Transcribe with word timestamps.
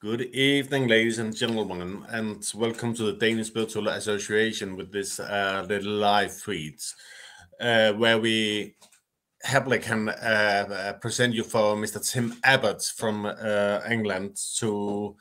Good 0.00 0.22
evening, 0.34 0.88
ladies 0.88 1.18
and 1.18 1.36
gentlemen, 1.36 2.06
and 2.08 2.50
welcome 2.54 2.94
to 2.94 3.02
the 3.02 3.12
Danish 3.12 3.48
Spiritual 3.48 3.88
Association 3.88 4.74
with 4.74 4.90
this 4.90 5.20
uh, 5.20 5.66
little 5.68 5.92
live 5.92 6.32
feed, 6.32 6.76
uh, 7.60 7.92
where 7.92 8.18
we 8.18 8.76
happily 9.42 9.78
can 9.78 10.08
uh, 10.08 10.12
uh 10.70 10.92
present 10.94 11.34
you 11.34 11.44
for 11.44 11.76
Mr. 11.76 12.00
Tim 12.02 12.34
Abbott 12.44 12.82
from 12.96 13.26
uh, 13.26 13.80
England 13.90 14.38
to 14.56 15.16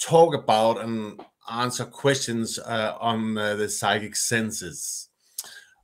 talk 0.00 0.36
about 0.36 0.84
and 0.84 1.20
answer 1.50 1.84
questions 1.84 2.60
uh, 2.60 2.96
on 3.00 3.34
the 3.34 3.68
psychic 3.68 4.14
senses. 4.14 5.08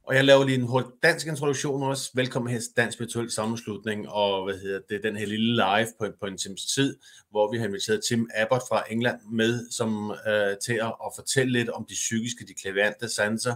Og 0.04 0.14
jeg 0.14 0.24
laver 0.24 0.44
lige 0.44 0.58
en 0.58 0.66
hurtig 0.66 0.90
dansk 1.02 1.26
introduktion 1.26 1.82
også. 1.82 2.10
Velkommen 2.14 2.52
her 2.52 2.60
til 2.60 2.68
Dansk 2.76 3.00
Virtuel 3.00 3.30
Sammenslutning, 3.30 4.08
og 4.08 4.44
hvad 4.44 4.54
hedder 4.54 4.80
det, 4.88 5.02
den 5.02 5.16
her 5.16 5.26
lille 5.26 5.54
live 5.54 5.88
på, 5.98 6.06
på 6.20 6.26
en 6.26 6.38
times 6.38 6.66
tid, 6.74 6.96
hvor 7.30 7.52
vi 7.52 7.58
har 7.58 7.66
inviteret 7.66 8.04
Tim 8.08 8.30
Abbott 8.34 8.62
fra 8.68 8.84
England 8.90 9.20
med 9.32 9.70
som 9.70 10.10
øh, 10.10 10.56
til 10.64 10.72
at, 10.72 10.94
at 11.06 11.12
fortælle 11.16 11.52
lidt 11.52 11.68
om 11.68 11.86
de 11.88 11.94
psykiske, 11.94 12.46
de 12.46 12.54
klaviante 12.54 13.08
sanser, 13.08 13.54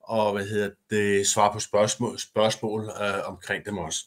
og 0.00 0.32
hvad 0.32 0.46
hedder 0.46 0.70
det, 0.90 1.26
svare 1.26 1.52
på 1.52 1.58
spørgsmål, 1.58 2.18
spørgsmål 2.18 2.84
øh, 2.84 3.28
omkring 3.28 3.66
dem 3.66 3.78
også. 3.78 4.00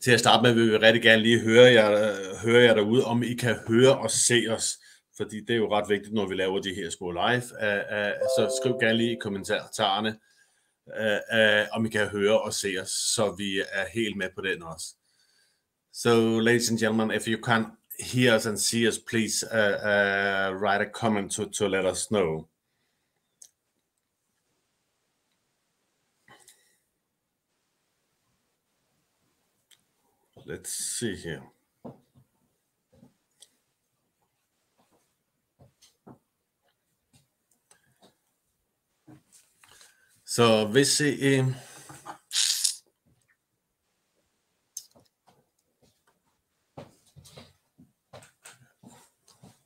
Til 0.00 0.10
at 0.10 0.20
starte 0.20 0.42
med 0.42 0.54
vil 0.54 0.72
vi 0.72 0.76
rigtig 0.76 1.02
gerne 1.02 1.22
lige 1.22 1.40
høre 1.40 1.72
jer, 1.72 1.92
øh, 1.92 2.36
høre 2.36 2.62
jer 2.62 2.74
derude, 2.74 3.04
om 3.04 3.22
I 3.22 3.34
kan 3.34 3.56
høre 3.68 3.98
og 3.98 4.10
se 4.10 4.46
os 4.50 4.78
fordi 5.20 5.40
det 5.40 5.50
er 5.50 5.56
jo 5.56 5.74
ret 5.76 5.88
vigtigt, 5.88 6.14
når 6.14 6.26
vi 6.26 6.34
laver 6.34 6.60
de 6.60 6.74
her 6.74 6.90
små 6.90 7.10
live. 7.10 7.42
Uh, 7.66 7.82
uh, 7.96 8.14
så 8.36 8.60
skriv 8.60 8.78
gerne 8.80 8.96
lige 8.96 9.12
i 9.12 9.18
kommentarerne, 9.20 10.18
uh, 10.86 11.04
øh, 11.04 11.20
uh, 11.32 11.60
øh, 11.60 11.66
om 11.72 11.86
I 11.86 11.88
kan 11.88 12.08
høre 12.08 12.40
og 12.40 12.54
se 12.54 12.76
os, 12.82 12.90
så 12.90 13.34
vi 13.38 13.60
er 13.72 13.86
helt 13.94 14.16
med 14.16 14.28
på 14.34 14.40
den 14.40 14.62
også. 14.62 14.86
So, 15.92 16.38
ladies 16.38 16.70
and 16.70 16.78
gentlemen, 16.78 17.16
if 17.16 17.28
you 17.28 17.44
can 17.44 17.64
hear 18.12 18.36
us 18.36 18.46
and 18.46 18.58
see 18.58 18.88
us, 18.88 18.98
please 18.98 19.46
uh, 19.52 19.76
uh, 19.92 20.62
write 20.62 20.82
a 20.82 20.90
comment 20.92 21.32
to, 21.32 21.44
to 21.44 21.68
let 21.68 21.84
us 21.84 22.06
know. 22.06 22.48
Let's 30.46 30.70
see 30.98 31.16
here. 31.16 31.59
I... 41.00 41.16
Øh, 41.22 41.44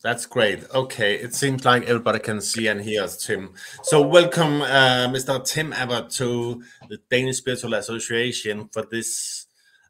That's 0.03 0.25
great. 0.25 0.65
Okay, 0.75 1.17
it 1.17 1.35
seems 1.35 1.67
like 1.67 1.83
everybody 1.83 2.19
can 2.19 2.41
see 2.41 2.69
and 2.69 2.81
hear 2.81 3.07
Tim. 3.09 3.53
So, 3.83 4.01
welcome, 4.01 4.63
uh, 4.63 5.09
Mr. 5.09 5.45
Tim 5.45 5.75
Abbott, 5.75 6.09
to 6.13 6.63
the 6.89 6.99
Danish 7.11 7.37
Spiritual 7.37 7.75
Association 7.75 8.69
for 8.73 8.87
this 8.91 9.47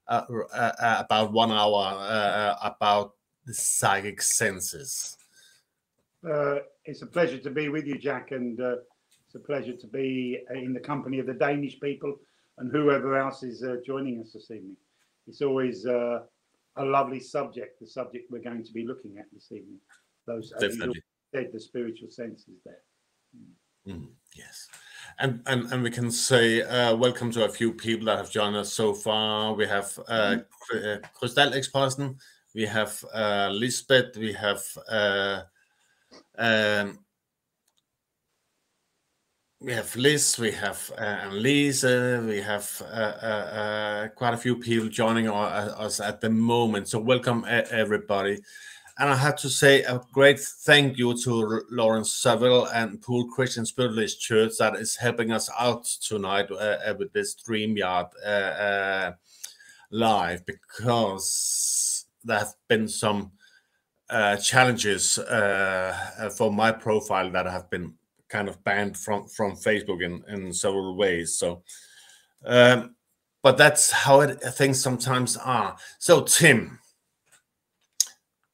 uh, 0.08 0.22
uh, 0.52 0.72
uh 0.80 1.02
about 1.04 1.32
one 1.32 1.52
hour 1.52 1.98
uh, 2.00 2.56
about 2.62 3.12
the 3.46 3.54
psychic 3.54 4.20
senses. 4.22 5.16
Uh, 6.28 6.56
it's 6.84 7.02
a 7.02 7.06
pleasure 7.06 7.38
to 7.38 7.50
be 7.50 7.68
with 7.68 7.86
you, 7.86 7.96
Jack, 7.96 8.32
and 8.32 8.60
it's 9.34 9.42
a 9.42 9.46
pleasure 9.46 9.76
to 9.76 9.86
be 9.86 10.38
in 10.54 10.72
the 10.72 10.80
company 10.80 11.18
of 11.18 11.26
the 11.26 11.34
Danish 11.34 11.80
people 11.80 12.14
and 12.58 12.70
whoever 12.70 13.18
else 13.18 13.42
is 13.42 13.64
uh, 13.64 13.76
joining 13.84 14.20
us 14.20 14.32
this 14.32 14.50
evening. 14.50 14.76
It's 15.26 15.42
always 15.42 15.86
uh, 15.86 16.20
a 16.76 16.84
lovely 16.84 17.18
subject, 17.18 17.80
the 17.80 17.86
subject 17.86 18.30
we're 18.30 18.42
going 18.42 18.64
to 18.64 18.72
be 18.72 18.86
looking 18.86 19.18
at 19.18 19.24
this 19.32 19.50
evening. 19.50 19.80
Those 20.26 20.52
Definitely. 20.60 21.02
Said, 21.34 21.50
the 21.52 21.58
spiritual 21.58 22.10
senses 22.10 22.60
there. 22.64 22.78
Mm. 23.88 23.92
Mm, 23.92 24.08
yes. 24.36 24.68
And, 25.18 25.42
and 25.46 25.70
and 25.72 25.82
we 25.82 25.90
can 25.90 26.10
say 26.10 26.62
uh, 26.62 26.94
welcome 26.96 27.30
to 27.32 27.44
a 27.44 27.48
few 27.48 27.72
people 27.72 28.06
that 28.06 28.16
have 28.16 28.30
joined 28.30 28.56
us 28.56 28.72
so 28.72 28.94
far. 28.94 29.52
We 29.52 29.66
have 29.66 29.98
uh, 30.08 30.36
mm. 30.72 31.02
Krystal 31.20 32.16
we 32.54 32.62
have 32.66 33.04
uh, 33.12 33.50
Lisbeth, 33.52 34.16
we 34.16 34.32
have 34.32 34.62
uh, 34.88 35.42
um, 36.38 37.03
we 39.64 39.72
have 39.72 39.96
Liz, 39.96 40.38
we 40.38 40.52
have 40.52 40.92
uh, 40.98 41.30
Lisa, 41.32 42.22
we 42.26 42.38
have 42.38 42.82
uh, 42.82 43.12
uh, 43.22 43.26
uh, 43.26 44.08
quite 44.08 44.34
a 44.34 44.36
few 44.36 44.56
people 44.56 44.88
joining 44.90 45.26
us 45.30 46.00
at 46.00 46.20
the 46.20 46.28
moment. 46.28 46.88
So 46.88 46.98
welcome 46.98 47.46
everybody. 47.48 48.40
And 48.98 49.08
I 49.08 49.16
have 49.16 49.36
to 49.36 49.48
say 49.48 49.82
a 49.82 50.02
great 50.12 50.38
thank 50.38 50.98
you 50.98 51.16
to 51.22 51.62
Lawrence 51.70 52.12
Saville 52.12 52.66
and 52.66 53.00
Poole 53.00 53.26
Christian 53.28 53.64
Spiritualist 53.64 54.20
Church 54.20 54.52
that 54.58 54.76
is 54.76 54.96
helping 54.96 55.32
us 55.32 55.48
out 55.58 55.84
tonight 55.84 56.50
uh, 56.50 56.54
uh, 56.54 56.94
with 56.98 57.12
this 57.14 57.34
StreamYard 57.34 58.10
live 59.90 60.44
because 60.44 62.04
there 62.22 62.38
have 62.40 62.54
been 62.68 62.86
some 62.86 63.32
challenges 64.42 65.18
for 66.36 66.52
my 66.52 66.70
profile 66.70 67.30
that 67.30 67.46
have 67.46 67.70
been 67.70 67.94
kind 68.34 68.48
of 68.48 68.62
banned 68.64 68.96
from 69.04 69.28
from 69.36 69.52
Facebook 69.68 70.00
in 70.02 70.14
in 70.34 70.52
several 70.52 70.96
ways. 70.96 71.38
So, 71.38 71.62
um, 72.44 72.96
but 73.44 73.56
that's 73.56 73.92
how 74.04 74.20
it, 74.22 74.40
things 74.60 74.80
sometimes 74.80 75.36
are. 75.36 75.76
So, 75.98 76.22
Tim, 76.22 76.78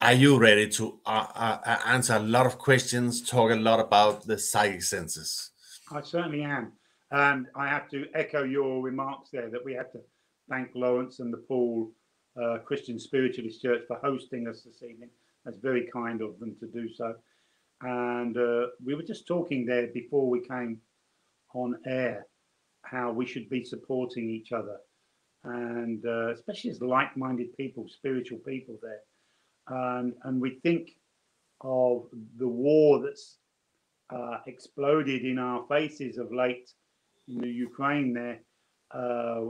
are 0.00 0.18
you 0.24 0.38
ready 0.38 0.68
to 0.76 1.00
uh, 1.06 1.26
uh, 1.46 1.58
uh, 1.72 1.78
answer 1.86 2.14
a 2.16 2.26
lot 2.36 2.46
of 2.46 2.58
questions, 2.58 3.22
talk 3.22 3.50
a 3.50 3.62
lot 3.70 3.80
about 3.80 4.26
the 4.26 4.38
psychic 4.38 4.82
senses? 4.82 5.50
I 5.90 6.02
certainly 6.02 6.42
am, 6.42 6.72
and 7.10 7.46
I 7.56 7.66
have 7.74 7.88
to 7.90 8.06
echo 8.14 8.42
your 8.44 8.82
remarks 8.82 9.30
there 9.32 9.50
that 9.50 9.64
we 9.64 9.72
have 9.74 9.90
to 9.92 10.00
thank 10.50 10.68
Lawrence 10.74 11.20
and 11.20 11.32
the 11.32 11.42
Poole 11.48 11.90
uh, 12.40 12.58
Christian 12.68 12.98
Spiritualist 12.98 13.62
Church 13.62 13.82
for 13.88 13.96
hosting 14.02 14.46
us 14.46 14.62
this 14.62 14.82
evening. 14.82 15.10
That's 15.44 15.58
very 15.58 15.88
kind 15.90 16.20
of 16.20 16.38
them 16.38 16.54
to 16.60 16.66
do 16.66 16.88
so. 16.92 17.14
And 17.82 18.36
uh, 18.36 18.66
we 18.84 18.94
were 18.94 19.02
just 19.02 19.26
talking 19.26 19.64
there 19.64 19.88
before 19.88 20.28
we 20.28 20.40
came 20.40 20.78
on 21.54 21.78
air 21.86 22.26
how 22.82 23.12
we 23.12 23.26
should 23.26 23.48
be 23.48 23.64
supporting 23.64 24.28
each 24.28 24.52
other, 24.52 24.78
and 25.44 26.04
uh, 26.04 26.32
especially 26.32 26.70
as 26.70 26.80
like 26.80 27.16
minded 27.16 27.56
people, 27.56 27.86
spiritual 27.88 28.38
people 28.38 28.76
there. 28.82 29.00
And, 29.68 30.14
and 30.24 30.40
we 30.40 30.58
think 30.62 30.90
of 31.60 32.06
the 32.38 32.48
war 32.48 33.00
that's 33.02 33.38
uh, 34.12 34.38
exploded 34.46 35.24
in 35.24 35.38
our 35.38 35.64
faces 35.68 36.18
of 36.18 36.32
late 36.32 36.70
in 37.28 37.38
the 37.38 37.48
Ukraine 37.48 38.12
there 38.12 38.40
uh, 38.92 39.40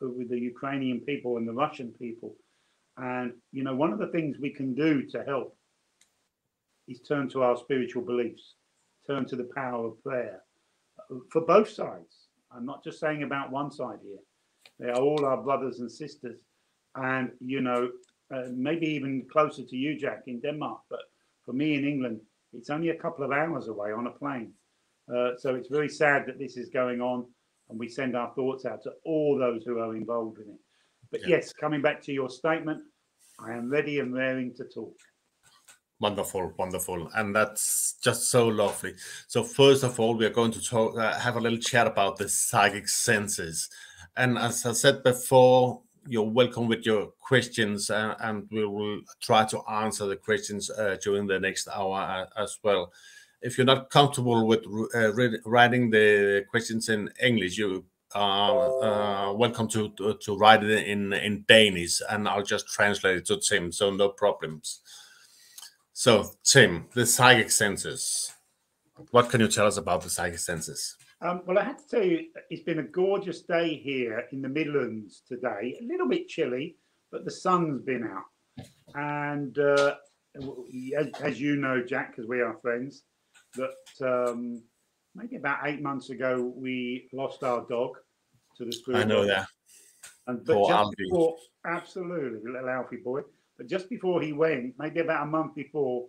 with 0.00 0.30
the 0.30 0.38
Ukrainian 0.38 1.00
people 1.00 1.36
and 1.36 1.46
the 1.46 1.52
Russian 1.52 1.92
people. 1.98 2.34
And, 2.96 3.32
you 3.52 3.64
know, 3.64 3.74
one 3.74 3.92
of 3.92 3.98
the 3.98 4.08
things 4.08 4.38
we 4.38 4.50
can 4.50 4.74
do 4.74 5.06
to 5.08 5.24
help 5.24 5.56
is 6.92 7.00
turn 7.00 7.28
to 7.30 7.42
our 7.42 7.56
spiritual 7.56 8.02
beliefs, 8.02 8.54
turn 9.06 9.26
to 9.26 9.36
the 9.36 9.48
power 9.54 9.86
of 9.86 10.02
prayer 10.02 10.40
for 11.30 11.42
both 11.42 11.68
sides. 11.68 12.28
I'm 12.54 12.66
not 12.66 12.84
just 12.84 13.00
saying 13.00 13.22
about 13.22 13.50
one 13.50 13.70
side 13.70 13.98
here. 14.02 14.18
They 14.78 14.90
are 14.90 15.00
all 15.00 15.24
our 15.24 15.38
brothers 15.42 15.80
and 15.80 15.90
sisters. 15.90 16.38
And, 16.94 17.30
you 17.40 17.60
know, 17.60 17.90
uh, 18.34 18.48
maybe 18.54 18.86
even 18.86 19.26
closer 19.30 19.62
to 19.64 19.76
you, 19.76 19.98
Jack, 19.98 20.24
in 20.26 20.40
Denmark. 20.40 20.80
But 20.90 21.00
for 21.44 21.52
me 21.52 21.74
in 21.74 21.86
England, 21.86 22.20
it's 22.52 22.70
only 22.70 22.90
a 22.90 22.96
couple 22.96 23.24
of 23.24 23.32
hours 23.32 23.68
away 23.68 23.92
on 23.92 24.06
a 24.06 24.10
plane. 24.10 24.52
Uh, 25.12 25.30
so 25.38 25.54
it's 25.54 25.68
very 25.68 25.88
sad 25.88 26.26
that 26.26 26.38
this 26.38 26.56
is 26.56 26.68
going 26.68 27.00
on. 27.00 27.24
And 27.70 27.78
we 27.78 27.88
send 27.88 28.16
our 28.16 28.32
thoughts 28.34 28.66
out 28.66 28.82
to 28.82 28.92
all 29.04 29.38
those 29.38 29.64
who 29.64 29.78
are 29.78 29.96
involved 29.96 30.38
in 30.38 30.48
it. 30.48 30.60
But 31.10 31.20
yeah. 31.22 31.36
yes, 31.36 31.52
coming 31.52 31.80
back 31.80 32.02
to 32.02 32.12
your 32.12 32.28
statement, 32.28 32.82
I 33.40 33.52
am 33.52 33.70
ready 33.70 34.00
and 34.00 34.12
raring 34.12 34.54
to 34.56 34.64
talk. 34.64 34.94
Wonderful, 36.02 36.52
wonderful, 36.58 37.08
and 37.14 37.32
that's 37.32 37.94
just 38.02 38.28
so 38.28 38.48
lovely. 38.48 38.94
So 39.28 39.44
first 39.44 39.84
of 39.84 40.00
all, 40.00 40.16
we 40.16 40.26
are 40.26 40.30
going 40.30 40.50
to 40.50 40.60
talk, 40.60 40.98
uh, 40.98 41.16
have 41.16 41.36
a 41.36 41.40
little 41.40 41.60
chat 41.60 41.86
about 41.86 42.16
the 42.16 42.28
psychic 42.28 42.88
senses, 42.88 43.70
and 44.16 44.36
as 44.36 44.66
I 44.66 44.72
said 44.72 45.04
before, 45.04 45.80
you're 46.08 46.28
welcome 46.28 46.66
with 46.66 46.84
your 46.84 47.12
questions, 47.20 47.88
uh, 47.88 48.16
and 48.18 48.48
we 48.50 48.66
will 48.66 49.02
try 49.20 49.44
to 49.44 49.60
answer 49.70 50.06
the 50.06 50.16
questions 50.16 50.70
uh, 50.70 50.96
during 51.00 51.28
the 51.28 51.38
next 51.38 51.68
hour 51.68 52.00
uh, 52.00 52.42
as 52.42 52.58
well. 52.64 52.92
If 53.40 53.56
you're 53.56 53.64
not 53.64 53.88
comfortable 53.90 54.44
with 54.44 54.64
uh, 54.96 55.12
writing 55.44 55.90
the 55.90 56.44
questions 56.50 56.88
in 56.88 57.10
English, 57.22 57.56
you 57.56 57.84
are 58.12 58.82
uh, 58.82 59.32
welcome 59.34 59.68
to, 59.68 59.90
to, 59.98 60.14
to 60.14 60.36
write 60.36 60.64
it 60.64 60.84
in 60.88 61.12
in 61.12 61.44
Danish, 61.46 62.02
and 62.10 62.28
I'll 62.28 62.42
just 62.42 62.66
translate 62.66 63.18
it 63.18 63.26
to 63.26 63.36
Tim, 63.38 63.70
so 63.70 63.92
no 63.92 64.08
problems. 64.08 64.80
So, 65.92 66.30
Tim, 66.42 66.86
the 66.94 67.04
psychic 67.04 67.50
senses. 67.50 68.32
What 69.10 69.30
can 69.30 69.40
you 69.40 69.48
tell 69.48 69.66
us 69.66 69.76
about 69.76 70.02
the 70.02 70.10
psychic 70.10 70.38
senses? 70.38 70.96
Um, 71.20 71.42
well, 71.46 71.58
I 71.58 71.64
have 71.64 71.76
to 71.76 71.88
tell 71.88 72.04
you, 72.04 72.28
it's 72.50 72.62
been 72.62 72.78
a 72.78 72.84
gorgeous 72.84 73.42
day 73.42 73.76
here 73.76 74.24
in 74.32 74.42
the 74.42 74.48
Midlands 74.48 75.22
today. 75.28 75.76
A 75.80 75.84
little 75.84 76.08
bit 76.08 76.28
chilly, 76.28 76.76
but 77.10 77.24
the 77.24 77.30
sun's 77.30 77.82
been 77.82 78.04
out. 78.04 78.66
and 78.94 79.56
uh, 79.58 79.94
as, 80.96 81.08
as, 81.22 81.40
you 81.40 81.56
know, 81.56 81.82
Jack, 81.82 82.10
because 82.10 82.28
we 82.28 82.40
are 82.40 82.58
friends, 82.62 83.02
that 83.54 84.30
um, 84.30 84.62
maybe 85.14 85.36
about 85.36 85.66
eight 85.66 85.82
months 85.82 86.10
ago 86.10 86.52
we 86.56 87.08
lost 87.12 87.44
our 87.44 87.66
dog 87.68 87.90
to 88.56 88.64
the 88.64 88.72
spirit. 88.72 89.00
I 89.00 89.04
know 89.04 89.26
that. 89.26 89.46
And 90.26 90.44
but 90.44 90.54
Poor 90.54 90.68
just 90.68 90.96
before, 90.96 91.36
absolutely, 91.66 92.50
little 92.50 92.68
Alfie 92.68 92.96
boy. 92.96 93.20
But 93.58 93.68
just 93.68 93.88
before 93.88 94.20
he 94.22 94.32
went, 94.32 94.74
maybe 94.78 95.00
about 95.00 95.24
a 95.24 95.30
month 95.30 95.54
before, 95.54 96.06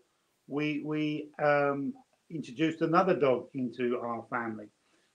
we 0.48 0.82
we 0.86 1.30
um, 1.42 1.94
introduced 2.30 2.82
another 2.82 3.16
dog 3.20 3.48
into 3.54 4.00
our 4.00 4.26
family. 4.30 4.66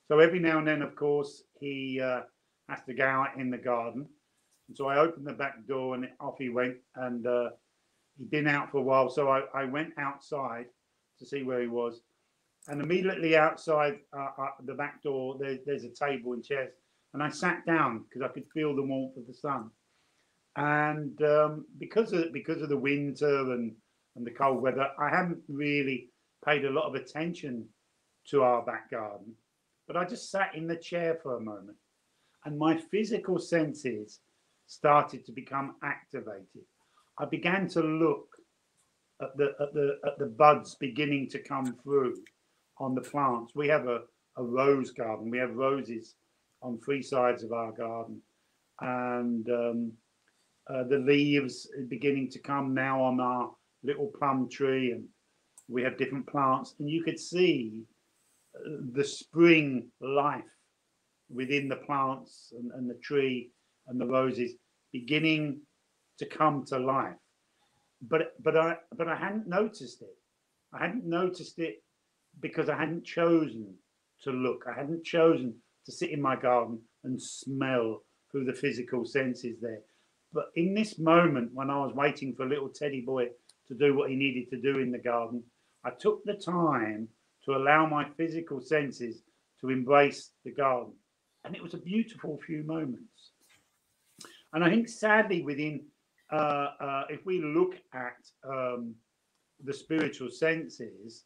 So 0.09 0.21
every 0.21 0.39
now 0.39 0.59
and 0.59 0.67
then, 0.67 0.83
of 0.83 0.97
course, 0.97 1.43
he 1.61 2.01
uh, 2.03 2.23
has 2.69 2.81
to 2.87 2.95
go 2.95 3.05
out 3.05 3.37
in 3.37 3.51
the 3.51 3.59
garden. 3.59 4.07
And 4.69 4.77
so 4.77 4.87
I 4.87 4.99
opened 4.99 5.27
the 5.27 5.33
back 5.33 5.67
door 5.67 5.95
and 5.95 6.09
off 6.21 6.37
he 6.39 6.49
went. 6.49 6.77
And 6.97 7.27
uh, 7.27 7.51
he'd 8.17 8.31
been 8.31 8.47
out 8.47 8.71
for 8.71 8.79
a 8.79 8.83
while. 8.83 9.11
So 9.11 9.29
I, 9.29 9.43
I 9.55 9.65
went 9.65 9.93
outside 9.99 10.67
to 11.19 11.27
see 11.27 11.43
where 11.43 11.61
he 11.61 11.69
was. 11.69 12.01
And 12.69 12.83
immediately 12.83 13.37
outside 13.37 13.99
uh, 14.17 14.29
uh, 14.39 14.49
the 14.65 14.75
back 14.75 15.03
door, 15.03 15.37
there, 15.39 15.59
there's 15.65 15.85
a 15.85 15.91
table 15.91 16.35
and 16.35 16.45
chairs. 16.45 16.73
And 17.15 17.23
I 17.23 17.31
sat 17.31 17.65
down 17.67 18.05
because 18.05 18.23
I 18.23 18.33
could 18.33 18.45
feel 18.53 18.77
the 18.77 18.83
warmth 18.83 19.17
of 19.17 19.27
the 19.27 19.35
sun. 19.35 19.71
And 20.59 21.23
um, 21.23 21.67
because 21.79 22.13
of 22.13 22.33
because 22.33 22.63
of 22.63 22.69
the 22.69 22.77
winter 22.77 23.53
and, 23.53 23.73
and 24.17 24.27
the 24.27 24.33
cold 24.33 24.61
weather, 24.61 24.89
I 24.99 25.09
haven't 25.09 25.43
really 25.49 26.11
paid 26.45 26.65
a 26.65 26.71
lot 26.71 26.89
of 26.89 26.95
attention 26.95 27.65
to 28.31 28.43
our 28.43 28.63
back 28.63 28.91
garden. 28.91 29.35
But 29.87 29.97
I 29.97 30.05
just 30.05 30.31
sat 30.31 30.55
in 30.55 30.67
the 30.67 30.77
chair 30.77 31.19
for 31.23 31.37
a 31.37 31.41
moment 31.41 31.77
and 32.45 32.59
my 32.59 32.77
physical 32.77 33.39
senses 33.39 34.21
started 34.67 35.25
to 35.27 35.33
become 35.33 35.77
activated. 35.83 36.65
I 37.19 37.25
began 37.25 37.69
to 37.69 37.81
look 37.81 38.27
at 39.21 39.37
the 39.37 39.55
at 39.61 39.75
the 39.75 39.99
at 40.07 40.19
the 40.19 40.27
buds 40.27 40.75
beginning 40.77 41.29
to 41.31 41.39
come 41.39 41.77
through 41.83 42.17
on 42.79 42.95
the 42.95 43.01
plants. 43.01 43.55
We 43.55 43.69
have 43.69 43.87
a, 43.87 44.01
a 44.37 44.43
rose 44.43 44.91
garden. 44.93 45.31
We 45.31 45.39
have 45.39 45.55
roses 45.55 46.15
on 46.63 46.79
three 46.79 47.03
sides 47.03 47.43
of 47.43 47.53
our 47.53 47.73
garden, 47.73 48.21
and 48.81 49.49
um, 49.51 49.93
uh, 50.69 50.85
the 50.85 50.99
leaves 50.99 51.69
beginning 51.89 52.31
to 52.31 52.39
come 52.39 52.75
now 52.75 53.03
on 53.03 53.21
our 53.21 53.51
little 53.83 54.13
plum 54.19 54.49
tree, 54.51 54.93
and 54.93 55.05
we 55.69 55.83
have 55.83 55.99
different 55.99 56.27
plants, 56.27 56.75
and 56.79 56.89
you 56.89 57.03
could 57.03 57.19
see 57.19 57.83
uh, 58.55 58.77
the 58.93 59.05
spring 59.05 59.89
life 60.01 60.43
within 61.31 61.69
the 61.69 61.77
plants 61.77 62.53
and, 62.59 62.71
and 62.73 62.89
the 62.89 62.99
tree 63.03 63.51
and 63.87 64.01
the 64.01 64.07
roses 64.07 64.53
beginning 64.93 65.61
to 66.19 66.27
come 66.27 66.65
to 66.65 66.79
life. 66.79 67.17
But 68.03 68.35
but 68.43 68.57
I 68.57 68.77
but 68.97 69.09
I 69.09 69.17
hadn't 69.17 69.49
noticed 69.49 70.03
it. 70.03 70.17
I 70.73 70.79
hadn't 70.85 71.05
noticed 71.05 71.59
it 71.59 71.83
because 72.41 72.69
I 72.69 72.77
hadn't 72.77 73.05
chosen 73.05 73.75
to 74.23 74.31
look. 74.31 74.65
I 74.69 74.79
hadn't 74.79 75.05
chosen 75.05 75.55
to 75.87 75.93
sit 75.93 76.11
in 76.11 76.21
my 76.21 76.37
garden 76.37 76.81
and 77.05 77.21
smell 77.21 78.03
through 78.31 78.45
the 78.45 78.53
physical 78.53 79.05
senses 79.05 79.57
there. 79.61 79.81
But 80.33 80.47
in 80.57 80.75
this 80.75 80.99
moment, 80.99 81.55
when 81.55 81.71
I 81.71 81.79
was 81.79 81.95
waiting 81.95 82.35
for 82.35 82.47
little 82.47 82.69
Teddy 82.69 83.01
boy 83.01 83.29
to 83.69 83.75
do 83.75 83.95
what 83.97 84.11
he 84.11 84.17
needed 84.17 84.51
to 84.51 84.61
do 84.61 84.81
in 84.81 84.91
the 84.91 84.99
garden, 84.99 85.43
I 85.85 85.91
took 85.91 86.25
the 86.25 86.35
time 86.35 87.09
to 87.45 87.55
allow 87.55 87.87
my 87.87 88.07
physical 88.17 88.61
senses 88.61 89.23
to 89.61 89.71
embrace 89.71 90.31
the 90.45 90.53
garden. 90.53 90.93
And 91.45 91.57
it 91.57 91.63
was 91.63 91.75
a 91.75 91.79
beautiful 91.79 92.39
few 92.45 92.63
moments. 92.65 93.31
And 94.53 94.65
I 94.65 94.71
think, 94.71 94.89
sadly, 94.89 95.43
within, 95.43 95.87
uh, 96.33 96.69
uh, 96.81 97.05
if 97.09 97.25
we 97.25 97.41
look 97.41 97.77
at 97.95 98.17
um, 98.47 98.95
the 99.65 99.73
spiritual 99.73 100.31
senses, 100.31 101.25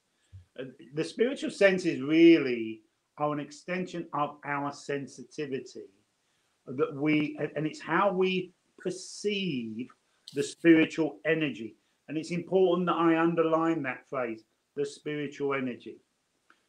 uh, 0.58 0.64
the 0.94 1.04
spiritual 1.04 1.50
senses 1.50 2.00
really 2.00 2.82
are 3.18 3.32
an 3.32 3.40
extension 3.40 4.06
of 4.12 4.36
our 4.44 4.72
sensitivity 4.72 5.86
that 6.66 6.94
we, 6.94 7.36
and 7.56 7.66
it's 7.66 7.80
how 7.80 8.12
we 8.12 8.52
perceive 8.82 9.88
the 10.34 10.42
spiritual 10.42 11.18
energy. 11.26 11.76
And 12.08 12.18
it's 12.18 12.30
important 12.30 12.86
that 12.86 12.96
I 12.96 13.20
underline 13.20 13.82
that 13.84 14.08
phrase, 14.08 14.44
the 14.76 14.84
spiritual 14.84 15.54
energy, 15.54 15.98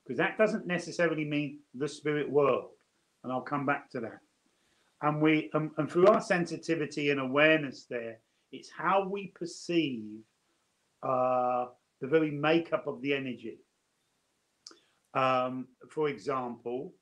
because 0.04 0.18
that 0.18 0.38
doesn't 0.38 0.68
necessarily 0.68 1.26
mean 1.26 1.60
the 1.74 1.88
spirit 1.88 2.30
world 2.30 2.70
and 3.24 3.32
I'll 3.32 3.42
come 3.42 3.66
back 3.66 3.90
to 3.92 4.00
that. 4.02 4.20
And 5.02 5.22
we 5.22 5.50
um, 5.54 5.72
and 5.78 5.92
through 5.92 6.08
our 6.08 6.22
sensitivity 6.22 7.10
and 7.10 7.20
awareness 7.20 7.86
there, 7.90 8.20
it's 8.52 8.70
how 8.70 9.08
we 9.08 9.34
perceive 9.36 10.22
uh, 11.02 11.66
the 12.00 12.08
very 12.08 12.32
makeup 12.32 12.88
of 12.88 13.02
the 13.02 13.14
energy. 13.14 13.60
Um, 15.14 15.68
for 15.90 16.10
example, 16.10 16.94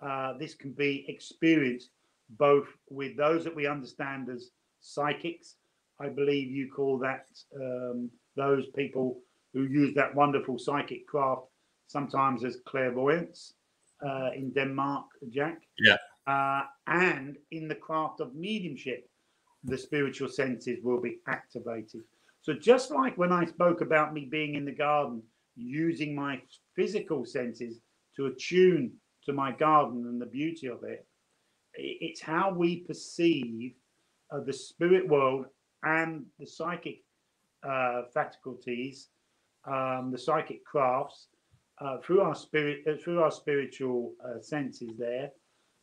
uh, 0.00 0.34
this 0.38 0.54
can 0.54 0.72
be 0.72 1.04
experienced 1.08 1.90
both 2.30 2.68
with 2.90 3.16
those 3.16 3.44
that 3.44 3.54
we 3.54 3.66
understand 3.66 4.28
as 4.28 4.50
psychics. 4.80 5.56
I 6.00 6.08
believe 6.08 6.50
you 6.50 6.70
call 6.70 6.98
that 6.98 7.26
um, 7.54 8.10
those 8.36 8.66
people 8.74 9.20
who 9.52 9.62
use 9.62 9.94
that 9.94 10.14
wonderful 10.14 10.58
psychic 10.58 11.06
craft 11.06 11.42
sometimes 11.86 12.44
as 12.44 12.58
clairvoyance 12.66 13.54
uh, 14.04 14.30
in 14.34 14.50
Denmark, 14.50 15.06
Jack. 15.30 15.62
Yeah. 15.78 15.96
Uh, 16.26 16.62
and 16.86 17.36
in 17.52 17.68
the 17.68 17.74
craft 17.74 18.20
of 18.20 18.34
mediumship, 18.34 19.08
the 19.64 19.78
spiritual 19.78 20.28
senses 20.28 20.78
will 20.82 21.00
be 21.00 21.18
activated. 21.28 22.02
So 22.42 22.52
just 22.54 22.90
like 22.90 23.16
when 23.16 23.32
I 23.32 23.44
spoke 23.44 23.80
about 23.80 24.12
me 24.12 24.28
being 24.30 24.54
in 24.54 24.64
the 24.64 24.72
garden, 24.74 25.22
using 25.56 26.14
my 26.14 26.40
physical 26.74 27.24
senses 27.24 27.80
to 28.16 28.26
attune 28.26 28.92
to 29.24 29.32
my 29.32 29.52
garden 29.52 30.06
and 30.06 30.20
the 30.20 30.26
beauty 30.26 30.68
of 30.68 30.84
it, 30.84 31.06
it's 31.76 32.20
how 32.20 32.52
we 32.52 32.80
perceive 32.80 33.72
uh, 34.30 34.40
the 34.40 34.52
spirit 34.52 35.06
world 35.08 35.46
and 35.82 36.24
the 36.38 36.46
psychic 36.46 37.02
uh, 37.68 38.02
faculties, 38.12 39.08
um, 39.66 40.10
the 40.12 40.18
psychic 40.18 40.64
crafts, 40.64 41.28
uh, 41.80 41.98
through 41.98 42.20
our 42.20 42.34
spirit, 42.34 42.80
uh, 42.88 42.96
through 43.02 43.20
our 43.20 43.30
spiritual 43.30 44.14
uh, 44.24 44.40
senses 44.40 44.96
there. 44.98 45.30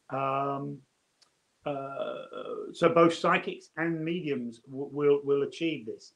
Um, 0.10 0.80
uh, 1.66 2.16
so 2.74 2.90
both 2.90 3.14
psychics 3.14 3.70
and 3.78 4.04
mediums 4.04 4.62
will 4.68 5.22
will 5.24 5.44
achieve 5.44 5.86
this. 5.86 6.14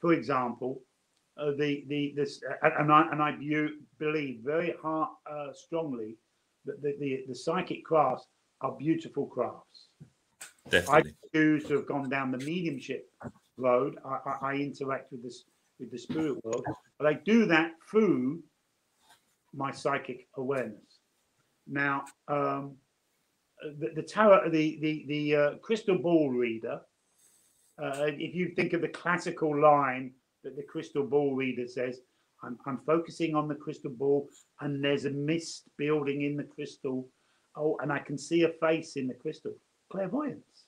For 0.00 0.12
example, 0.12 0.82
the 1.36 1.84
the 1.88 2.12
this 2.16 2.42
and 2.62 2.92
I 2.92 3.08
and 3.10 3.22
I 3.22 3.32
believe 3.98 4.40
very 4.44 4.74
strongly 5.54 6.16
that 6.66 6.82
the, 6.82 6.96
the 7.00 7.24
the 7.28 7.34
psychic 7.34 7.84
crafts 7.84 8.26
are 8.60 8.76
beautiful 8.76 9.26
crafts. 9.26 9.88
Definitely. 10.68 11.10
I 11.10 11.36
choose 11.36 11.64
to 11.64 11.74
have 11.74 11.86
gone 11.86 12.08
down 12.08 12.30
the 12.30 12.38
mediumship 12.38 13.10
road. 13.56 13.96
I, 14.04 14.18
I, 14.26 14.52
I 14.52 14.54
interact 14.54 15.10
with 15.12 15.22
this 15.22 15.44
with 15.78 15.90
the 15.90 15.98
spirit 15.98 16.44
world, 16.44 16.64
but 16.98 17.06
I 17.06 17.14
do 17.14 17.46
that 17.46 17.72
through 17.90 18.42
my 19.54 19.70
psychic 19.70 20.28
awareness. 20.36 21.00
Now, 21.66 22.04
um, 22.28 22.76
the, 23.78 23.92
the 23.94 24.02
tower, 24.02 24.48
the 24.50 24.78
the 24.80 25.04
the 25.08 25.36
uh, 25.36 25.54
crystal 25.58 25.98
ball 25.98 26.30
reader. 26.30 26.80
Uh, 27.82 28.08
if 28.18 28.34
you 28.34 28.52
think 28.54 28.74
of 28.74 28.82
the 28.82 28.88
classical 28.88 29.58
line 29.58 30.12
that 30.44 30.54
the 30.54 30.62
crystal 30.62 31.06
ball 31.06 31.34
reader 31.34 31.66
says, 31.66 32.00
I'm, 32.42 32.58
I'm 32.66 32.78
focusing 32.84 33.34
on 33.34 33.48
the 33.48 33.54
crystal 33.54 33.90
ball, 33.90 34.28
and 34.60 34.84
there's 34.84 35.06
a 35.06 35.10
mist 35.10 35.62
building 35.78 36.22
in 36.22 36.36
the 36.36 36.44
crystal. 36.44 37.08
Oh, 37.56 37.76
and 37.80 37.92
I 37.92 37.98
can 37.98 38.16
see 38.16 38.42
a 38.42 38.48
face 38.48 38.96
in 38.96 39.06
the 39.08 39.14
crystal. 39.14 39.54
Clairvoyance, 39.90 40.66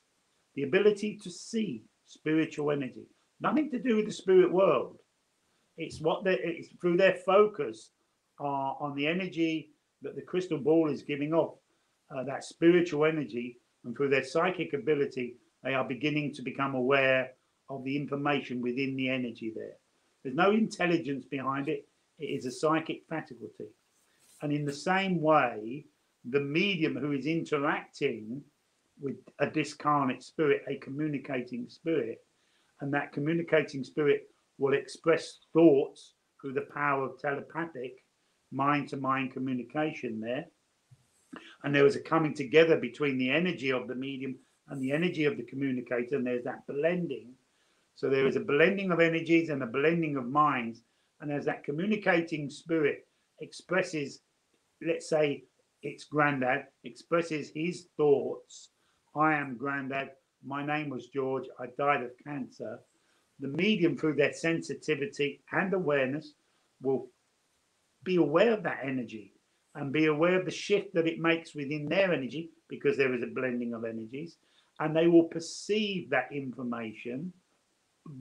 the 0.55 0.63
ability 0.63 1.17
to 1.23 1.29
see 1.29 1.83
spiritual 2.05 2.71
energy, 2.71 3.05
nothing 3.39 3.69
to 3.71 3.79
do 3.79 3.95
with 3.95 4.05
the 4.05 4.11
spirit 4.11 4.51
world. 4.51 4.97
It's 5.77 6.01
what 6.01 6.23
they 6.23 6.37
it's 6.43 6.69
through 6.81 6.97
their 6.97 7.15
focus 7.25 7.91
are 8.39 8.77
on 8.79 8.95
the 8.95 9.07
energy 9.07 9.69
that 10.01 10.15
the 10.15 10.21
crystal 10.21 10.57
ball 10.57 10.91
is 10.91 11.01
giving 11.01 11.33
off, 11.33 11.55
uh, 12.15 12.23
that 12.23 12.43
spiritual 12.43 13.05
energy, 13.05 13.57
and 13.85 13.95
through 13.95 14.09
their 14.09 14.23
psychic 14.23 14.73
ability, 14.73 15.35
they 15.63 15.73
are 15.73 15.83
beginning 15.83 16.33
to 16.33 16.41
become 16.41 16.75
aware 16.75 17.31
of 17.69 17.83
the 17.83 17.95
information 17.95 18.61
within 18.61 18.95
the 18.95 19.09
energy 19.09 19.53
there. 19.55 19.77
There's 20.21 20.35
no 20.35 20.51
intelligence 20.51 21.25
behind 21.25 21.69
it, 21.69 21.87
it 22.19 22.25
is 22.25 22.45
a 22.45 22.51
psychic 22.51 23.03
faculty. 23.09 23.69
And 24.41 24.51
in 24.51 24.65
the 24.65 24.73
same 24.73 25.21
way, 25.21 25.85
the 26.29 26.39
medium 26.39 26.95
who 26.95 27.11
is 27.11 27.25
interacting 27.25 28.41
with 28.99 29.15
a 29.39 29.49
discarnate 29.49 30.23
spirit, 30.23 30.61
a 30.69 30.77
communicating 30.77 31.67
spirit, 31.67 32.19
and 32.81 32.93
that 32.93 33.11
communicating 33.11 33.83
spirit 33.83 34.27
will 34.57 34.73
express 34.73 35.39
thoughts 35.51 36.13
through 36.39 36.53
the 36.53 36.67
power 36.73 37.05
of 37.05 37.19
telepathic 37.19 37.93
mind 38.51 38.87
to 38.89 38.97
mind 38.97 39.33
communication 39.33 40.19
there. 40.19 40.45
And 41.63 41.73
there 41.73 41.83
was 41.83 41.95
a 41.95 42.01
coming 42.01 42.33
together 42.33 42.77
between 42.77 43.17
the 43.17 43.31
energy 43.31 43.71
of 43.71 43.87
the 43.87 43.95
medium 43.95 44.35
and 44.69 44.81
the 44.81 44.91
energy 44.91 45.25
of 45.25 45.37
the 45.37 45.43
communicator, 45.43 46.15
and 46.15 46.25
there's 46.25 46.43
that 46.43 46.65
blending. 46.67 47.33
So 47.95 48.09
there 48.09 48.27
is 48.27 48.35
a 48.35 48.41
blending 48.41 48.91
of 48.91 48.99
energies 48.99 49.49
and 49.49 49.61
a 49.63 49.67
blending 49.67 50.15
of 50.17 50.27
minds. 50.27 50.81
And 51.21 51.31
as 51.31 51.45
that 51.45 51.63
communicating 51.63 52.49
spirit 52.49 53.07
expresses, 53.41 54.21
let's 54.85 55.09
say 55.09 55.43
it's 55.83 56.05
granddad, 56.05 56.65
expresses 56.83 57.51
his 57.53 57.87
thoughts. 57.97 58.69
I 59.15 59.35
am 59.35 59.57
granddad. 59.57 60.09
My 60.45 60.65
name 60.65 60.89
was 60.89 61.07
George. 61.07 61.45
I 61.59 61.65
died 61.77 62.03
of 62.03 62.11
cancer. 62.25 62.79
The 63.39 63.49
medium, 63.49 63.97
through 63.97 64.15
their 64.15 64.33
sensitivity 64.33 65.41
and 65.51 65.73
awareness, 65.73 66.33
will 66.81 67.07
be 68.03 68.15
aware 68.15 68.53
of 68.53 68.63
that 68.63 68.79
energy 68.83 69.33
and 69.75 69.91
be 69.91 70.05
aware 70.05 70.39
of 70.39 70.45
the 70.45 70.51
shift 70.51 70.93
that 70.93 71.07
it 71.07 71.19
makes 71.19 71.55
within 71.55 71.87
their 71.87 72.13
energy 72.13 72.51
because 72.69 72.97
there 72.97 73.13
is 73.13 73.23
a 73.23 73.27
blending 73.27 73.73
of 73.73 73.85
energies 73.85 74.37
and 74.79 74.95
they 74.95 75.07
will 75.07 75.25
perceive 75.25 76.09
that 76.09 76.29
information 76.31 77.31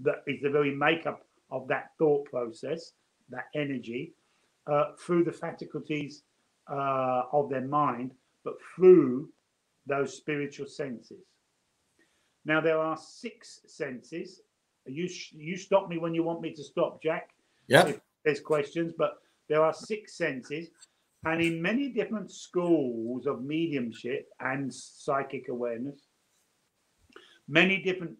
that 0.03 0.23
is 0.27 0.41
the 0.43 0.51
very 0.51 0.75
makeup 0.75 1.27
of 1.51 1.67
that 1.69 1.91
thought 1.99 2.25
process 2.27 2.93
that 3.31 3.47
energy 3.55 4.15
uh, 4.71 4.93
through 4.99 5.25
the 5.25 5.33
faculties 5.33 6.23
uh, 6.71 7.23
of 7.33 7.51
their 7.51 7.67
mind 7.67 8.13
but 8.45 8.55
through 8.75 9.29
those 9.87 10.17
spiritual 10.17 10.67
senses. 10.67 11.25
Now 12.45 12.61
there 12.61 12.79
are 12.79 12.97
six 12.97 13.61
senses. 13.67 14.41
You 14.87 15.09
you 15.31 15.57
stop 15.57 15.89
me 15.89 15.99
when 15.99 16.15
you 16.15 16.23
want 16.23 16.41
me 16.41 16.53
to 16.55 16.65
stop 16.65 17.03
jack. 17.03 17.31
Yeah. 17.69 17.93
There's 18.25 18.41
questions 18.41 18.93
but 18.97 19.19
there 19.49 19.63
are 19.63 19.73
six 19.73 20.17
senses 20.17 20.69
and 21.25 21.41
in 21.41 21.63
many 21.63 21.89
different 21.89 22.33
schools 22.33 23.27
of 23.27 23.45
mediumship 23.45 24.29
and 24.41 24.73
psychic 24.75 25.49
awareness, 25.49 26.09
many 27.49 27.81
different 27.81 28.17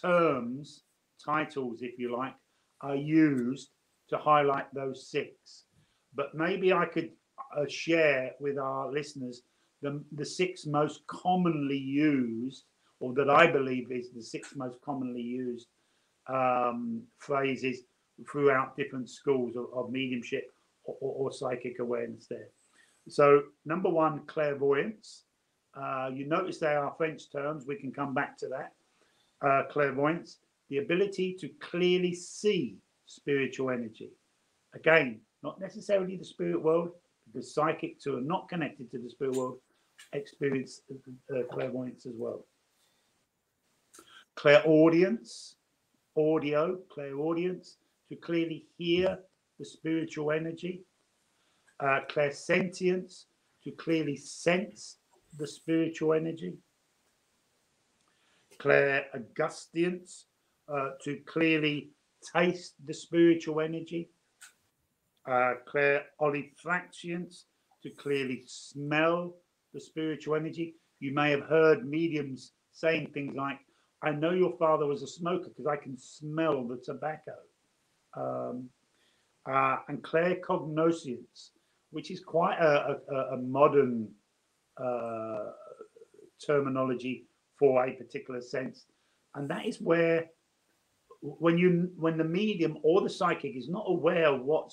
terms, 0.00 0.84
titles, 1.22 1.82
if 1.82 1.98
you 1.98 2.16
like, 2.16 2.34
are 2.80 2.96
used 2.96 3.70
to 4.08 4.16
highlight 4.16 4.72
those 4.72 5.10
six. 5.10 5.64
But 6.14 6.34
maybe 6.34 6.72
I 6.72 6.86
could 6.86 7.10
uh, 7.56 7.66
share 7.68 8.32
with 8.40 8.58
our 8.58 8.90
listeners 8.90 9.42
the, 9.82 10.02
the 10.12 10.24
six 10.24 10.66
most 10.66 11.06
commonly 11.06 11.78
used, 11.78 12.64
or 13.00 13.14
that 13.14 13.30
I 13.30 13.50
believe 13.50 13.92
is 13.92 14.10
the 14.10 14.22
six 14.22 14.56
most 14.56 14.80
commonly 14.82 15.22
used 15.22 15.68
um, 16.28 17.02
phrases 17.18 17.82
throughout 18.30 18.76
different 18.76 19.08
schools 19.08 19.56
of, 19.56 19.66
of 19.74 19.90
mediumship 19.90 20.50
or, 20.84 20.96
or 21.00 21.32
psychic 21.32 21.78
awareness 21.78 22.26
there. 22.28 22.48
So, 23.08 23.42
number 23.64 23.88
one, 23.88 24.26
clairvoyance. 24.26 25.24
Uh, 25.74 26.10
you 26.12 26.26
notice 26.26 26.58
they 26.58 26.74
are 26.74 26.94
French 26.96 27.30
terms. 27.30 27.64
We 27.66 27.76
can 27.76 27.92
come 27.92 28.14
back 28.14 28.36
to 28.38 28.48
that. 28.48 28.72
Uh, 29.40 29.62
clairvoyance, 29.70 30.38
the 30.68 30.78
ability 30.78 31.36
to 31.40 31.48
clearly 31.60 32.14
see 32.14 32.78
spiritual 33.06 33.70
energy. 33.70 34.10
Again, 34.74 35.20
not 35.42 35.60
necessarily 35.60 36.16
the 36.16 36.24
spirit 36.24 36.60
world, 36.60 36.90
because 37.32 37.54
psychics 37.54 38.04
who 38.04 38.16
are 38.16 38.22
not 38.22 38.48
connected 38.48 38.90
to 38.90 38.98
the 38.98 39.10
spirit 39.10 39.36
world 39.36 39.58
experience 40.12 40.82
uh, 41.34 41.42
clairvoyance 41.52 42.06
as 42.06 42.14
well. 42.16 42.46
Clairaudience, 44.36 45.56
audio, 46.16 46.78
clairaudience, 46.92 47.78
to 48.08 48.16
clearly 48.16 48.66
hear 48.76 49.18
the 49.58 49.64
spiritual 49.64 50.30
energy, 50.30 50.82
uh, 51.80 52.00
clairsentience, 52.08 53.24
to 53.64 53.72
clearly 53.72 54.16
sense 54.16 54.98
the 55.38 55.46
spiritual 55.46 56.14
energy, 56.14 56.54
clairaudience, 58.58 60.26
uh, 60.72 60.90
to 61.02 61.18
clearly 61.26 61.90
taste 62.34 62.74
the 62.84 62.94
spiritual 62.94 63.60
energy, 63.60 64.08
uh, 65.28 65.54
olfactience, 66.20 67.46
to 67.82 67.90
clearly 67.90 68.42
smell 68.46 69.34
the 69.74 69.80
spiritual 69.80 70.36
energy. 70.36 70.74
You 71.00 71.14
may 71.14 71.30
have 71.30 71.42
heard 71.42 71.88
mediums 71.88 72.52
saying 72.72 73.10
things 73.12 73.34
like, 73.36 73.58
I 74.02 74.10
know 74.10 74.32
your 74.32 74.56
father 74.58 74.86
was 74.86 75.02
a 75.02 75.06
smoker 75.06 75.48
because 75.48 75.66
I 75.66 75.76
can 75.76 75.96
smell 75.98 76.66
the 76.66 76.80
tobacco. 76.84 77.34
Um, 78.16 78.70
uh, 79.48 79.78
and 79.88 80.04
which 81.90 82.10
is 82.10 82.20
quite 82.20 82.58
a, 82.58 82.98
a, 83.10 83.16
a 83.34 83.36
modern 83.38 84.08
uh, 84.82 85.50
terminology 86.44 87.26
for 87.58 87.84
a 87.84 87.92
particular 87.92 88.40
sense, 88.40 88.86
and 89.34 89.48
that 89.50 89.66
is 89.66 89.80
where 89.80 90.26
when 91.20 91.58
you 91.58 91.90
when 91.96 92.18
the 92.18 92.24
medium 92.24 92.78
or 92.82 93.00
the 93.00 93.10
psychic 93.10 93.56
is 93.56 93.68
not 93.68 93.84
aware 93.88 94.26
of 94.26 94.42
what 94.42 94.70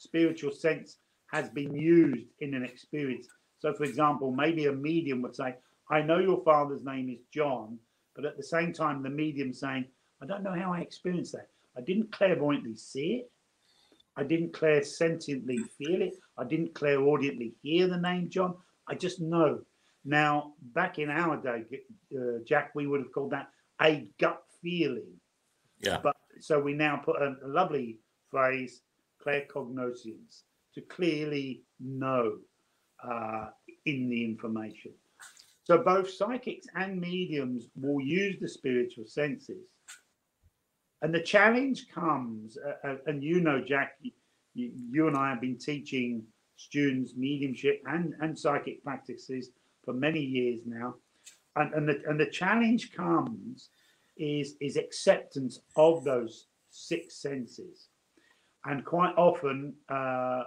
spiritual 0.00 0.50
sense 0.50 0.98
has 1.30 1.48
been 1.50 1.74
used 1.74 2.26
in 2.40 2.54
an 2.54 2.64
experience. 2.64 3.28
So, 3.60 3.72
for 3.74 3.84
example, 3.84 4.32
maybe 4.32 4.66
a 4.66 4.72
medium 4.72 5.22
would 5.22 5.36
say, 5.36 5.54
"I 5.90 6.02
know 6.02 6.18
your 6.18 6.42
father's 6.42 6.82
name 6.82 7.08
is 7.10 7.22
John," 7.32 7.78
but 8.16 8.24
at 8.24 8.36
the 8.36 8.42
same 8.42 8.72
time, 8.72 9.02
the 9.02 9.10
medium 9.10 9.52
saying, 9.52 9.84
"I 10.20 10.26
don't 10.26 10.42
know 10.42 10.54
how 10.54 10.72
I 10.72 10.80
experienced 10.80 11.32
that. 11.32 11.50
I 11.76 11.82
didn't 11.82 12.10
clairvoyantly 12.12 12.76
see 12.76 13.10
it. 13.20 13.32
I 14.16 14.24
didn't 14.24 14.52
clairsentiently 14.52 15.58
feel 15.78 16.02
it. 16.02 16.14
I 16.36 16.44
didn't 16.44 16.74
clairaudiently 16.74 17.54
hear 17.62 17.86
the 17.86 17.98
name 17.98 18.28
John. 18.30 18.56
I 18.88 18.94
just 18.94 19.20
know. 19.20 19.64
Now, 20.04 20.54
back 20.60 20.98
in 20.98 21.10
our 21.10 21.36
day, 21.36 21.64
uh, 22.18 22.38
Jack, 22.44 22.74
we 22.74 22.86
would 22.86 23.00
have 23.00 23.12
called 23.12 23.32
that 23.32 23.50
a 23.80 24.08
gut 24.18 24.42
feeling. 24.62 25.20
Yeah. 25.78 26.00
But 26.02 26.16
so 26.40 26.58
we 26.58 26.72
now 26.72 26.96
put 26.96 27.16
a, 27.16 27.36
a 27.44 27.48
lovely 27.48 28.00
phrase, 28.30 28.82
claircognizance, 29.24 30.42
to 30.74 30.80
clearly 30.82 31.62
know 31.78 32.38
uh, 33.02 33.46
in 33.86 34.08
the 34.08 34.24
information. 34.24 34.92
So 35.64 35.78
both 35.78 36.10
psychics 36.10 36.66
and 36.74 37.00
mediums 37.00 37.68
will 37.76 38.00
use 38.00 38.36
the 38.40 38.48
spiritual 38.48 39.06
senses 39.06 39.66
and 41.02 41.14
the 41.14 41.20
challenge 41.20 41.88
comes, 41.88 42.58
uh, 42.58 42.88
uh, 42.88 42.96
and 43.06 43.22
you 43.22 43.40
know, 43.40 43.62
Jack, 43.66 43.94
you, 44.52 44.72
you, 44.90 45.08
and 45.08 45.16
I 45.16 45.30
have 45.30 45.40
been 45.40 45.58
teaching 45.58 46.24
students 46.56 47.14
mediumship 47.16 47.82
and, 47.86 48.14
and 48.20 48.38
psychic 48.38 48.84
practices 48.84 49.50
for 49.82 49.94
many 49.94 50.20
years 50.20 50.60
now. 50.66 50.94
And, 51.56 51.72
and, 51.72 51.88
the, 51.88 52.02
and 52.06 52.20
the 52.20 52.26
challenge 52.26 52.92
comes 52.92 53.70
is, 54.18 54.56
is 54.60 54.76
acceptance 54.76 55.60
of 55.76 56.04
those 56.04 56.48
six 56.70 57.22
senses. 57.22 57.88
And 58.64 58.84
quite 58.84 59.14
often, 59.16 59.74
uh, 59.88 60.44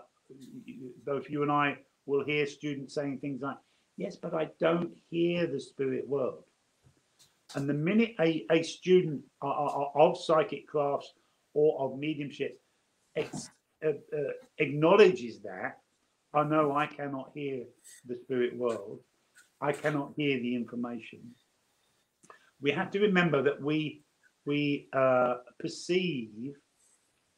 both 1.05 1.29
you 1.29 1.41
and 1.43 1.51
I 1.51 1.77
will 2.05 2.23
hear 2.23 2.45
students 2.45 2.95
saying 2.95 3.19
things 3.19 3.41
like, 3.41 3.57
Yes, 3.97 4.15
but 4.15 4.33
I 4.33 4.49
don't 4.59 4.91
hear 5.09 5.45
the 5.45 5.59
spirit 5.59 6.07
world. 6.07 6.43
And 7.55 7.69
the 7.69 7.73
minute 7.73 8.15
a, 8.19 8.45
a 8.51 8.63
student 8.63 9.21
of 9.41 10.17
psychic 10.17 10.67
crafts 10.67 11.13
or 11.53 11.79
of 11.79 11.99
mediumship 11.99 12.59
ex, 13.15 13.49
uh, 13.85 13.89
uh, 13.89 14.31
acknowledges 14.57 15.41
that, 15.41 15.77
I 16.33 16.43
know 16.43 16.75
I 16.75 16.87
cannot 16.87 17.31
hear 17.35 17.65
the 18.07 18.15
spirit 18.23 18.57
world, 18.57 19.01
I 19.61 19.71
cannot 19.71 20.13
hear 20.17 20.39
the 20.39 20.55
information. 20.55 21.19
We 22.59 22.71
have 22.71 22.89
to 22.91 22.99
remember 22.99 23.43
that 23.43 23.61
we 23.61 24.03
we 24.45 24.89
uh, 24.91 25.35
perceive 25.59 26.55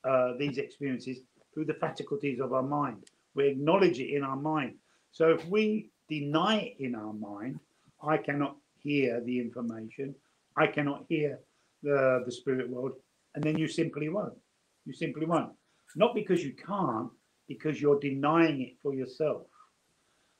uh, 0.07 0.33
these 0.37 0.57
experiences 0.57 1.19
through 1.53 1.65
the 1.65 1.73
faculties 1.75 2.39
of 2.39 2.53
our 2.53 2.63
mind. 2.63 3.03
We 3.33 3.47
acknowledge 3.47 3.99
it 3.99 4.13
in 4.15 4.23
our 4.23 4.35
mind. 4.35 4.75
So 5.11 5.29
if 5.29 5.45
we 5.47 5.89
deny 6.09 6.57
it 6.57 6.75
in 6.79 6.95
our 6.95 7.13
mind, 7.13 7.59
I 8.03 8.17
cannot 8.17 8.57
hear 8.77 9.21
the 9.21 9.39
information. 9.39 10.13
I 10.57 10.67
cannot 10.67 11.05
hear 11.09 11.39
the, 11.83 12.23
the 12.25 12.31
spirit 12.31 12.69
world. 12.69 12.93
And 13.33 13.43
then 13.43 13.57
you 13.57 13.67
simply 13.67 14.09
won't. 14.09 14.37
You 14.85 14.93
simply 14.93 15.25
won't. 15.25 15.51
Not 15.95 16.13
because 16.13 16.43
you 16.43 16.53
can't, 16.53 17.09
because 17.47 17.81
you're 17.81 17.99
denying 17.99 18.61
it 18.61 18.73
for 18.81 18.93
yourself. 18.93 19.43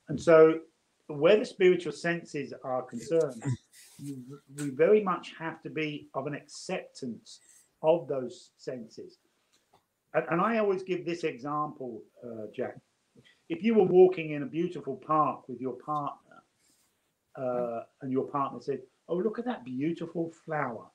And 0.10 0.22
so, 0.22 0.60
where 1.08 1.38
the 1.38 1.46
spiritual 1.46 1.92
senses 1.92 2.54
are 2.64 2.82
concerned, 2.84 3.42
you, 4.00 4.18
we 4.58 4.70
very 4.70 5.04
much 5.04 5.34
have 5.38 5.62
to 5.64 5.70
be 5.70 6.08
of 6.14 6.28
an 6.28 6.34
acceptance 6.34 7.40
of 7.84 8.08
those 8.08 8.52
senses. 8.58 9.18
And, 10.16 10.26
and 10.32 10.42
I 10.42 10.58
always 10.60 10.82
give 10.82 11.06
this 11.06 11.24
example, 11.24 12.02
uh, 12.24 12.48
Jack. 12.56 12.78
If 13.50 13.64
you 13.64 13.76
were 13.76 13.84
walking 13.84 14.32
in 14.32 14.44
a 14.44 14.48
beautiful 14.48 14.96
park 15.06 15.48
with 15.48 15.60
your 15.60 15.74
partner, 15.86 16.42
uh, 17.38 17.82
and 18.02 18.12
your 18.12 18.24
partner 18.24 18.60
said, 18.62 18.80
Oh, 19.08 19.18
look 19.18 19.38
at 19.38 19.46
that 19.46 19.64
beautiful 19.66 20.32
flower. 20.46 20.86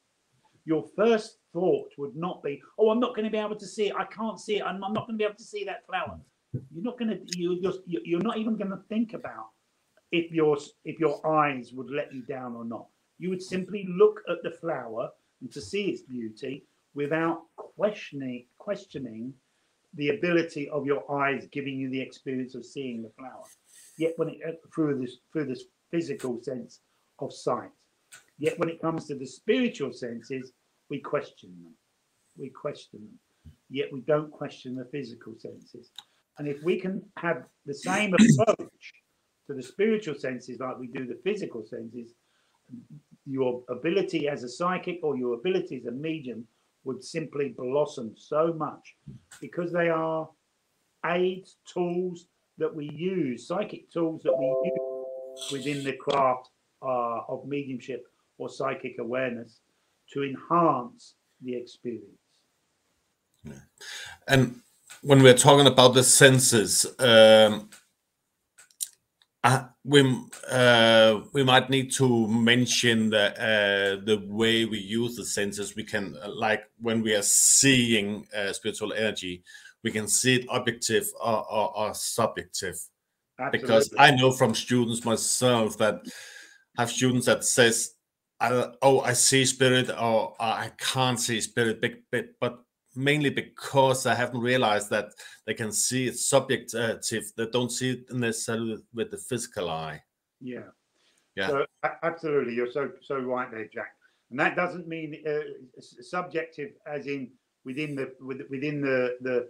Your 0.65 0.85
first 0.97 1.39
thought 1.53 1.91
would 1.99 2.17
not 2.17 2.43
be, 2.43 2.61
Oh, 2.79 2.91
I'm 2.91 2.99
not 2.99 3.15
going 3.15 3.27
to 3.27 3.31
be 3.31 3.39
able 3.39 3.57
to 3.57 3.67
see 3.67 3.89
it. 3.89 3.95
I 3.97 4.05
can't 4.05 4.41
see 4.41 4.57
it. 4.57 4.65
I'm, 4.65 4.81
not 4.81 5.07
going 5.07 5.19
to 5.19 5.19
be 5.19 5.25
able 5.25 5.37
to 5.37 5.45
see 5.45 5.65
that 5.65 5.87
flower. 5.87 6.19
You're 6.53 6.85
not 6.85 6.99
going 6.99 7.11
to, 7.11 7.39
you, 7.39 7.59
you're, 7.61 7.75
you're 7.87 8.23
not 8.23 8.39
even 8.39 8.57
going 8.57 8.71
to 8.71 8.81
think 8.89 9.13
about 9.13 9.51
if 10.11 10.33
your, 10.33 10.57
if 10.85 10.99
your 10.99 11.25
eyes 11.27 11.73
would 11.73 11.91
let 11.91 12.13
you 12.13 12.23
down 12.23 12.57
or 12.57 12.65
not. 12.65 12.87
You 13.19 13.29
would 13.31 13.43
simply 13.43 13.87
look 13.89 14.23
at 14.29 14.43
the 14.43 14.51
flower 14.51 15.11
and 15.41 15.53
to 15.53 15.61
see 15.61 15.85
its 15.91 16.03
beauty 16.03 16.65
without 16.95 17.43
questioning 17.57 18.47
questioning 18.61 19.35
the 19.95 20.11
ability 20.11 20.69
of 20.69 20.87
your 20.87 21.03
eyes 21.11 21.49
giving 21.51 21.77
you 21.77 21.91
the 21.91 22.01
experience 22.01 22.55
of 22.55 22.65
seeing 22.65 23.03
the 23.03 23.11
flower. 23.19 23.45
Yet 23.99 24.13
when 24.17 24.29
it 24.29 24.39
uh, 24.47 24.53
through 24.73 25.01
this 25.01 25.17
through 25.33 25.47
this 25.47 25.65
physical 25.91 26.41
sense 26.43 26.81
of 27.19 27.33
sight. 27.33 27.71
Yet 28.39 28.59
when 28.59 28.69
it 28.69 28.81
comes 28.81 29.07
to 29.07 29.15
the 29.15 29.27
spiritual 29.27 29.93
senses, 29.93 30.53
we 30.89 31.01
question 31.01 31.51
them. 31.63 31.75
We 32.39 32.49
question 32.51 33.01
them. 33.01 33.19
Yet 33.69 33.89
we 33.93 34.01
don't 34.01 34.31
question 34.31 34.77
the 34.77 34.87
physical 34.87 35.35
senses. 35.39 35.91
And 36.39 36.49
if 36.49 36.63
we 36.63 36.81
can 36.81 37.03
have 37.17 37.45
the 37.67 37.75
same 37.75 38.15
approach 38.15 38.93
to 39.47 39.55
the 39.55 39.63
spiritual 39.63 40.15
senses 40.15 40.59
like 40.61 40.79
we 40.79 40.87
do 40.87 41.07
the 41.07 41.21
physical 41.23 41.65
senses, 41.67 42.15
your 43.27 43.63
ability 43.69 44.29
as 44.29 44.43
a 44.43 44.49
psychic 44.49 45.01
or 45.03 45.17
your 45.17 45.35
ability 45.35 45.77
as 45.77 45.87
a 45.87 45.93
medium 45.93 46.47
would 46.85 47.03
simply 47.05 47.55
blossom 47.57 48.15
so 48.17 48.53
much 48.53 48.97
because 49.41 49.73
they 49.73 49.89
are 49.89 50.29
aids, 51.07 51.57
tools 51.67 52.27
that 52.59 52.75
we 52.75 52.91
use, 52.91 53.47
psychic 53.47 53.91
tools 53.91 54.23
that 54.23 54.37
we 54.37 54.47
use 54.47 55.53
within 55.53 55.85
the 55.85 55.95
craft 55.95 56.49
uh, 56.83 57.21
of 57.29 57.47
mediumship 57.47 58.05
or 58.39 58.49
psychic 58.49 58.97
awareness 58.99 59.61
to 60.13 60.23
enhance 60.25 61.15
the 61.43 61.55
experience. 61.55 62.05
Yeah. 63.45 63.55
And 64.29 64.61
when 65.03 65.23
we're 65.23 65.37
talking 65.37 65.67
about 65.67 65.95
the 65.95 66.03
senses, 66.03 66.87
um, 66.99 67.71
uh, 69.43 69.65
we 69.85 70.01
uh, 70.51 71.21
we 71.33 71.43
might 71.43 71.71
need 71.71 71.91
to 71.93 72.29
mention 72.29 73.09
the 73.11 73.33
uh, 73.41 74.05
the 74.05 74.23
way 74.27 74.67
we 74.67 74.79
use 74.79 75.17
the 75.17 75.25
senses. 75.25 75.75
We 75.75 75.85
can 75.85 76.17
uh, 76.23 76.29
like 76.29 76.65
when 76.79 77.03
we 77.03 77.15
are 77.15 77.23
seeing 77.23 78.27
uh, 78.37 78.53
spiritual 78.53 78.93
energy, 78.93 79.43
we 79.83 79.93
can 79.93 80.09
see 80.09 80.37
it 80.37 80.47
objective 80.51 81.09
or, 81.23 81.51
or, 81.51 81.79
or 81.79 81.95
subjective. 81.95 82.79
Absolutely. 83.39 83.61
Because 83.61 83.95
I 83.99 84.11
know 84.11 84.31
from 84.31 84.55
students 84.55 85.07
myself 85.07 85.79
that 85.79 86.03
have 86.77 86.91
students 86.91 87.25
that 87.25 87.43
says, 87.43 87.95
"Oh, 88.43 89.01
I 89.01 89.15
see 89.15 89.47
spirit," 89.47 89.89
or 89.89 90.37
"I 90.39 90.71
can't 90.77 91.19
see 91.19 91.41
spirit," 91.41 91.81
but, 91.81 92.25
but 92.41 92.59
mainly 92.97 93.31
because 93.31 94.07
I 94.07 94.15
haven't 94.15 94.41
realized 94.41 94.91
that 94.91 95.07
they 95.47 95.55
can 95.55 95.73
see 95.73 96.09
it 96.09 96.19
subjective. 96.19 97.25
They 97.37 97.47
don't 97.47 97.71
see 97.71 97.91
it 97.93 98.13
necessarily 98.13 98.79
with 98.95 99.11
the 99.11 99.19
physical 99.19 99.71
eye. 99.71 100.03
Yeah. 100.41 100.71
Yeah. 101.37 101.49
So, 101.49 101.67
absolutely, 102.03 102.55
you're 102.55 102.73
so 102.73 102.91
so 103.03 103.19
right 103.19 103.51
there, 103.51 103.69
Jack. 103.73 103.93
And 104.31 104.39
that 104.41 104.57
doesn't 104.57 104.89
mean 104.89 105.23
uh, 105.27 105.41
subjective, 105.81 106.71
as 106.87 107.07
in 107.07 107.31
within 107.65 107.95
the 107.95 108.13
within 108.21 108.81
the 108.81 109.17
the 109.21 109.49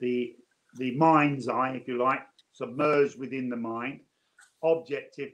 the 0.00 0.36
the 0.76 0.96
mind's 0.96 1.48
eye, 1.48 1.70
if 1.70 1.88
you 1.88 1.98
like, 1.98 2.22
submerged 2.52 3.18
within 3.18 3.48
the 3.48 3.56
mind. 3.56 4.00
Objective, 4.62 5.30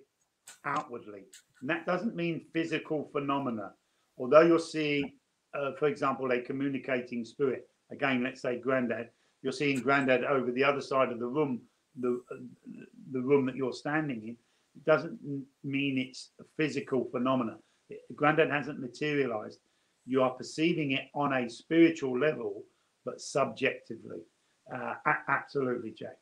outwardly, 0.64 1.22
and 1.60 1.70
that 1.70 1.86
doesn't 1.86 2.16
mean 2.16 2.46
physical 2.52 3.08
phenomena. 3.12 3.72
Although 4.18 4.42
you're 4.42 4.58
seeing 4.58 5.12
uh, 5.54 5.72
for 5.78 5.88
example, 5.88 6.30
a 6.32 6.40
communicating 6.40 7.24
spirit. 7.24 7.68
Again, 7.90 8.22
let's 8.22 8.42
say 8.42 8.58
granddad. 8.58 9.10
You're 9.42 9.52
seeing 9.52 9.80
granddad 9.80 10.24
over 10.24 10.50
the 10.50 10.64
other 10.64 10.80
side 10.80 11.10
of 11.10 11.18
the 11.18 11.26
room, 11.26 11.60
the 12.00 12.22
the 13.10 13.20
room 13.20 13.46
that 13.46 13.56
you're 13.56 13.72
standing 13.72 14.22
in. 14.22 14.36
It 14.74 14.84
doesn't 14.84 15.18
mean 15.64 15.98
it's 15.98 16.30
a 16.40 16.44
physical 16.56 17.04
phenomena. 17.10 17.56
Granddad 18.14 18.50
hasn't 18.50 18.80
materialized. 18.80 19.58
You 20.06 20.22
are 20.22 20.30
perceiving 20.30 20.92
it 20.92 21.08
on 21.14 21.32
a 21.32 21.48
spiritual 21.50 22.18
level, 22.18 22.64
but 23.04 23.20
subjectively. 23.20 24.20
Uh, 24.72 24.94
absolutely, 25.28 25.90
Jack. 25.90 26.16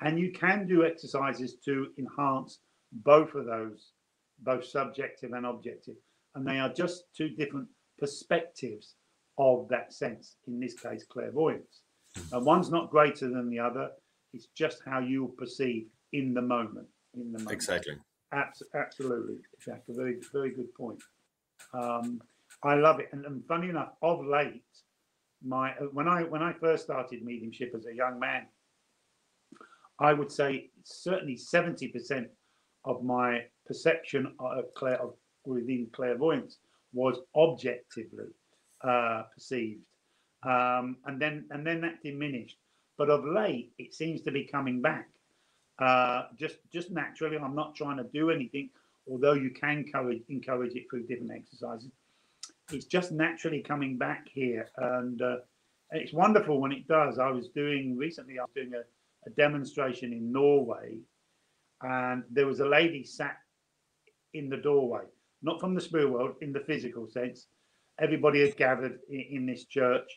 And 0.00 0.18
you 0.18 0.32
can 0.32 0.66
do 0.66 0.84
exercises 0.84 1.56
to 1.64 1.88
enhance 1.98 2.58
both 2.92 3.34
of 3.34 3.46
those, 3.46 3.92
both 4.40 4.66
subjective 4.66 5.32
and 5.32 5.46
objective. 5.46 5.94
And 6.34 6.46
they 6.46 6.58
are 6.58 6.68
just 6.68 7.04
two 7.16 7.30
different 7.30 7.68
perspectives 7.98 8.94
of 9.38 9.68
that 9.68 9.92
sense, 9.92 10.36
in 10.46 10.60
this 10.60 10.74
case, 10.74 11.04
clairvoyance. 11.04 11.82
Hmm. 12.16 12.36
And 12.36 12.46
one's 12.46 12.70
not 12.70 12.90
greater 12.90 13.28
than 13.28 13.50
the 13.50 13.58
other. 13.58 13.90
It's 14.32 14.48
just 14.56 14.82
how 14.84 15.00
you 15.00 15.34
perceive 15.38 15.86
in 16.12 16.34
the 16.34 16.42
moment. 16.42 16.86
In 17.14 17.32
the 17.32 17.38
moment. 17.38 17.52
Exactly. 17.52 17.94
Abs- 18.32 18.62
absolutely, 18.74 19.36
Jack. 19.64 19.82
A 19.88 19.94
very, 19.94 20.16
very 20.32 20.50
good 20.50 20.72
point. 20.74 21.00
Um, 21.72 22.20
I 22.62 22.74
love 22.74 23.00
it. 23.00 23.08
And, 23.12 23.24
and 23.24 23.44
funny 23.46 23.68
enough, 23.68 23.90
of 24.02 24.24
late, 24.24 24.62
my 25.46 25.72
when 25.92 26.08
I 26.08 26.22
when 26.22 26.42
I 26.42 26.52
first 26.52 26.84
started 26.84 27.22
mediumship 27.22 27.74
as 27.76 27.86
a 27.86 27.94
young 27.94 28.18
man, 28.18 28.46
I 30.00 30.12
would 30.12 30.32
say 30.32 30.70
certainly 30.84 31.36
seventy 31.36 31.88
percent 31.88 32.28
of 32.84 33.04
my 33.04 33.42
perception 33.66 34.34
of, 34.38 34.64
clair, 34.74 35.00
of 35.00 35.14
within 35.44 35.88
clairvoyance 35.92 36.58
was 36.94 37.18
objectively 37.34 38.28
uh, 38.82 39.24
perceived, 39.34 39.82
um, 40.44 40.96
and 41.06 41.20
then 41.20 41.44
and 41.50 41.66
then 41.66 41.80
that 41.82 42.02
diminished. 42.02 42.56
But 42.96 43.10
of 43.10 43.24
late, 43.24 43.72
it 43.78 43.92
seems 43.92 44.20
to 44.22 44.30
be 44.30 44.44
coming 44.44 44.80
back. 44.80 45.08
Uh, 45.78 46.26
just 46.36 46.56
just 46.72 46.90
naturally, 46.90 47.36
I'm 47.36 47.56
not 47.56 47.74
trying 47.74 47.96
to 47.96 48.04
do 48.04 48.30
anything, 48.30 48.70
although 49.10 49.32
you 49.32 49.50
can 49.50 49.78
encourage 49.78 50.22
encourage 50.28 50.74
it 50.74 50.84
through 50.88 51.06
different 51.06 51.32
exercises. 51.32 51.90
It's 52.72 52.86
just 52.86 53.12
naturally 53.12 53.60
coming 53.60 53.98
back 53.98 54.28
here, 54.32 54.70
and 54.76 55.20
uh, 55.20 55.36
it's 55.90 56.12
wonderful 56.12 56.60
when 56.60 56.72
it 56.72 56.86
does. 56.86 57.18
I 57.18 57.30
was 57.30 57.48
doing 57.48 57.96
recently. 57.96 58.38
I 58.38 58.42
was 58.42 58.52
doing 58.54 58.72
a, 58.74 59.28
a 59.28 59.30
demonstration 59.30 60.12
in 60.12 60.32
Norway, 60.32 60.98
and 61.82 62.22
there 62.30 62.46
was 62.46 62.60
a 62.60 62.68
lady 62.68 63.02
sat 63.04 63.36
in 64.32 64.48
the 64.48 64.56
doorway 64.56 65.04
not 65.44 65.60
from 65.60 65.74
the 65.74 65.80
spirit 65.80 66.10
world 66.10 66.34
in 66.40 66.52
the 66.52 66.60
physical 66.60 67.06
sense. 67.08 67.46
Everybody 68.00 68.40
had 68.40 68.56
gathered 68.56 68.98
in, 69.08 69.24
in 69.30 69.46
this 69.46 69.66
church, 69.66 70.10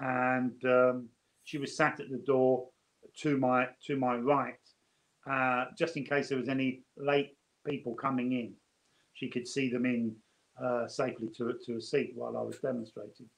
and 0.00 0.52
um, 0.64 1.08
she 1.44 1.56
was 1.56 1.76
sat 1.76 2.00
at 2.00 2.10
the 2.10 2.22
door 2.26 2.68
to 3.22 3.38
my 3.38 3.68
to 3.86 3.96
my 3.96 4.16
right, 4.16 4.54
uh, 5.30 5.66
just 5.78 5.96
in 5.96 6.04
case 6.04 6.28
there 6.28 6.38
was 6.38 6.48
any 6.48 6.82
late 6.96 7.36
people 7.64 7.94
coming 7.94 8.32
in. 8.32 8.52
She 9.14 9.30
could 9.30 9.48
see 9.48 9.70
them 9.70 9.86
in 9.86 10.14
uh, 10.62 10.86
safely 10.88 11.28
to 11.36 11.54
to 11.64 11.76
a 11.76 11.80
seat 11.80 12.12
while 12.14 12.36
I 12.36 12.42
was 12.42 12.58
demonstrating. 12.58 13.30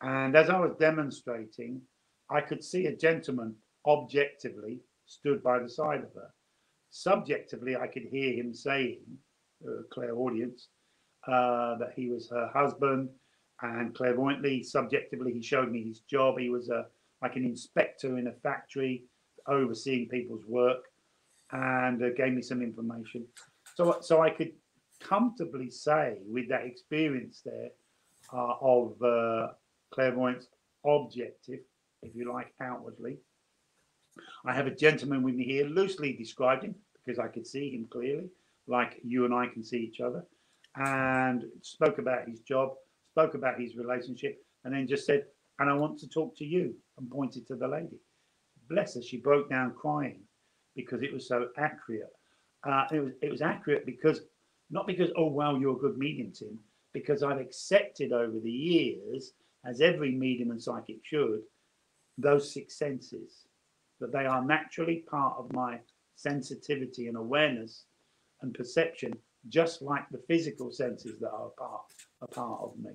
And 0.00 0.36
as 0.36 0.48
I 0.48 0.58
was 0.58 0.76
demonstrating, 0.78 1.82
I 2.30 2.40
could 2.40 2.62
see 2.64 2.86
a 2.86 2.96
gentleman 2.96 3.54
objectively 3.86 4.80
stood 5.06 5.42
by 5.42 5.58
the 5.58 5.68
side 5.68 6.00
of 6.00 6.14
her. 6.14 6.30
Subjectively, 6.90 7.76
I 7.76 7.86
could 7.86 8.06
hear 8.10 8.32
him 8.34 8.54
saying, 8.54 9.00
uh, 9.66 9.82
clairaudience, 9.90 10.68
uh, 11.26 11.76
that 11.76 11.92
he 11.96 12.08
was 12.08 12.28
her 12.30 12.48
husband. 12.52 13.08
And 13.60 13.94
clairvoyantly, 13.94 14.62
subjectively, 14.62 15.32
he 15.32 15.42
showed 15.42 15.70
me 15.70 15.82
his 15.82 16.00
job. 16.00 16.38
He 16.38 16.48
was 16.48 16.68
a 16.68 16.86
like 17.20 17.34
an 17.34 17.44
inspector 17.44 18.16
in 18.18 18.28
a 18.28 18.32
factory, 18.32 19.04
overseeing 19.48 20.08
people's 20.08 20.44
work, 20.46 20.84
and 21.50 22.02
uh, 22.02 22.10
gave 22.16 22.32
me 22.32 22.42
some 22.42 22.62
information. 22.62 23.26
So, 23.74 23.98
so 24.00 24.22
I 24.22 24.30
could 24.30 24.52
comfortably 25.00 25.70
say, 25.70 26.18
with 26.26 26.48
that 26.48 26.64
experience 26.64 27.42
there 27.44 27.70
uh, 28.32 28.54
of 28.60 29.02
uh, 29.02 29.48
clairvoyance, 29.90 30.46
objective, 30.84 31.60
if 32.02 32.14
you 32.14 32.32
like, 32.32 32.52
outwardly. 32.60 33.18
I 34.44 34.54
have 34.54 34.66
a 34.66 34.74
gentleman 34.74 35.22
with 35.22 35.34
me 35.34 35.44
here, 35.44 35.66
loosely 35.66 36.12
described 36.12 36.64
him 36.64 36.74
because 37.04 37.18
I 37.18 37.28
could 37.28 37.46
see 37.46 37.70
him 37.70 37.86
clearly 37.90 38.28
like 38.68 39.00
you 39.02 39.24
and 39.24 39.34
I 39.34 39.46
can 39.46 39.64
see 39.64 39.78
each 39.78 40.00
other, 40.00 40.24
and 40.76 41.44
spoke 41.62 41.98
about 41.98 42.28
his 42.28 42.40
job, 42.40 42.74
spoke 43.12 43.34
about 43.34 43.60
his 43.60 43.76
relationship, 43.76 44.42
and 44.64 44.74
then 44.74 44.86
just 44.86 45.06
said, 45.06 45.26
"And 45.58 45.70
I 45.70 45.74
want 45.74 45.98
to 46.00 46.08
talk 46.08 46.36
to 46.36 46.44
you," 46.44 46.74
and 46.98 47.10
pointed 47.10 47.46
to 47.48 47.56
the 47.56 47.68
lady. 47.68 47.98
Bless 48.68 48.94
her, 48.94 49.02
she 49.02 49.16
broke 49.16 49.48
down 49.48 49.74
crying 49.74 50.22
because 50.76 51.02
it 51.02 51.12
was 51.12 51.26
so 51.26 51.48
accurate. 51.56 52.12
Uh, 52.64 52.86
it 52.92 53.00
was 53.00 53.12
it 53.22 53.30
was 53.30 53.42
accurate 53.42 53.86
because 53.86 54.20
not 54.70 54.86
because 54.86 55.10
oh 55.16 55.28
well 55.28 55.58
you're 55.58 55.76
a 55.76 55.80
good 55.80 55.96
medium 55.98 56.32
Tim, 56.32 56.58
because 56.92 57.22
I've 57.22 57.40
accepted 57.40 58.12
over 58.12 58.38
the 58.38 58.50
years, 58.50 59.32
as 59.64 59.80
every 59.80 60.12
medium 60.12 60.50
and 60.50 60.62
psychic 60.62 60.98
should, 61.02 61.40
those 62.18 62.52
six 62.52 62.78
senses 62.78 63.46
that 64.00 64.12
they 64.12 64.26
are 64.26 64.44
naturally 64.44 65.04
part 65.10 65.36
of 65.38 65.52
my 65.52 65.78
sensitivity 66.14 67.06
and 67.08 67.16
awareness 67.16 67.84
and 68.42 68.54
perception, 68.54 69.12
just 69.48 69.82
like 69.82 70.08
the 70.10 70.22
physical 70.28 70.70
senses 70.70 71.18
that 71.20 71.30
are 71.30 71.46
a 71.48 71.60
part, 71.60 71.82
a 72.22 72.26
part 72.26 72.60
of 72.62 72.78
me. 72.78 72.90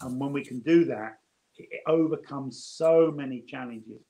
And 0.00 0.18
when 0.20 0.32
we 0.32 0.44
can 0.44 0.60
do 0.60 0.84
that, 0.86 1.18
it 1.56 1.68
overcomes 1.86 2.64
so 2.64 3.12
many 3.14 3.42
challenges 3.46 4.02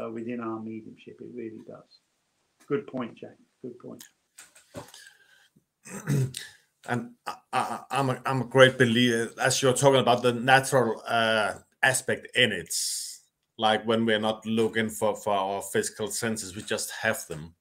uh, 0.00 0.10
within 0.10 0.40
our 0.40 0.60
mediumship. 0.60 1.20
It 1.20 1.28
really 1.34 1.60
does. 1.66 2.00
Good 2.66 2.86
point, 2.86 3.16
Jack. 3.16 3.36
Good 3.62 3.78
point. 3.78 4.04
And 6.86 7.12
I, 7.26 7.80
am 7.90 8.10
a, 8.10 8.20
I'm 8.26 8.42
a 8.42 8.46
great 8.46 8.76
believer, 8.76 9.30
as 9.40 9.62
you're 9.62 9.72
talking 9.72 10.00
about 10.00 10.22
the 10.22 10.32
natural 10.32 11.02
uh, 11.08 11.54
aspect 11.82 12.28
in 12.36 12.52
it. 12.52 12.74
Like 13.56 13.86
when 13.86 14.04
we're 14.04 14.18
not 14.18 14.44
looking 14.44 14.90
for, 14.90 15.16
for 15.16 15.32
our 15.32 15.62
physical 15.62 16.08
senses, 16.08 16.54
we 16.54 16.62
just 16.62 16.90
have 16.90 17.26
them. 17.26 17.54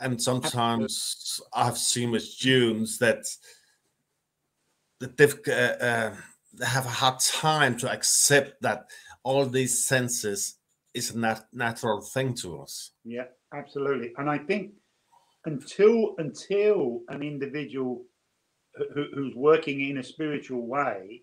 And 0.00 0.20
sometimes 0.20 1.40
I've 1.52 1.78
seen 1.78 2.10
with 2.10 2.22
students 2.22 2.98
that 2.98 3.24
that 5.00 5.16
they've 5.16 5.38
uh, 5.48 5.84
uh, 5.84 6.14
they 6.54 6.66
have 6.66 6.86
a 6.86 6.90
hard 6.90 7.20
time 7.20 7.76
to 7.78 7.90
accept 7.90 8.60
that 8.62 8.86
all 9.22 9.46
these 9.46 9.84
senses 9.84 10.56
is 10.94 11.14
a 11.14 11.18
nat- 11.18 11.46
natural 11.52 12.00
thing 12.00 12.34
to 12.34 12.60
us. 12.60 12.92
Yeah, 13.04 13.26
absolutely. 13.54 14.12
And 14.18 14.28
I 14.28 14.38
think 14.38 14.72
until 15.44 16.14
until 16.18 17.00
an 17.08 17.22
individual 17.22 18.04
who, 18.94 19.06
who's 19.14 19.34
working 19.34 19.88
in 19.88 19.98
a 19.98 20.02
spiritual 20.02 20.66
way, 20.66 21.22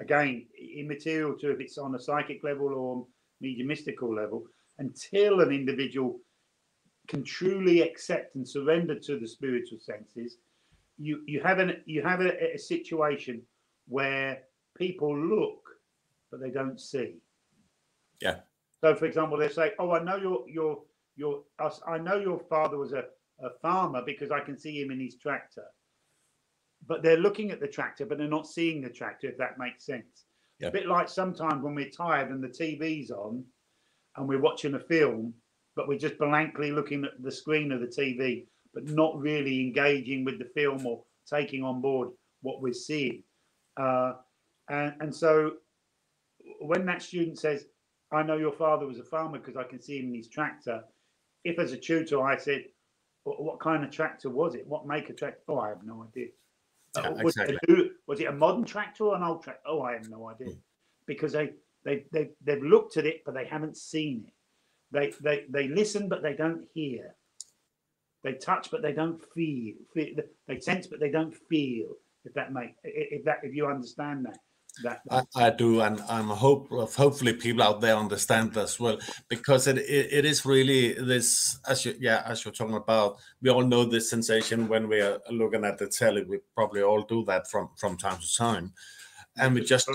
again, 0.00 0.46
immaterial 0.76 1.36
to 1.38 1.50
if 1.50 1.60
it's 1.60 1.78
on 1.78 1.94
a 1.94 2.00
psychic 2.00 2.42
level 2.44 2.68
or 2.68 3.06
mediumistical 3.42 4.14
level, 4.14 4.44
until 4.78 5.40
an 5.40 5.50
individual 5.50 6.20
can 7.08 7.24
truly 7.24 7.80
accept 7.80 8.36
and 8.36 8.46
surrender 8.46 8.98
to 8.98 9.18
the 9.18 9.26
spiritual 9.26 9.78
senses, 9.80 10.38
you 10.98 11.22
you 11.26 11.40
have 11.40 11.58
an 11.58 11.82
you 11.86 12.02
have 12.02 12.20
a, 12.20 12.54
a 12.54 12.58
situation 12.58 13.42
where 13.88 14.42
people 14.76 15.16
look 15.16 15.68
but 16.30 16.40
they 16.40 16.50
don't 16.50 16.80
see. 16.80 17.16
Yeah. 18.20 18.40
So, 18.80 18.94
for 18.94 19.06
example, 19.06 19.38
they 19.38 19.48
say, 19.48 19.72
"Oh, 19.78 19.92
I 19.92 20.02
know 20.02 20.16
your 20.16 20.48
your 20.48 20.82
your 21.16 21.42
I 21.86 21.98
know 21.98 22.16
your 22.16 22.38
father 22.38 22.76
was 22.76 22.92
a, 22.92 23.04
a 23.40 23.50
farmer 23.60 24.02
because 24.04 24.30
I 24.30 24.40
can 24.40 24.56
see 24.58 24.80
him 24.80 24.90
in 24.90 25.00
his 25.00 25.16
tractor." 25.16 25.64
But 26.86 27.02
they're 27.02 27.16
looking 27.16 27.50
at 27.50 27.60
the 27.60 27.66
tractor, 27.66 28.06
but 28.06 28.18
they're 28.18 28.28
not 28.28 28.46
seeing 28.46 28.80
the 28.80 28.90
tractor. 28.90 29.28
If 29.28 29.38
that 29.38 29.58
makes 29.58 29.84
sense. 29.84 30.24
Yeah. 30.60 30.68
A 30.68 30.72
bit 30.72 30.86
like 30.86 31.08
sometimes 31.08 31.62
when 31.62 31.74
we're 31.74 31.90
tired 31.90 32.30
and 32.30 32.42
the 32.42 32.48
TV's 32.48 33.10
on, 33.10 33.44
and 34.16 34.28
we're 34.28 34.40
watching 34.40 34.74
a 34.74 34.80
film, 34.80 35.34
but 35.78 35.86
we're 35.86 35.96
just 35.96 36.18
blankly 36.18 36.72
looking 36.72 37.04
at 37.04 37.12
the 37.22 37.30
screen 37.30 37.70
of 37.70 37.80
the 37.80 37.86
TV, 37.86 38.46
but 38.74 38.88
not 38.88 39.16
really 39.16 39.60
engaging 39.60 40.24
with 40.24 40.36
the 40.40 40.44
film 40.44 40.84
or 40.84 41.04
taking 41.24 41.62
on 41.62 41.80
board 41.80 42.08
what 42.42 42.60
we're 42.60 42.72
seeing. 42.72 43.22
Uh, 43.76 44.14
and, 44.68 44.94
and 44.98 45.14
so 45.14 45.52
when 46.60 46.84
that 46.84 47.00
student 47.00 47.38
says, 47.38 47.66
I 48.10 48.24
know 48.24 48.36
your 48.36 48.50
father 48.50 48.88
was 48.88 48.98
a 48.98 49.04
farmer 49.04 49.38
because 49.38 49.56
I 49.56 49.62
can 49.62 49.80
see 49.80 50.00
him 50.00 50.08
in 50.08 50.16
his 50.16 50.26
tractor. 50.26 50.82
If 51.44 51.60
as 51.60 51.70
a 51.70 51.78
tutor 51.78 52.24
I 52.24 52.36
said, 52.36 52.64
what 53.22 53.60
kind 53.60 53.84
of 53.84 53.92
tractor 53.92 54.30
was 54.30 54.56
it? 54.56 54.66
What 54.66 54.84
make 54.84 55.08
of 55.10 55.16
tractor? 55.16 55.42
Oh, 55.46 55.60
I 55.60 55.68
have 55.68 55.84
no 55.84 56.04
idea. 56.08 56.26
Yeah, 56.96 57.02
uh, 57.02 57.22
was, 57.22 57.36
exactly. 57.36 57.58
it 57.68 57.78
a, 57.78 57.90
was, 58.08 58.18
it 58.18 58.24
a, 58.24 58.32
modern 58.32 58.64
tractor 58.64 59.04
or 59.04 59.14
an 59.14 59.22
old 59.22 59.44
tractor? 59.44 59.62
Oh, 59.64 59.82
I 59.82 59.92
have 59.92 60.08
no 60.08 60.28
idea. 60.28 60.48
Mm. 60.48 60.58
Because 61.06 61.30
they, 61.34 61.50
they, 61.84 62.04
they, 62.10 62.30
they've 62.44 62.64
looked 62.64 62.96
at 62.96 63.06
it, 63.06 63.22
but 63.24 63.34
they 63.34 63.44
haven't 63.44 63.76
seen 63.76 64.24
it. 64.26 64.32
They, 64.90 65.12
they, 65.20 65.44
they 65.48 65.68
listen, 65.68 66.08
but 66.08 66.22
they 66.22 66.34
don't 66.34 66.64
hear. 66.74 67.14
They 68.24 68.34
touch, 68.34 68.70
but 68.70 68.82
they 68.82 68.92
don't 68.92 69.22
feel. 69.34 69.74
They 69.94 70.60
sense, 70.60 70.86
but 70.86 71.00
they 71.00 71.10
don't 71.10 71.34
feel. 71.48 71.92
If 72.24 72.34
that 72.34 72.52
make, 72.52 72.74
if 72.82 73.24
that, 73.24 73.38
if 73.42 73.54
you 73.54 73.66
understand 73.66 74.26
that. 74.26 74.38
That, 74.84 75.00
I, 75.10 75.46
I, 75.46 75.50
do, 75.50 75.80
and 75.80 76.00
I'm 76.08 76.28
hope 76.28 76.68
hopefully 76.70 77.32
people 77.32 77.64
out 77.64 77.80
there 77.80 77.96
understand 77.96 78.56
as 78.56 78.78
well 78.78 78.98
because 79.28 79.66
it, 79.66 79.78
it, 79.78 80.12
it 80.12 80.24
is 80.24 80.44
really 80.44 80.92
this 80.92 81.58
as 81.66 81.84
you 81.84 81.96
yeah 81.98 82.22
as 82.24 82.44
you're 82.44 82.54
talking 82.54 82.76
about. 82.76 83.16
We 83.42 83.50
all 83.50 83.64
know 83.64 83.84
this 83.84 84.08
sensation 84.08 84.68
when 84.68 84.86
we 84.86 85.00
are 85.00 85.18
looking 85.30 85.64
at 85.64 85.78
the 85.78 85.88
telly. 85.88 86.22
We 86.22 86.38
probably 86.54 86.82
all 86.82 87.02
do 87.02 87.24
that 87.24 87.50
from 87.50 87.70
from 87.76 87.96
time 87.96 88.20
to 88.20 88.36
time, 88.36 88.72
and 89.36 89.54
we 89.54 89.62
just 89.62 89.88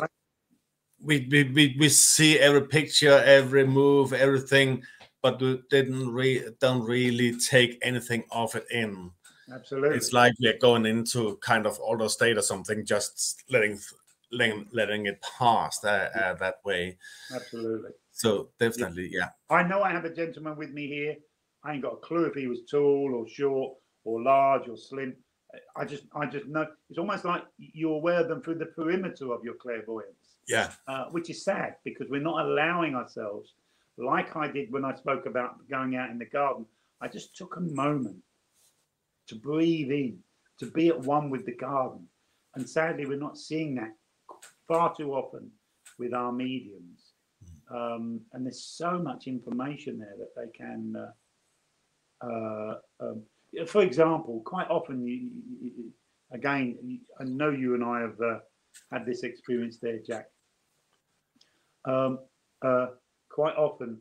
we 1.03 1.27
we 1.29 1.43
we, 1.43 1.75
we 1.79 1.89
see 1.89 2.39
every 2.39 2.67
picture, 2.67 3.21
every 3.25 3.65
move, 3.65 4.13
everything, 4.13 4.83
but 5.21 5.41
we 5.41 5.61
didn't 5.69 6.09
re, 6.09 6.43
don't 6.59 6.83
really 6.83 7.37
take 7.37 7.77
anything 7.81 8.23
of 8.31 8.55
it 8.55 8.65
in. 8.71 9.11
Absolutely, 9.53 9.97
it's 9.97 10.13
like 10.13 10.33
we're 10.39 10.57
going 10.57 10.85
into 10.85 11.37
kind 11.41 11.65
of 11.65 11.77
older 11.81 12.09
state 12.09 12.37
or 12.37 12.41
something, 12.41 12.85
just 12.85 13.43
letting 13.49 13.77
letting, 14.31 14.65
letting 14.71 15.05
it 15.05 15.23
pass 15.37 15.83
uh, 15.83 16.09
uh, 16.15 16.33
that 16.35 16.55
way. 16.65 16.97
Absolutely. 17.33 17.91
So 18.11 18.49
definitely, 18.59 19.09
yeah. 19.11 19.29
I 19.49 19.63
know 19.63 19.81
I 19.83 19.91
have 19.91 20.05
a 20.05 20.13
gentleman 20.13 20.57
with 20.57 20.71
me 20.71 20.87
here. 20.87 21.15
I 21.63 21.73
ain't 21.73 21.81
got 21.81 21.93
a 21.93 21.97
clue 21.97 22.25
if 22.25 22.35
he 22.35 22.47
was 22.47 22.61
tall 22.69 23.13
or 23.13 23.27
short 23.27 23.75
or 24.03 24.21
large 24.21 24.67
or 24.67 24.77
slim. 24.77 25.15
I 25.75 25.85
just, 25.85 26.03
I 26.15 26.25
just 26.25 26.47
know 26.47 26.65
it's 26.89 26.97
almost 26.97 27.25
like 27.25 27.43
you're 27.57 27.95
aware 27.95 28.21
of 28.21 28.27
them 28.27 28.41
through 28.41 28.55
the 28.55 28.65
perimeter 28.67 29.31
of 29.31 29.43
your 29.43 29.53
clairvoyance. 29.53 30.22
Yeah. 30.47 30.71
Uh, 30.87 31.05
which 31.05 31.29
is 31.29 31.43
sad 31.43 31.75
because 31.83 32.09
we're 32.09 32.21
not 32.21 32.45
allowing 32.45 32.95
ourselves, 32.95 33.53
like 33.97 34.35
I 34.35 34.47
did 34.47 34.71
when 34.71 34.85
I 34.85 34.95
spoke 34.95 35.25
about 35.25 35.67
going 35.69 35.95
out 35.95 36.09
in 36.09 36.17
the 36.17 36.25
garden. 36.25 36.65
I 37.01 37.07
just 37.07 37.35
took 37.35 37.57
a 37.57 37.61
moment 37.61 38.17
to 39.27 39.35
breathe 39.35 39.91
in, 39.91 40.19
to 40.59 40.65
be 40.71 40.87
at 40.89 40.99
one 40.99 41.29
with 41.29 41.45
the 41.45 41.55
garden. 41.55 42.07
And 42.55 42.69
sadly, 42.69 43.05
we're 43.05 43.17
not 43.17 43.37
seeing 43.37 43.75
that 43.75 43.93
far 44.67 44.95
too 44.95 45.13
often 45.13 45.51
with 45.97 46.13
our 46.13 46.31
mediums. 46.31 47.13
Um, 47.73 48.21
and 48.33 48.45
there's 48.45 48.63
so 48.63 48.99
much 48.99 49.27
information 49.27 49.99
there 49.99 50.15
that 50.17 50.35
they 50.35 50.57
can. 50.57 50.95
Uh, 50.95 52.25
uh, 52.25 52.75
um, 52.99 53.23
for 53.67 53.81
example, 53.81 54.41
quite 54.45 54.69
often, 54.69 55.05
you, 55.05 55.29
you, 55.61 55.91
again, 56.31 56.99
I 57.19 57.23
know 57.23 57.49
you 57.49 57.75
and 57.75 57.83
I 57.83 58.01
have 58.01 58.19
uh, 58.21 58.39
had 58.91 59.05
this 59.05 59.23
experience 59.23 59.77
there, 59.81 59.99
Jack. 60.05 60.27
Um, 61.85 62.19
uh, 62.61 62.87
quite 63.29 63.55
often, 63.55 63.99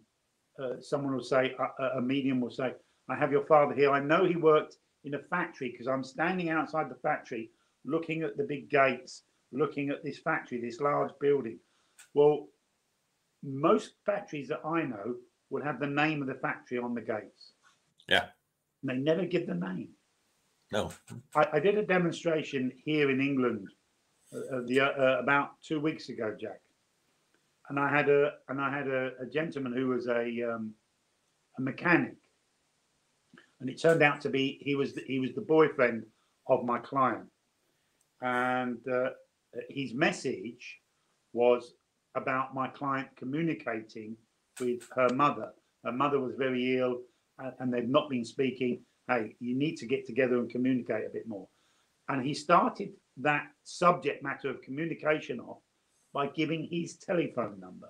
uh, 0.62 0.80
someone 0.80 1.14
will 1.14 1.22
say, 1.22 1.54
a 1.96 2.00
medium 2.00 2.40
will 2.40 2.50
say, 2.50 2.74
I 3.08 3.16
have 3.16 3.32
your 3.32 3.44
father 3.46 3.74
here. 3.74 3.90
I 3.90 4.00
know 4.00 4.24
he 4.24 4.36
worked 4.36 4.76
in 5.04 5.14
a 5.14 5.18
factory 5.18 5.70
because 5.70 5.88
I'm 5.88 6.04
standing 6.04 6.50
outside 6.50 6.88
the 6.88 6.96
factory 7.02 7.50
looking 7.84 8.22
at 8.22 8.36
the 8.36 8.44
big 8.44 8.70
gates 8.70 9.24
looking 9.52 9.90
at 9.90 10.02
this 10.02 10.18
factory, 10.18 10.60
this 10.60 10.80
large 10.80 11.12
building. 11.20 11.58
Well, 12.14 12.48
most 13.42 13.94
factories 14.06 14.48
that 14.48 14.62
I 14.64 14.82
know 14.82 15.16
will 15.50 15.62
have 15.62 15.78
the 15.78 15.86
name 15.86 16.22
of 16.22 16.28
the 16.28 16.34
factory 16.34 16.78
on 16.78 16.94
the 16.94 17.00
gates. 17.00 17.52
Yeah. 18.08 18.26
And 18.82 18.90
they 18.90 18.96
never 18.96 19.26
give 19.26 19.46
the 19.46 19.54
name. 19.54 19.90
No. 20.72 20.90
I, 21.34 21.46
I 21.54 21.60
did 21.60 21.76
a 21.76 21.84
demonstration 21.84 22.72
here 22.84 23.10
in 23.10 23.20
England 23.20 23.68
uh, 24.32 24.62
the, 24.66 24.80
uh, 24.80 25.20
about 25.20 25.60
two 25.62 25.80
weeks 25.80 26.08
ago, 26.08 26.34
Jack. 26.40 26.60
And 27.72 27.80
I 27.80 27.88
had 27.88 28.10
a 28.10 28.32
and 28.50 28.60
I 28.60 28.70
had 28.70 28.86
a, 28.86 29.12
a 29.22 29.24
gentleman 29.24 29.72
who 29.72 29.88
was 29.88 30.06
a 30.06 30.26
um, 30.42 30.74
a 31.56 31.62
mechanic, 31.62 32.16
and 33.60 33.70
it 33.70 33.80
turned 33.80 34.02
out 34.02 34.20
to 34.20 34.28
be 34.28 34.58
he 34.60 34.74
was 34.74 34.92
the, 34.92 35.00
he 35.06 35.18
was 35.18 35.32
the 35.32 35.40
boyfriend 35.40 36.04
of 36.50 36.66
my 36.66 36.78
client, 36.80 37.30
and 38.20 38.76
uh, 38.86 39.12
his 39.70 39.94
message 39.94 40.80
was 41.32 41.72
about 42.14 42.54
my 42.54 42.68
client 42.68 43.08
communicating 43.16 44.18
with 44.60 44.86
her 44.94 45.08
mother. 45.14 45.48
Her 45.82 45.92
mother 45.92 46.20
was 46.20 46.34
very 46.36 46.76
ill 46.76 47.00
and 47.58 47.72
they've 47.72 47.88
not 47.88 48.10
been 48.10 48.26
speaking. 48.26 48.82
Hey, 49.08 49.34
you 49.40 49.56
need 49.56 49.76
to 49.78 49.86
get 49.86 50.06
together 50.06 50.36
and 50.36 50.50
communicate 50.50 51.06
a 51.06 51.10
bit 51.10 51.26
more. 51.26 51.48
And 52.10 52.22
he 52.22 52.34
started 52.34 52.90
that 53.16 53.46
subject 53.62 54.22
matter 54.22 54.50
of 54.50 54.60
communication 54.60 55.40
off 55.40 55.62
by 56.12 56.26
giving 56.28 56.68
his 56.70 56.96
telephone 56.96 57.58
number. 57.60 57.88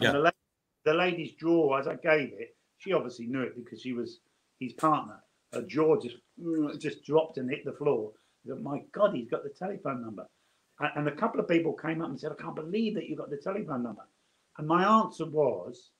And 0.00 0.06
yeah. 0.06 0.12
the, 0.12 0.18
la- 0.18 0.30
the 0.84 0.94
lady's 0.94 1.32
jaw, 1.32 1.78
as 1.78 1.86
I 1.86 1.94
gave 1.94 2.32
it, 2.32 2.56
she 2.78 2.92
obviously 2.92 3.26
knew 3.26 3.42
it 3.42 3.56
because 3.56 3.82
she 3.82 3.92
was 3.92 4.20
his 4.58 4.72
partner. 4.72 5.20
Her 5.52 5.62
jaw 5.62 5.96
just 6.00 6.16
mm, 6.42 6.78
just 6.78 7.04
dropped 7.04 7.38
and 7.38 7.50
hit 7.50 7.64
the 7.64 7.72
floor. 7.72 8.12
My 8.44 8.82
God, 8.92 9.14
he's 9.14 9.28
got 9.28 9.42
the 9.42 9.50
telephone 9.50 10.00
number. 10.02 10.26
And 10.96 11.06
a 11.06 11.14
couple 11.14 11.40
of 11.40 11.48
people 11.48 11.74
came 11.74 12.00
up 12.00 12.08
and 12.08 12.18
said, 12.18 12.32
I 12.32 12.42
can't 12.42 12.56
believe 12.56 12.94
that 12.94 13.06
you 13.06 13.14
got 13.14 13.28
the 13.28 13.36
telephone 13.36 13.82
number. 13.82 14.06
And 14.56 14.66
my 14.66 15.02
answer 15.02 15.26
was, 15.26 15.90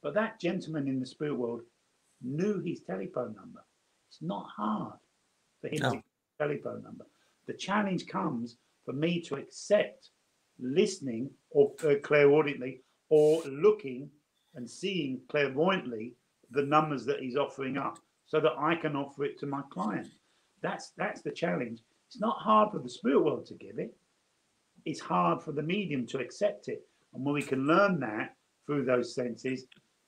but 0.00 0.14
that 0.14 0.38
gentleman 0.38 0.86
in 0.86 1.00
the 1.00 1.06
spirit 1.06 1.34
world 1.34 1.62
knew 2.22 2.60
his 2.60 2.82
telephone 2.82 3.34
number. 3.34 3.64
It's 4.08 4.22
not 4.22 4.46
hard 4.56 4.98
for 5.60 5.68
him 5.68 5.80
no. 5.80 5.90
to 5.90 5.96
get 5.96 6.04
the 6.38 6.44
telephone 6.44 6.82
number. 6.84 7.06
The 7.48 7.54
challenge 7.54 8.06
comes 8.06 8.58
for 8.84 8.92
me 8.92 9.20
to 9.22 9.34
accept 9.34 10.10
listening 10.62 11.30
or 11.50 11.72
uh, 11.84 11.94
clairaudiently 12.02 12.80
or 13.08 13.42
looking 13.44 14.08
and 14.54 14.68
seeing 14.68 15.20
clairvoyantly 15.28 16.14
the 16.50 16.62
numbers 16.62 17.04
that 17.06 17.20
he's 17.20 17.36
offering 17.36 17.76
up 17.76 17.98
so 18.26 18.40
that 18.40 18.52
I 18.58 18.74
can 18.74 18.96
offer 18.96 19.24
it 19.24 19.38
to 19.40 19.46
my 19.46 19.62
client. 19.70 20.08
That's 20.62 20.92
that's 20.96 21.22
the 21.22 21.32
challenge. 21.32 21.80
It's 22.08 22.20
not 22.20 22.36
hard 22.38 22.70
for 22.70 22.78
the 22.78 22.88
spirit 22.88 23.24
world 23.24 23.46
to 23.46 23.54
give 23.54 23.78
it 23.78 23.94
it's 24.84 25.00
hard 25.00 25.42
for 25.42 25.52
the 25.52 25.62
medium 25.62 26.06
to 26.08 26.18
accept 26.18 26.68
it. 26.68 26.86
And 27.14 27.24
when 27.24 27.34
we 27.34 27.42
can 27.42 27.66
learn 27.66 28.00
that 28.00 28.34
through 28.66 28.84
those 28.84 29.14
senses, 29.14 29.66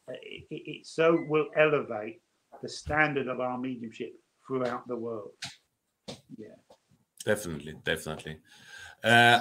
uh, 0.09 0.15
it, 0.23 0.47
it, 0.51 0.63
it 0.67 0.87
so 0.87 1.25
will 1.29 1.47
elevate 1.57 2.21
the 2.63 2.69
standard 2.69 3.29
of 3.29 3.41
our 3.41 3.59
mediumship 3.59 4.13
throughout 4.47 4.87
the 4.89 4.97
world. 4.97 5.31
Yeah. 6.37 6.49
Definitely, 7.25 7.75
definitely. 7.85 8.39
Uh, 9.03 9.41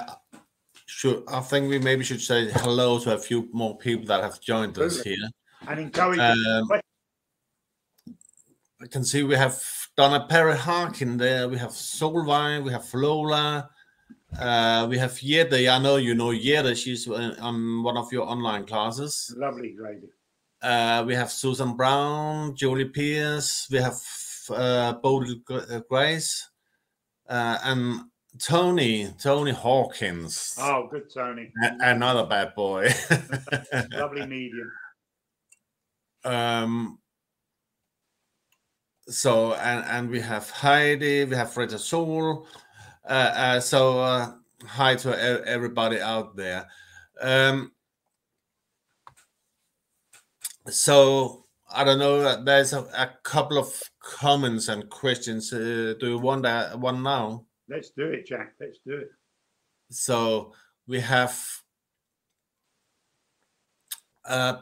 should 0.96 1.24
I 1.28 1.40
think 1.40 1.68
we 1.68 1.78
maybe 1.78 2.04
should 2.04 2.22
say 2.22 2.50
hello 2.50 2.98
to 3.00 3.14
a 3.14 3.18
few 3.18 3.48
more 3.52 3.76
people 3.76 4.06
that 4.06 4.22
have 4.22 4.40
joined 4.40 4.78
us 4.78 5.02
here. 5.02 5.28
And 5.66 5.80
encourage. 5.80 6.20
Um, 6.20 6.70
I 8.80 8.86
can 8.86 9.04
see 9.04 9.22
we 9.24 9.34
have 9.34 9.60
Donna 9.96 10.26
Perry 10.28 10.56
Harkin 10.56 11.16
there. 11.16 11.48
We 11.48 11.58
have 11.58 11.70
Solvay. 11.70 12.62
We 12.62 12.70
have 12.70 12.86
Lola. 12.94 13.68
Uh, 14.38 14.86
we 14.88 14.96
have 14.98 15.12
Yeda. 15.12 15.68
I 15.68 15.78
know 15.78 15.96
you 15.96 16.14
know 16.14 16.30
Yeda. 16.30 16.76
She's 16.76 17.08
uh, 17.08 17.34
on 17.40 17.82
one 17.82 17.96
of 17.96 18.12
your 18.12 18.28
online 18.28 18.64
classes. 18.64 19.34
Lovely 19.36 19.74
lady. 19.76 20.10
Uh, 20.62 21.02
we 21.06 21.14
have 21.14 21.30
Susan 21.30 21.76
Brown, 21.76 22.54
Julie 22.54 22.84
Pierce. 22.84 23.66
We 23.70 23.78
have 23.78 23.98
uh, 24.50 24.94
Bodil 25.02 25.40
uh, 25.50 25.80
Grace 25.88 26.48
uh, 27.28 27.58
and 27.64 28.00
Tony, 28.38 29.12
Tony 29.18 29.52
Hawkins. 29.52 30.56
Oh, 30.60 30.88
good 30.90 31.12
Tony. 31.12 31.52
A- 31.62 31.76
another 31.90 32.26
bad 32.26 32.54
boy. 32.54 32.88
Lovely 33.92 34.26
medium. 34.26 34.72
Um, 36.24 36.98
so 39.06 39.52
and 39.54 39.84
and 39.86 40.10
we 40.10 40.20
have 40.20 40.50
Heidi, 40.50 41.24
we 41.24 41.36
have 41.36 41.56
Rita 41.56 41.78
Soul. 41.78 42.46
Uh, 43.08 43.12
uh, 43.36 43.60
so 43.60 44.00
uh, 44.00 44.32
hi 44.64 44.96
to 44.96 45.44
everybody 45.46 46.00
out 46.00 46.34
there. 46.34 46.66
Um, 47.20 47.72
so 50.68 51.44
I 51.70 51.84
don't 51.84 51.98
know. 51.98 52.42
There's 52.42 52.72
a, 52.72 52.80
a 52.96 53.10
couple 53.22 53.58
of 53.58 53.70
comments 54.00 54.68
and 54.68 54.88
questions. 54.88 55.52
Uh, 55.52 55.94
do 56.00 56.08
you 56.08 56.18
want 56.18 56.42
that 56.44 56.78
one 56.78 57.02
now? 57.02 57.44
Let's 57.68 57.90
do 57.90 58.10
it, 58.10 58.26
Jack. 58.26 58.54
Let's 58.60 58.78
do 58.86 58.96
it. 58.98 59.08
So 59.90 60.52
we 60.86 61.00
have 61.00 61.38
uh, 64.24 64.54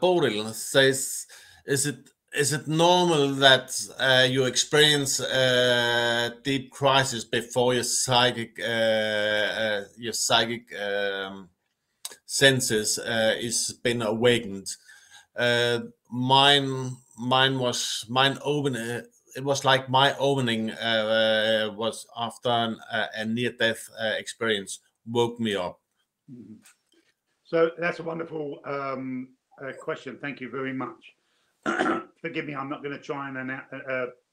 says, 0.53 1.27
"Is 1.65 1.85
it 1.85 2.09
is 2.35 2.51
it 2.51 2.67
normal 2.67 3.29
that 3.35 3.69
uh, 3.99 4.25
you 4.27 4.45
experience 4.45 5.19
uh, 5.19 6.31
deep 6.43 6.71
crisis 6.71 7.23
before 7.23 7.73
your 7.73 7.83
psychic 7.83 8.59
uh, 8.59 8.63
uh, 8.63 9.83
your 9.97 10.13
psychic 10.13 10.63
um, 10.79 11.49
senses 12.25 12.99
uh, 12.99 13.35
is 13.39 13.73
been 13.83 14.01
awakened?" 14.01 14.67
Mine 16.15 16.91
mine 17.17 17.59
was 17.59 18.05
mine 18.07 18.37
open. 18.43 19.05
It 19.35 19.43
was 19.43 19.65
like 19.65 19.89
my 19.89 20.15
opening 20.17 20.71
uh, 20.71 21.69
uh, 21.69 21.73
was 21.73 22.05
after 22.15 22.49
an, 22.49 22.79
uh, 22.91 23.07
a 23.15 23.25
near 23.25 23.51
death 23.51 23.89
uh, 23.99 24.13
experience 24.17 24.79
woke 25.05 25.39
me 25.39 25.55
up. 25.55 25.79
Mhm. 26.31 26.57
So 27.43 27.71
that's 27.77 27.99
a 27.99 28.03
wonderful 28.03 28.59
um, 28.65 29.35
question. 29.79 30.17
Thank 30.19 30.41
you 30.41 30.49
very 30.49 30.73
much. 30.73 31.13
Forgive 32.21 32.45
me, 32.45 32.55
I'm 32.55 32.69
not 32.69 32.81
going 32.83 32.97
to 32.97 33.03
try 33.03 33.29
and 33.29 33.61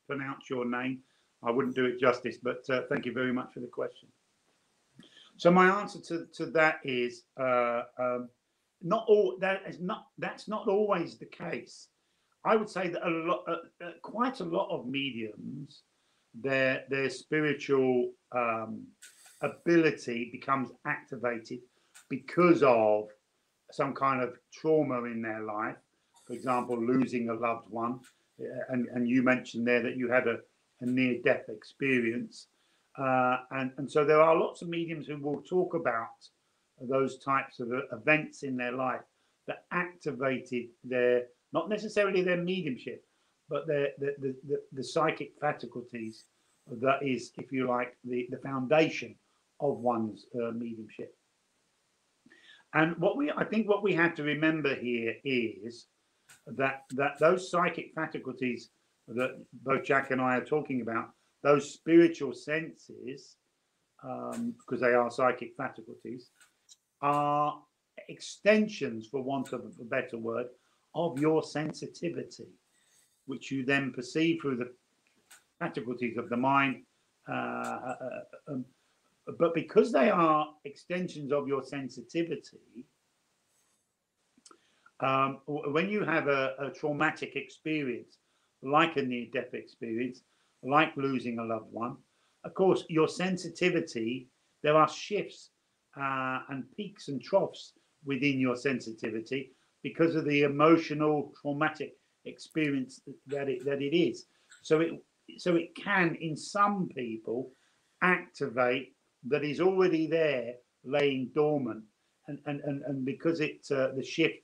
pronounce 0.07 0.49
your 0.49 0.65
name. 0.65 1.03
I 1.43 1.51
wouldn't 1.51 1.75
do 1.75 1.85
it 1.85 2.01
justice, 2.01 2.39
but 2.43 2.65
thank 2.89 3.05
you 3.05 3.13
very 3.13 3.33
much 3.33 3.53
for 3.53 3.61
the 3.61 3.67
question. 3.67 4.09
So 5.41 5.51
my 5.51 5.81
answer 5.81 6.01
to, 6.01 6.27
to 6.35 6.47
that 6.53 6.81
is 6.85 7.23
uh, 7.41 7.85
um, 7.99 8.29
not 8.83 9.07
all. 9.09 9.39
That 9.41 9.63
is 9.67 9.81
not. 9.81 10.09
That's 10.19 10.49
not 10.49 10.69
always 10.69 11.17
the 11.17 11.25
case. 11.25 11.89
I 12.45 12.57
would 12.57 12.71
say 12.71 12.89
that 12.89 13.07
a 13.07 13.11
lot, 13.11 13.45
uh, 13.47 13.85
uh, 13.85 13.91
quite 14.03 14.41
a 14.41 14.45
lot 14.45 14.69
of 14.71 14.87
mediums, 14.87 15.83
their 16.35 16.85
their 16.89 17.11
spiritual 17.11 18.13
um, 18.33 18.87
ability 19.43 20.31
becomes 20.33 20.71
activated 20.87 21.61
because 22.09 22.63
of 22.63 23.09
some 23.73 23.95
kind 23.95 24.23
of 24.23 24.37
trauma 24.53 25.05
in 25.05 25.23
their 25.23 25.43
life. 25.43 25.77
For 26.27 26.33
example, 26.33 26.81
losing 26.81 27.29
a 27.29 27.35
loved 27.35 27.69
one, 27.69 28.01
uh, 28.41 28.45
and 28.71 28.89
and 28.89 29.09
you 29.09 29.23
mentioned 29.23 29.67
there 29.67 29.83
that 29.83 29.97
you 29.97 30.09
had 30.11 30.27
a, 30.27 30.39
a 30.81 30.87
near 30.87 31.21
death 31.23 31.49
experience, 31.49 32.47
uh, 32.97 33.39
and 33.51 33.73
and 33.77 33.91
so 33.91 34.05
there 34.05 34.23
are 34.23 34.37
lots 34.37 34.63
of 34.63 34.69
mediums 34.69 35.07
who 35.09 35.19
will 35.19 35.43
talk 35.43 35.75
about 35.75 36.29
those 36.81 37.19
types 37.19 37.61
of 37.61 37.71
uh, 37.71 37.83
events 37.95 38.45
in 38.45 38.57
their 38.57 38.73
life 38.73 39.03
that 39.47 39.65
activated 39.73 40.67
their 40.85 41.25
not 41.53 41.69
necessarily 41.69 42.23
their 42.23 42.43
mediumship, 42.43 43.05
but 43.49 43.67
their 43.67 43.89
the 43.99 44.15
the, 44.19 44.37
the, 44.49 44.61
the 44.73 44.85
psychic 44.85 45.33
faculties 45.41 46.25
that 46.81 47.03
is, 47.03 47.33
if 47.39 47.51
you 47.51 47.67
like, 47.67 47.97
the, 48.05 48.29
the 48.31 48.39
foundation 48.39 49.17
of 49.61 49.79
one's 49.79 50.27
uh, 50.37 50.53
mediumship. 50.53 51.15
And 52.75 52.97
what 52.99 53.17
we, 53.17 53.33
I 53.33 53.45
think, 53.45 53.69
what 53.69 53.83
we 53.83 53.95
have 53.95 54.15
to 54.17 54.23
remember 54.23 54.75
here 54.75 55.15
is 55.25 55.87
that 56.47 56.85
that 56.93 57.19
those 57.19 57.51
psychic 57.51 57.93
faculties 57.95 58.71
that 59.09 59.45
both 59.53 59.85
Jack 59.85 60.13
and 60.13 60.21
I 60.21 60.37
are 60.37 60.45
talking 60.45 60.83
about, 60.83 61.11
those 61.43 61.73
spiritual 61.73 62.33
senses, 62.33 63.37
um, 64.05 64.55
because 64.59 64.81
they 64.81 64.95
are 64.95 65.11
psychic 65.11 65.53
faculties, 65.57 66.31
are 67.03 67.61
extensions, 68.09 69.09
for 69.09 69.23
want 69.23 69.53
of 69.53 69.63
a 69.81 69.85
better 69.85 70.17
word, 70.19 70.47
of 70.95 71.19
your 71.19 71.43
sensitivity, 71.43 72.49
which 73.27 73.51
you 73.51 73.65
then 73.65 73.93
perceive 73.93 74.41
through 74.41 74.57
the 74.57 74.73
faculties 75.59 76.17
of 76.17 76.29
the 76.29 76.37
mind. 76.37 76.83
Uh, 77.29 77.33
uh, 77.33 77.97
um, 78.49 78.65
but 79.39 79.55
because 79.55 79.93
they 79.93 80.11
are 80.11 80.49
extensions 80.65 81.33
of 81.33 81.47
your 81.47 81.63
sensitivity, 81.63 82.87
um, 85.01 85.39
when 85.47 85.89
you 85.89 86.05
have 86.05 86.29
a, 86.29 86.55
a 86.59 86.71
traumatic 86.71 87.37
experience, 87.37 88.19
like 88.63 88.97
a 88.97 89.03
near 89.03 89.27
death 89.33 89.55
experience, 89.55 90.23
like 90.63 90.95
losing 90.97 91.39
a 91.39 91.45
loved 91.45 91.73
one, 91.73 91.97
of 92.45 92.55
course, 92.55 92.85
your 92.89 93.09
sensitivity, 93.09 94.29
there 94.63 94.77
are 94.77 94.89
shifts 94.89 95.51
uh, 95.97 96.41
and 96.49 96.65
peaks 96.77 97.09
and 97.09 97.23
troughs 97.23 97.75
within 98.05 98.39
your 98.39 98.57
sensitivity 98.57 99.53
because 99.83 100.15
of 100.17 100.25
the 100.27 100.43
emotional 100.43 101.33
traumatic 101.41 101.95
experience 102.27 103.01
that 103.27 103.49
it 103.49 103.65
that 103.65 103.83
it 103.83 103.97
is. 103.97 104.27
So 104.63 104.81
it 104.81 104.93
so 105.39 105.57
it 105.57 105.75
can 105.75 106.17
in 106.21 106.37
some 106.37 106.89
people 106.97 107.53
activate 108.03 108.95
that 109.29 109.45
is 109.45 109.61
already 109.61 110.07
there 110.09 110.55
laying 110.85 111.31
dormant 111.35 111.85
and 112.29 112.39
and 112.47 112.61
and, 112.63 112.83
and 112.85 113.05
because 113.05 113.41
it 113.41 113.67
uh, 113.71 113.89
the 113.97 114.05
shift 114.05 114.37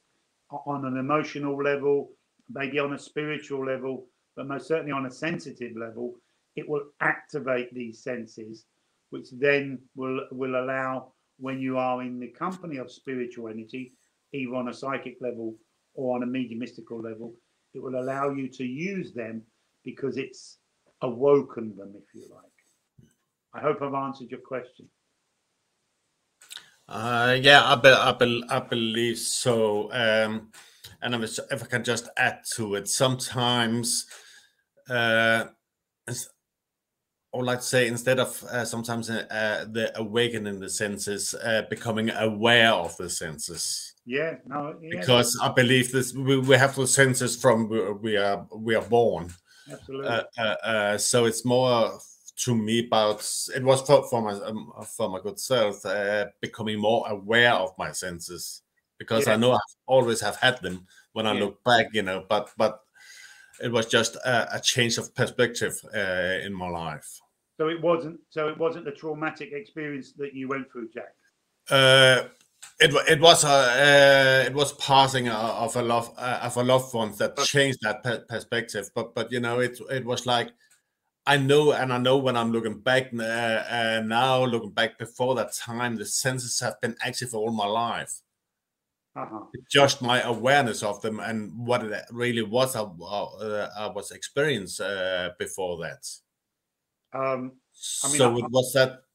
on 0.67 0.85
an 0.87 0.97
emotional 0.99 1.57
level 1.63 2.11
maybe 2.51 2.79
on 2.79 2.95
a 2.95 2.99
spiritual 2.99 3.67
level 3.67 4.07
but 4.37 4.47
most 4.47 4.69
certainly 4.69 4.93
on 4.93 5.07
a 5.07 5.11
sensitive 5.11 5.77
level 5.77 6.15
it 6.57 6.69
will 6.69 6.85
activate 7.01 7.73
these 7.75 8.01
senses 8.03 8.67
which 9.11 9.29
then 9.33 9.79
will 9.97 10.21
will 10.33 10.57
allow 10.63 11.13
when 11.39 11.61
you 11.61 11.79
are 11.79 12.03
in 12.03 12.21
the 12.21 12.29
company 12.29 12.79
of 12.79 12.91
spiritual 12.93 13.49
energy 13.49 13.93
either 14.33 14.55
on 14.55 14.69
a 14.69 14.75
psychic 14.75 15.17
level 15.21 15.55
or 15.95 16.17
on 16.17 16.23
a 16.23 16.27
mediumistical 16.27 17.03
level 17.03 17.35
it 17.75 17.83
will 17.83 17.99
allow 18.01 18.31
you 18.31 18.49
to 18.49 18.65
use 18.65 19.13
them 19.13 19.43
because 19.85 20.17
it's 20.17 20.59
awoken 21.03 21.75
them 21.77 21.95
if 21.97 22.15
you 22.15 22.23
like 22.35 22.43
i 23.55 23.61
hope 23.61 23.81
i've 23.83 23.95
answered 23.95 24.31
your 24.31 24.41
question 24.41 24.89
Uh, 26.89 27.37
yeah, 27.41 27.65
I, 27.65 27.75
be, 27.75 27.89
I, 27.89 28.13
be, 28.13 28.45
I 28.49 28.61
believe 28.61 29.19
so. 29.19 29.91
Um, 29.93 30.53
and 31.03 31.15
if, 31.17 31.39
if 31.51 31.63
I 31.63 31.67
can 31.67 31.85
just 31.85 32.09
add 32.17 32.43
to 32.55 32.77
it, 32.77 32.89
sometimes, 32.89 34.07
uh, 34.89 35.47
as- 36.07 36.31
or 37.33 37.45
like 37.45 37.59
to 37.59 37.65
say, 37.65 37.87
instead 37.89 38.19
of 38.19 38.43
uh, 38.45 38.65
sometimes 38.65 39.11
uh, 39.11 39.67
the 39.71 39.93
awakening 39.99 40.61
the 40.61 40.71
senses, 40.71 41.35
uh, 41.35 41.63
becoming 41.69 42.09
aware 42.11 42.73
of 42.73 42.97
the 42.97 43.11
senses. 43.11 43.96
Yeah 44.07 44.39
no 44.47 44.79
yeah, 44.83 45.03
Because 45.03 45.39
I 45.43 45.49
believe 45.53 45.91
this, 45.93 46.15
we, 46.15 46.39
we 46.39 46.57
have 46.57 46.77
the 46.77 46.87
senses 46.87 47.41
from 47.41 47.69
we- 47.69 47.93
we 47.93 48.17
are 48.17 48.47
we 48.55 48.75
are 48.75 48.85
born. 48.89 49.31
absolutely 49.71 50.13
uh, 50.13 50.25
uh, 50.39 50.57
uh, 50.65 50.99
so 50.99 51.27
it's 51.27 51.45
more 51.45 51.99
to 52.37 52.55
me 52.57 52.87
about 52.87 53.21
it 53.57 53.63
was 53.65 53.83
for, 53.83 54.09
for 54.09 54.23
my 54.23 54.33
um, 54.33 54.73
for 54.97 55.09
my 55.11 55.21
good 55.21 55.41
self 55.41 55.85
uh, 55.87 56.27
becoming 56.41 56.81
more 56.81 57.07
aware 57.09 57.55
of 57.55 57.71
my 57.79 57.93
senses 57.93 58.63
because 58.99 59.29
I 59.29 59.37
know 59.37 59.53
I 59.55 59.61
always 59.87 60.21
have 60.23 60.37
had 60.37 60.63
them 60.63 60.87
when 61.15 61.27
I 61.27 61.33
Yeah. 61.33 61.41
look 61.41 61.65
back, 61.65 61.89
you 61.95 62.03
know. 62.03 62.27
But 62.29 62.53
but 62.59 62.83
it 63.63 63.73
was 63.73 63.87
just 63.87 64.17
a, 64.17 64.57
a 64.57 64.61
change 64.61 64.99
of 64.99 65.15
perspective 65.15 65.75
uh, 65.95 66.47
in 66.47 66.53
my 66.55 66.69
life. 66.69 67.21
so 67.59 67.69
it 67.69 67.81
wasn't 67.81 68.21
so 68.31 68.49
it 68.49 68.59
wasn't 68.59 68.85
the 68.85 68.93
traumatic 68.93 69.53
experience 69.53 70.13
that 70.13 70.35
you 70.35 70.49
went 70.49 70.71
through 70.71 70.89
jack 70.91 71.15
Uh, 71.71 72.29
it 72.79 72.93
it 73.09 73.21
was 73.21 73.45
a 73.45 73.49
uh, 73.49 74.45
it 74.47 74.55
was 74.55 74.73
passing 74.75 75.29
a- 75.29 75.33
of 75.35 75.77
a 75.77 75.83
love 75.83 76.13
uh, 76.19 76.41
of 76.43 76.57
a 76.57 76.63
loved 76.63 76.93
one 76.95 77.13
that 77.17 77.37
changed 77.39 77.79
that 77.83 78.03
per- 78.03 78.25
perspective. 78.29 78.91
But 78.95 79.15
but 79.15 79.33
you 79.33 79.41
know 79.41 79.61
it 79.61 79.79
it 79.91 80.05
was 80.05 80.27
like 80.27 80.51
I 81.27 81.39
know, 81.39 81.73
and 81.73 81.93
I 81.93 81.99
know 81.99 82.19
when 82.19 82.37
I'm 82.37 82.53
looking 82.53 82.81
back 82.81 83.11
uh, 83.13 83.23
uh, 83.23 84.03
now, 84.05 84.45
looking 84.45 84.71
back 84.71 84.97
before 84.99 85.35
that 85.37 85.55
time, 85.55 85.97
the 85.97 86.05
senses 86.05 86.61
have 86.61 86.81
been 86.81 86.97
active 87.03 87.35
all 87.35 87.51
my 87.51 87.67
life. 87.67 88.23
Uh-huh. 89.17 89.47
Just 89.71 90.03
my 90.03 90.21
awareness 90.21 90.83
of 90.83 91.01
them 91.01 91.21
and 91.21 91.67
what 91.67 91.83
it 91.83 92.05
really 92.13 92.43
was 92.43 92.77
I, 92.77 92.83
uh, 92.83 93.71
I 93.77 93.87
was 93.89 94.11
experienced 94.11 94.81
uh, 94.81 95.31
before 95.39 95.79
that. 95.79 96.07
Um, 97.15 97.53
I 98.05 98.09
mean, 98.09 98.19
so 98.19 98.35
I, 98.35 98.39
it 98.39 98.51
was 98.51 98.73
that 98.75 99.06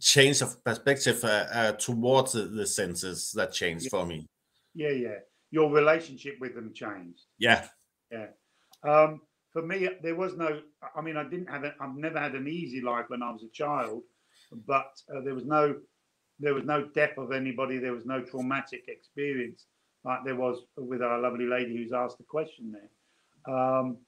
change 0.00 0.40
of 0.42 0.62
perspective 0.64 1.22
uh, 1.24 1.46
uh, 1.52 1.72
towards 1.72 2.32
the, 2.32 2.42
the, 2.42 2.66
senses 2.66 3.32
that 3.34 3.52
changed 3.52 3.84
yeah. 3.84 3.90
for 3.90 4.06
me. 4.06 4.26
Yeah, 4.74 4.90
yeah. 4.90 5.18
Your 5.50 5.70
relationship 5.70 6.36
with 6.40 6.54
them 6.54 6.72
changed. 6.74 7.24
Yeah. 7.38 7.66
Yeah. 8.10 8.26
Um, 8.86 9.22
for 9.52 9.62
me, 9.62 9.88
there 10.02 10.14
was 10.14 10.36
no. 10.36 10.60
I 10.94 11.00
mean, 11.00 11.16
I 11.16 11.24
didn't 11.24 11.48
have. 11.48 11.64
I've 11.80 11.96
never 11.96 12.20
had 12.20 12.34
an 12.34 12.46
easy 12.46 12.80
life 12.80 13.06
when 13.08 13.22
I 13.22 13.30
was 13.30 13.42
a 13.42 13.50
child, 13.50 14.02
but 14.66 14.92
uh, 15.14 15.20
there 15.24 15.34
was 15.34 15.46
no, 15.46 15.76
there 16.38 16.54
was 16.54 16.64
no 16.64 16.86
death 16.94 17.16
of 17.16 17.32
anybody. 17.32 17.78
There 17.78 17.94
was 17.94 18.04
no 18.04 18.22
traumatic 18.22 18.84
experience 18.88 19.66
like 20.04 20.24
there 20.24 20.36
was 20.36 20.62
with 20.76 21.02
our 21.02 21.18
lovely 21.18 21.46
lady 21.46 21.76
who's 21.76 21.92
asked 21.92 22.18
the 22.18 22.24
question 22.24 22.72
there. 22.72 23.54
Um, 23.54 23.98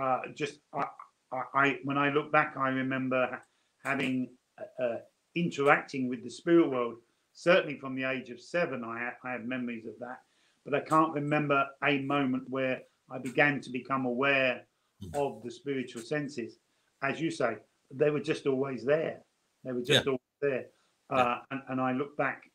uh, 0.00 0.20
just 0.34 0.60
I, 0.74 0.84
I, 1.32 1.42
I, 1.54 1.78
when 1.84 1.98
I 1.98 2.10
look 2.10 2.32
back, 2.32 2.56
I 2.58 2.68
remember 2.68 3.40
having 3.84 4.30
uh, 4.58 4.96
interacting 5.36 6.08
with 6.08 6.24
the 6.24 6.30
spirit 6.30 6.70
world. 6.70 6.96
Certainly 7.32 7.78
from 7.78 7.94
the 7.94 8.04
age 8.04 8.30
of 8.30 8.40
seven, 8.40 8.82
I, 8.82 9.10
I 9.22 9.32
have 9.32 9.44
memories 9.44 9.86
of 9.86 9.98
that, 10.00 10.20
but 10.64 10.74
I 10.74 10.80
can't 10.80 11.12
remember 11.12 11.66
a 11.84 11.98
moment 11.98 12.44
where 12.48 12.80
I 13.10 13.18
began 13.18 13.60
to 13.60 13.70
become 13.70 14.06
aware 14.06 14.62
hmm. 15.02 15.08
of 15.14 15.42
the 15.42 15.50
spiritual 15.50 16.02
senses. 16.02 16.58
As 17.02 17.20
you 17.20 17.30
say, 17.30 17.58
they 17.90 18.10
were 18.10 18.20
just 18.20 18.46
always 18.46 18.84
there. 18.84 19.20
They 19.64 19.72
were 19.72 19.82
just 19.82 20.06
yeah. 20.06 20.12
always 20.12 20.20
there. 20.40 20.66
Uh, 21.10 21.16
yeah. 21.16 21.38
and, 21.50 21.60
and 21.68 21.80
I 21.80 21.92
look 21.92 22.16
back, 22.16 22.50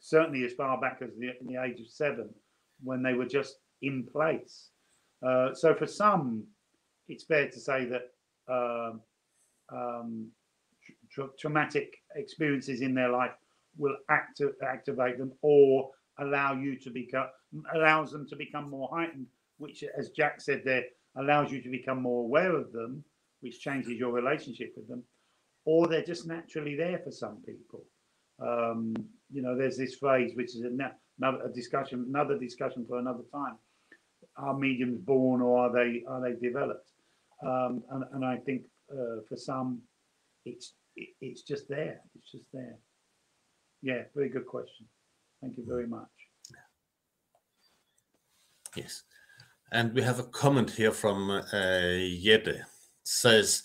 certainly 0.00 0.44
as 0.44 0.54
far 0.54 0.80
back 0.80 0.98
as 1.02 1.10
the, 1.18 1.32
the 1.46 1.62
age 1.62 1.80
of 1.80 1.88
seven, 1.88 2.30
when 2.82 3.02
they 3.02 3.12
were 3.12 3.26
just 3.26 3.56
in 3.82 4.06
place. 4.10 4.70
Uh, 5.24 5.54
so 5.54 5.74
for 5.74 5.86
some, 5.86 6.44
it's 7.06 7.24
fair 7.24 7.48
to 7.48 7.60
say 7.60 7.84
that 7.84 8.10
um, 8.48 9.00
um, 9.72 10.28
tra- 11.12 11.30
traumatic 11.38 11.98
experiences 12.16 12.80
in 12.80 12.94
their 12.94 13.10
life 13.10 13.32
will 13.76 13.96
acti- 14.10 14.44
activate 14.62 15.18
them 15.18 15.32
or 15.42 15.90
allow 16.18 16.54
you 16.54 16.76
to 16.78 16.90
become 16.90 17.26
allows 17.74 18.12
them 18.12 18.26
to 18.28 18.36
become 18.36 18.68
more 18.68 18.88
heightened 18.92 19.26
which 19.58 19.82
as 19.98 20.10
jack 20.10 20.40
said 20.40 20.60
there 20.64 20.84
allows 21.16 21.50
you 21.50 21.62
to 21.62 21.70
become 21.70 22.02
more 22.02 22.24
aware 22.24 22.54
of 22.54 22.70
them 22.72 23.02
which 23.40 23.60
changes 23.60 23.92
your 23.92 24.12
relationship 24.12 24.72
with 24.76 24.88
them 24.88 25.02
or 25.64 25.86
they're 25.86 26.02
just 26.02 26.26
naturally 26.26 26.74
there 26.74 26.98
for 26.98 27.10
some 27.10 27.38
people. 27.46 27.84
Um, 28.40 28.94
you 29.30 29.42
know 29.42 29.56
there's 29.56 29.76
this 29.76 29.94
phrase 29.94 30.32
which 30.34 30.56
is 30.56 30.62
another 30.62 31.50
discussion 31.54 32.06
another 32.08 32.38
discussion 32.38 32.84
for 32.88 32.98
another 32.98 33.22
time. 33.32 33.56
Are 34.36 34.58
mediums 34.58 34.98
born 35.00 35.40
or 35.40 35.58
are 35.58 35.72
they 35.72 36.02
are 36.08 36.20
they 36.20 36.34
developed? 36.40 36.90
Um, 37.44 37.82
and, 37.90 38.04
and 38.12 38.24
i 38.24 38.36
think 38.36 38.62
uh, 38.92 39.20
for 39.28 39.36
some 39.36 39.82
it's 40.44 40.66
it, 40.66 40.81
it's 40.96 41.42
just 41.42 41.68
there. 41.68 42.00
It's 42.14 42.30
just 42.30 42.44
there. 42.52 42.76
Yeah, 43.82 44.02
very 44.14 44.28
good 44.28 44.46
question. 44.46 44.86
Thank 45.40 45.56
you 45.56 45.64
very 45.66 45.86
much. 45.86 46.08
Yes. 48.76 49.02
And 49.72 49.92
we 49.92 50.02
have 50.02 50.18
a 50.18 50.24
comment 50.24 50.70
here 50.70 50.92
from 50.92 51.30
uh, 51.30 51.42
Jette. 51.52 52.62
says, 53.04 53.62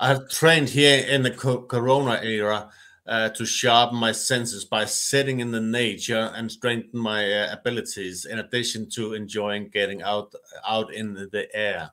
I 0.00 0.08
have 0.08 0.28
trained 0.28 0.68
here 0.68 1.04
in 1.06 1.22
the 1.22 1.30
Corona 1.32 2.20
era 2.22 2.70
uh, 3.06 3.30
to 3.30 3.44
sharpen 3.44 3.98
my 3.98 4.12
senses 4.12 4.64
by 4.64 4.84
sitting 4.84 5.40
in 5.40 5.50
the 5.50 5.60
nature 5.60 6.30
and 6.34 6.50
strengthen 6.50 7.00
my 7.00 7.32
uh, 7.32 7.52
abilities, 7.52 8.24
in 8.24 8.38
addition 8.38 8.88
to 8.90 9.14
enjoying 9.14 9.68
getting 9.70 10.02
out 10.02 10.32
out 10.66 10.92
in 10.92 11.14
the 11.14 11.48
air. 11.52 11.90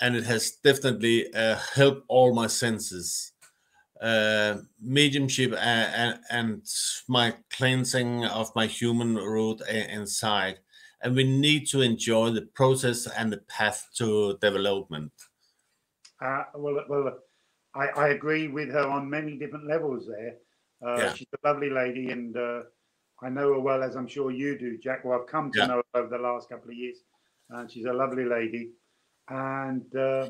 And 0.00 0.16
it 0.16 0.24
has 0.24 0.52
definitely 0.64 1.32
uh, 1.34 1.56
helped 1.74 2.04
all 2.08 2.34
my 2.34 2.46
senses 2.46 3.32
uh, 4.00 4.56
mediumship 4.80 5.52
and, 5.52 5.94
and, 5.94 6.18
and, 6.30 6.62
my 7.08 7.34
cleansing 7.50 8.24
of 8.24 8.50
my 8.56 8.66
human 8.66 9.14
root 9.16 9.60
inside. 9.68 10.58
And 11.02 11.14
we 11.14 11.24
need 11.24 11.66
to 11.68 11.82
enjoy 11.82 12.30
the 12.30 12.46
process 12.54 13.06
and 13.06 13.32
the 13.32 13.38
path 13.48 13.88
to 13.96 14.38
development. 14.40 15.12
Uh, 16.20 16.44
well, 16.54 16.82
well, 16.88 17.18
I, 17.74 17.86
I, 17.88 18.08
agree 18.08 18.48
with 18.48 18.70
her 18.70 18.86
on 18.86 19.08
many 19.08 19.36
different 19.38 19.66
levels 19.66 20.06
there. 20.08 20.36
Uh, 20.86 20.98
yeah. 20.98 21.14
She's 21.14 21.28
a 21.42 21.48
lovely 21.48 21.70
lady, 21.70 22.10
and 22.10 22.36
uh, 22.36 22.60
I 23.22 23.30
know 23.30 23.54
her 23.54 23.60
well, 23.60 23.82
as 23.82 23.96
I'm 23.96 24.06
sure 24.06 24.30
you 24.30 24.58
do, 24.58 24.78
Jack. 24.78 25.04
Well, 25.04 25.18
I've 25.18 25.26
come 25.26 25.50
to 25.52 25.58
yeah. 25.58 25.66
know 25.66 25.82
her 25.94 26.00
over 26.00 26.08
the 26.08 26.22
last 26.22 26.48
couple 26.50 26.70
of 26.70 26.76
years, 26.76 26.98
and 27.50 27.70
she's 27.70 27.86
a 27.86 27.92
lovely 27.92 28.24
lady. 28.24 28.72
And 29.28 29.94
uh, 29.96 30.28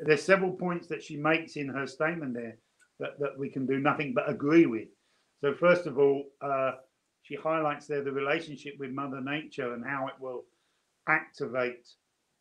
there's 0.00 0.22
several 0.22 0.52
points 0.52 0.88
that 0.88 1.02
she 1.02 1.16
makes 1.16 1.56
in 1.56 1.68
her 1.68 1.86
statement 1.86 2.34
there 2.34 2.58
that, 2.98 3.18
that 3.18 3.38
we 3.38 3.48
can 3.48 3.66
do 3.66 3.78
nothing 3.78 4.12
but 4.14 4.28
agree 4.28 4.66
with. 4.66 4.88
So, 5.40 5.54
first 5.54 5.86
of 5.86 5.98
all, 5.98 6.24
uh, 6.40 6.72
she 7.22 7.36
highlights 7.36 7.86
there 7.86 8.02
the 8.02 8.12
relationship 8.12 8.74
with 8.78 8.90
Mother 8.90 9.20
Nature 9.20 9.74
and 9.74 9.84
how 9.84 10.08
it 10.08 10.14
will 10.18 10.44
activate 11.08 11.86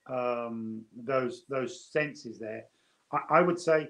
um, 0.10 0.84
those 0.96 1.44
those 1.50 1.86
senses 1.92 2.40
there. 2.40 2.64
I, 3.12 3.20
I, 3.38 3.42
would 3.42 3.60
say, 3.60 3.90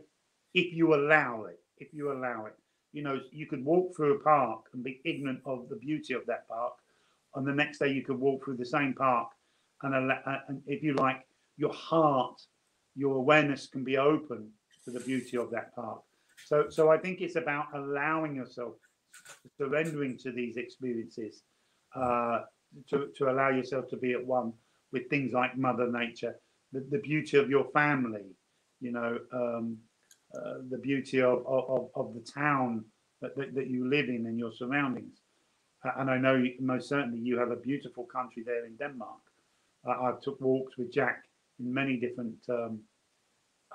if 0.54 0.74
you 0.74 0.96
allow 0.96 1.46
it, 1.46 1.60
if 1.78 1.94
you 1.94 2.12
allow 2.12 2.46
it, 2.46 2.56
you 2.94 3.04
know, 3.04 3.20
you 3.32 3.46
could 3.46 3.64
walk 3.64 3.96
through 3.96 4.16
a 4.16 4.20
park 4.20 4.66
and 4.74 4.84
be 4.84 5.02
ignorant 5.06 5.42
of 5.46 5.70
the 5.70 5.76
beauty 5.76 6.14
of 6.14 6.26
that 6.26 6.48
park, 6.48 6.74
and 7.36 7.46
the 7.46 7.54
next 7.54 7.78
day 7.80 7.92
you 7.92 8.04
could 8.04 8.20
walk 8.20 8.44
through 8.44 8.58
the 8.58 8.66
same 8.66 8.94
park, 8.94 9.30
and, 9.84 10.12
uh, 10.12 10.16
and 10.48 10.62
if 10.66 10.84
you 10.84 10.96
like, 10.96 11.26
your 11.58 11.74
heart, 11.74 12.42
your 12.96 13.16
awareness 13.16 13.68
can 13.68 13.84
be 13.84 13.98
open 13.98 14.50
to 14.86 14.92
the 14.92 15.00
beauty 15.00 15.38
of 15.38 15.52
that 15.52 15.76
park. 15.76 16.02
So, 16.46 16.70
so 16.70 16.90
I 16.90 16.98
think 16.98 17.22
it's 17.22 17.36
about 17.36 17.66
allowing 17.74 18.36
yourself, 18.36 18.76
surrendering 19.58 20.18
to 20.20 20.32
these 20.32 20.58
experiences, 20.58 21.44
uh, 21.96 22.42
to, 22.90 23.08
to 23.18 23.30
allow 23.30 23.50
yourself 23.50 23.88
to 23.90 23.98
be 23.98 24.14
at 24.14 24.26
one 24.26 24.54
with 24.92 25.10
things 25.10 25.34
like 25.34 25.58
Mother 25.58 25.90
Nature, 25.92 26.36
the, 26.72 26.86
the 26.92 27.00
beauty 27.00 27.38
of 27.38 27.50
your 27.50 27.66
family, 27.72 28.36
you 28.80 28.92
know, 28.92 29.18
um, 29.34 29.78
uh, 30.36 30.56
the 30.70 30.78
beauty 30.78 31.22
of, 31.22 31.46
of, 31.48 31.90
of 31.96 32.14
the 32.14 32.26
town 32.32 32.86
that, 33.22 33.36
that, 33.36 33.56
that, 33.56 33.70
you 33.70 33.90
live 33.90 34.10
in 34.10 34.26
and 34.28 34.38
your 34.38 34.52
surroundings. 34.52 35.22
And 35.98 36.10
I 36.10 36.18
know 36.18 36.44
most 36.60 36.90
certainly 36.90 37.20
you 37.20 37.38
have 37.40 37.52
a 37.52 37.56
beautiful 37.56 38.06
country 38.06 38.44
there 38.46 38.66
in 38.66 38.76
Denmark. 38.76 39.22
I've 39.88 40.20
took 40.22 40.42
walks 40.42 40.78
with 40.78 40.92
Jack 40.92 41.24
in 41.60 41.74
many 41.74 41.98
different 41.98 42.36
um, 42.50 42.80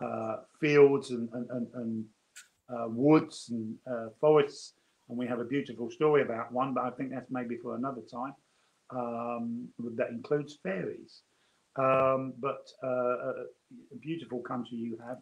uh, 0.01 0.37
fields 0.61 1.11
and, 1.11 1.29
and, 1.33 1.51
and, 1.51 1.67
and 1.75 2.05
uh, 2.75 2.89
woods 2.89 3.49
and 3.51 3.75
uh, 3.91 4.09
forests, 4.21 4.75
and 5.09 5.19
we 5.19 5.27
have 5.27 5.41
a 5.41 5.45
beautiful 5.45 5.91
story 5.91 6.23
about 6.23 6.53
one, 6.53 6.75
but 6.75 6.85
I 6.85 6.91
think 6.91 7.11
that's 7.11 7.31
maybe 7.31 7.57
for 7.57 7.77
another 7.77 8.03
time. 8.11 8.35
Um, 8.91 9.69
that 9.97 10.11
includes 10.11 10.59
fairies, 10.63 11.23
um, 11.77 12.35
but 12.39 12.69
uh, 12.85 12.89
a 13.95 13.97
beautiful 14.01 14.41
country 14.41 14.77
you 14.77 14.99
have, 15.07 15.19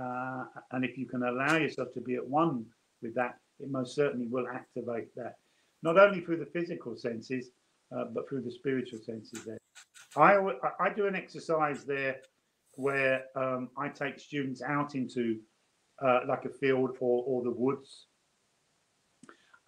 uh, 0.00 0.44
and 0.72 0.84
if 0.84 0.96
you 0.96 1.06
can 1.06 1.22
allow 1.22 1.56
yourself 1.56 1.88
to 1.94 2.00
be 2.00 2.14
at 2.14 2.26
one 2.26 2.64
with 3.02 3.14
that, 3.14 3.36
it 3.60 3.70
most 3.70 3.94
certainly 3.94 4.28
will 4.28 4.48
activate 4.48 5.14
that, 5.16 5.34
not 5.82 5.98
only 5.98 6.20
through 6.22 6.38
the 6.38 6.46
physical 6.46 6.96
senses, 6.96 7.50
uh, 7.94 8.04
but 8.14 8.26
through 8.28 8.42
the 8.42 8.50
spiritual 8.50 9.00
senses. 9.00 9.44
There, 9.44 9.58
I 10.16 10.36
I 10.80 10.88
do 10.90 11.06
an 11.06 11.14
exercise 11.14 11.84
there 11.84 12.16
where 12.76 13.24
um, 13.36 13.68
I 13.76 13.88
take 13.88 14.18
students 14.18 14.62
out 14.62 14.94
into 14.94 15.38
uh, 16.04 16.20
like 16.26 16.44
a 16.44 16.50
field 16.50 16.90
or, 17.00 17.24
or 17.26 17.42
the 17.42 17.50
woods. 17.50 18.06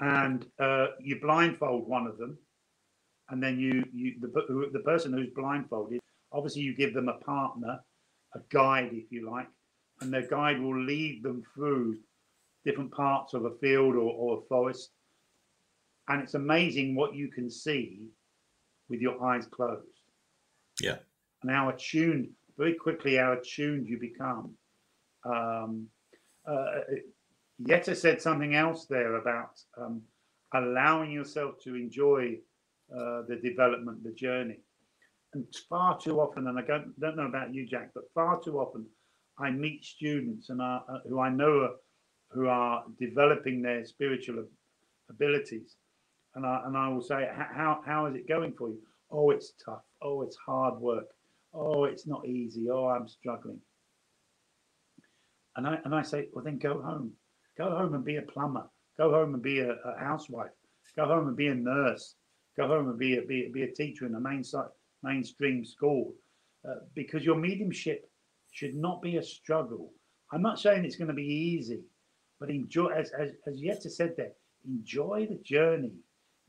And 0.00 0.46
uh, 0.58 0.86
you 1.00 1.20
blindfold 1.20 1.88
one 1.88 2.06
of 2.06 2.18
them, 2.18 2.36
and 3.30 3.42
then 3.42 3.58
you 3.58 3.84
you 3.92 4.14
the 4.20 4.70
the 4.72 4.80
person 4.80 5.12
who's 5.12 5.30
blindfolded, 5.34 6.00
obviously 6.32 6.62
you 6.62 6.74
give 6.74 6.94
them 6.94 7.08
a 7.08 7.18
partner, 7.24 7.78
a 8.34 8.40
guide 8.50 8.90
if 8.92 9.10
you 9.10 9.30
like, 9.30 9.46
and 10.00 10.12
their 10.12 10.26
guide 10.26 10.60
will 10.60 10.78
lead 10.84 11.22
them 11.22 11.42
through 11.54 11.96
different 12.64 12.92
parts 12.92 13.34
of 13.34 13.44
a 13.44 13.56
field 13.60 13.94
or, 13.94 14.12
or 14.12 14.38
a 14.38 14.48
forest. 14.48 14.90
And 16.08 16.22
it's 16.22 16.34
amazing 16.34 16.96
what 16.96 17.14
you 17.14 17.28
can 17.28 17.48
see 17.48 18.08
with 18.88 19.00
your 19.00 19.22
eyes 19.24 19.46
closed. 19.46 19.86
Yeah. 20.80 20.96
And 21.42 21.50
how 21.50 21.68
attuned, 21.68 22.30
very 22.58 22.74
quickly, 22.74 23.16
how 23.16 23.32
attuned 23.32 23.86
you 23.86 23.98
become. 23.98 24.54
Um, 25.24 25.86
uh, 26.46 26.80
Jette 27.66 27.96
said 27.96 28.20
something 28.20 28.54
else 28.54 28.86
there 28.86 29.16
about 29.16 29.60
um, 29.78 30.02
allowing 30.54 31.10
yourself 31.10 31.54
to 31.64 31.74
enjoy 31.74 32.36
uh, 32.92 33.22
the 33.28 33.38
development, 33.42 34.02
the 34.04 34.12
journey. 34.12 34.60
And 35.32 35.44
far 35.68 35.98
too 35.98 36.20
often, 36.20 36.46
and 36.46 36.58
I 36.58 36.62
don't, 36.62 36.98
don't 37.00 37.16
know 37.16 37.26
about 37.26 37.52
you, 37.52 37.66
Jack, 37.66 37.90
but 37.94 38.04
far 38.14 38.40
too 38.40 38.58
often, 38.58 38.86
I 39.38 39.50
meet 39.50 39.84
students 39.84 40.50
and 40.50 40.62
I, 40.62 40.80
uh, 40.88 40.98
who 41.08 41.18
I 41.18 41.28
know 41.28 41.60
are, 41.60 41.70
who 42.30 42.46
are 42.48 42.84
developing 43.00 43.62
their 43.62 43.84
spiritual 43.84 44.44
abilities, 45.10 45.76
and 46.34 46.46
I 46.46 46.62
and 46.66 46.76
I 46.76 46.88
will 46.88 47.02
say, 47.02 47.28
how 47.34 47.80
how 47.84 48.06
is 48.06 48.14
it 48.14 48.28
going 48.28 48.52
for 48.52 48.68
you? 48.68 48.78
Oh, 49.10 49.30
it's 49.30 49.52
tough. 49.64 49.82
Oh, 50.02 50.22
it's 50.22 50.36
hard 50.36 50.78
work. 50.80 51.06
Oh, 51.52 51.84
it's 51.84 52.06
not 52.06 52.26
easy. 52.26 52.68
Oh, 52.70 52.86
I'm 52.86 53.08
struggling. 53.08 53.60
And 55.56 55.66
I 55.66 55.78
and 55.84 55.94
I 55.94 56.02
say, 56.02 56.28
well, 56.32 56.44
then 56.44 56.58
go 56.58 56.82
home. 56.82 57.12
Go 57.56 57.70
home 57.70 57.94
and 57.94 58.04
be 58.04 58.16
a 58.16 58.22
plumber. 58.22 58.68
Go 58.98 59.10
home 59.10 59.34
and 59.34 59.42
be 59.42 59.60
a, 59.60 59.72
a 59.72 59.98
housewife. 59.98 60.50
Go 60.96 61.06
home 61.06 61.28
and 61.28 61.36
be 61.36 61.48
a 61.48 61.54
nurse. 61.54 62.16
Go 62.56 62.68
home 62.68 62.88
and 62.88 62.98
be 62.98 63.16
a 63.18 63.22
be, 63.22 63.50
be 63.52 63.62
a 63.62 63.72
teacher 63.72 64.06
in 64.06 64.14
a 64.14 64.20
main 64.20 64.42
mainstream 65.02 65.64
school, 65.64 66.14
uh, 66.68 66.76
because 66.94 67.24
your 67.24 67.36
mediumship 67.36 68.08
should 68.52 68.74
not 68.74 69.02
be 69.02 69.16
a 69.16 69.22
struggle. 69.22 69.92
I'm 70.32 70.42
not 70.42 70.58
saying 70.58 70.84
it's 70.84 70.96
going 70.96 71.08
to 71.08 71.14
be 71.14 71.22
easy, 71.22 71.80
but 72.40 72.50
enjoy, 72.50 72.88
as 72.88 73.10
as, 73.10 73.30
as 73.46 73.60
Jette 73.60 73.90
said 73.90 74.14
there, 74.16 74.32
enjoy 74.66 75.26
the 75.28 75.40
journey. 75.44 75.92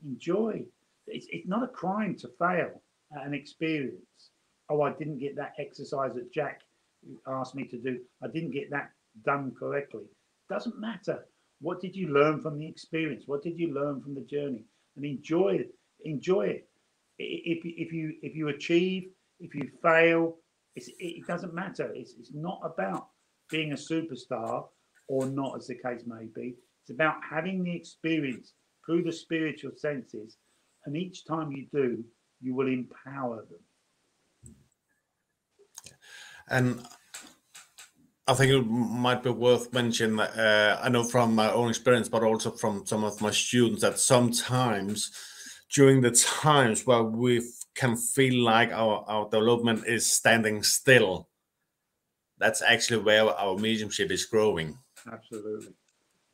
Enjoy. 0.04 0.64
It's, 1.06 1.26
it's 1.30 1.48
not 1.48 1.62
a 1.62 1.68
crime 1.68 2.16
to 2.16 2.28
fail 2.38 2.82
at 3.16 3.26
an 3.26 3.34
experience. 3.34 4.30
Oh, 4.68 4.82
I 4.82 4.92
didn't 4.92 5.18
get 5.18 5.36
that 5.36 5.52
exercise 5.58 6.14
that 6.14 6.32
Jack 6.32 6.62
asked 7.28 7.54
me 7.54 7.64
to 7.64 7.78
do. 7.78 8.00
I 8.22 8.26
didn't 8.26 8.50
get 8.50 8.70
that 8.70 8.90
done 9.24 9.52
correctly. 9.58 10.04
Doesn't 10.48 10.78
matter. 10.78 11.26
What 11.60 11.80
did 11.80 11.96
you 11.96 12.08
learn 12.08 12.40
from 12.40 12.58
the 12.58 12.68
experience? 12.68 13.24
What 13.26 13.42
did 13.42 13.58
you 13.58 13.72
learn 13.72 14.02
from 14.02 14.14
the 14.14 14.22
journey? 14.22 14.64
And 14.96 15.04
enjoy 15.04 15.56
it. 15.60 15.74
Enjoy 16.04 16.42
it. 16.42 16.68
If, 17.18 17.60
if 17.64 17.92
you 17.92 18.12
if 18.22 18.36
you 18.36 18.48
achieve, 18.48 19.04
if 19.40 19.54
you 19.54 19.70
fail, 19.82 20.36
it 20.74 21.26
doesn't 21.26 21.54
matter. 21.54 21.90
It's, 21.94 22.14
it's 22.18 22.34
not 22.34 22.60
about 22.62 23.08
being 23.50 23.72
a 23.72 23.76
superstar 23.76 24.66
or 25.08 25.26
not, 25.26 25.56
as 25.56 25.68
the 25.68 25.76
case 25.76 26.02
may 26.06 26.26
be. 26.34 26.54
It's 26.82 26.90
about 26.90 27.16
having 27.28 27.64
the 27.64 27.74
experience 27.74 28.52
through 28.84 29.04
the 29.04 29.12
spiritual 29.12 29.72
senses, 29.76 30.36
and 30.84 30.96
each 30.96 31.24
time 31.24 31.50
you 31.52 31.66
do, 31.72 32.04
you 32.40 32.54
will 32.54 32.68
empower 32.68 33.46
them. 33.48 34.54
And 36.48 36.86
I 38.28 38.34
think 38.34 38.50
it 38.50 38.62
might 38.62 39.22
be 39.22 39.30
worth 39.30 39.72
mentioning. 39.72 40.18
Uh, 40.18 40.80
I 40.82 40.88
know 40.88 41.04
from 41.04 41.34
my 41.34 41.50
own 41.52 41.68
experience, 41.68 42.08
but 42.08 42.24
also 42.24 42.50
from 42.50 42.84
some 42.84 43.04
of 43.04 43.20
my 43.20 43.30
students, 43.30 43.82
that 43.82 44.00
sometimes 44.00 45.12
during 45.72 46.00
the 46.00 46.10
times 46.10 46.86
where 46.86 47.02
we 47.02 47.42
can 47.74 47.96
feel 47.96 48.42
like 48.42 48.72
our, 48.72 49.04
our 49.06 49.28
development 49.28 49.84
is 49.86 50.10
standing 50.10 50.62
still, 50.62 51.28
that's 52.38 52.62
actually 52.62 53.02
where 53.02 53.26
our 53.26 53.56
mediumship 53.56 54.10
is 54.10 54.24
growing. 54.24 54.76
Absolutely. 55.10 55.74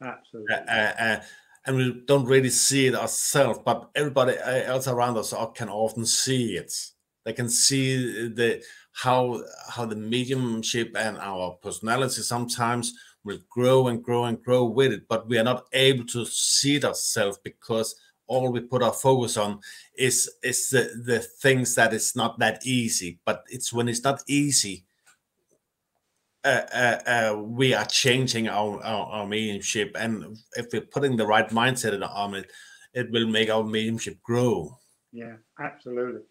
Absolutely. 0.00 0.54
Uh, 0.54 0.92
uh, 0.98 1.22
and 1.66 1.76
we 1.76 2.02
don't 2.06 2.24
really 2.24 2.50
see 2.50 2.86
it 2.86 2.94
ourselves, 2.94 3.60
but 3.64 3.90
everybody 3.94 4.36
else 4.38 4.88
around 4.88 5.16
us 5.16 5.32
can 5.54 5.68
often 5.68 6.04
see 6.04 6.56
it. 6.56 6.72
They 7.24 7.32
can 7.32 7.48
see 7.48 8.28
the 8.28 8.62
how 8.92 9.42
how 9.68 9.86
the 9.86 9.96
mediumship 9.96 10.94
and 10.96 11.18
our 11.18 11.52
personality 11.62 12.22
sometimes 12.22 12.92
will 13.24 13.38
grow 13.48 13.88
and 13.88 14.02
grow 14.02 14.24
and 14.24 14.42
grow 14.42 14.64
with 14.64 14.92
it, 14.92 15.08
but 15.08 15.28
we 15.28 15.38
are 15.38 15.44
not 15.44 15.66
able 15.72 16.04
to 16.06 16.26
see 16.26 16.76
it 16.76 16.84
ourselves 16.84 17.38
because 17.42 17.94
all 18.26 18.50
we 18.50 18.60
put 18.60 18.82
our 18.82 18.92
focus 18.92 19.36
on 19.36 19.60
is 19.96 20.30
is 20.42 20.68
the, 20.70 21.02
the 21.04 21.20
things 21.20 21.74
that 21.74 21.94
it's 21.94 22.16
not 22.16 22.38
that 22.38 22.66
easy. 22.66 23.20
But 23.24 23.44
it's 23.48 23.72
when 23.72 23.88
it's 23.88 24.04
not 24.04 24.22
easy 24.26 24.84
uh, 26.44 26.62
uh, 26.74 26.98
uh, 27.06 27.38
we 27.38 27.72
are 27.72 27.84
changing 27.84 28.48
our, 28.48 28.82
our, 28.82 29.06
our, 29.06 29.26
mediumship. 29.26 29.94
And 29.98 30.36
if 30.54 30.66
we're 30.72 30.80
putting 30.80 31.16
the 31.16 31.26
right 31.26 31.48
mindset 31.50 31.92
in 31.92 32.02
on 32.02 32.34
it, 32.34 32.50
it 32.94 33.10
will 33.10 33.28
make 33.28 33.48
our 33.48 33.62
mediumship 33.62 34.20
grow. 34.22 34.76
Yeah, 35.12 35.36
absolutely. 35.60 36.22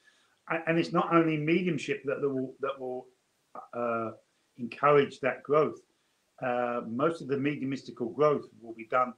And 0.67 0.77
it's 0.77 0.91
not 0.91 1.13
only 1.13 1.37
mediumship 1.37 2.03
that 2.05 2.21
will 2.21 2.53
that 2.59 2.79
will 2.79 3.07
uh, 3.73 4.11
encourage 4.57 5.19
that 5.21 5.43
growth. 5.43 5.79
Uh, 6.41 6.81
most 6.87 7.21
of 7.21 7.27
the 7.27 7.35
mediumistical 7.35 8.13
growth 8.13 8.45
will 8.61 8.73
be 8.73 8.87
done 8.87 9.13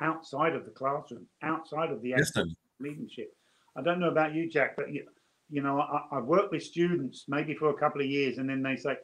outside 0.00 0.54
of 0.54 0.64
the 0.64 0.70
classroom, 0.70 1.26
outside 1.42 1.90
of 1.90 2.00
the 2.02 2.10
yes, 2.10 2.32
mediumship. 2.78 3.34
I 3.76 3.82
don't 3.82 3.98
know 3.98 4.10
about 4.10 4.34
you, 4.34 4.48
Jack, 4.48 4.76
but 4.76 4.92
you, 4.92 5.04
you 5.50 5.62
know, 5.62 5.80
I, 5.80 6.16
I've 6.16 6.24
worked 6.24 6.52
with 6.52 6.62
students 6.62 7.24
maybe 7.28 7.54
for 7.54 7.70
a 7.70 7.74
couple 7.74 8.00
of 8.00 8.06
years, 8.06 8.38
and 8.38 8.48
then 8.48 8.62
they 8.62 8.76
say, 8.76 8.96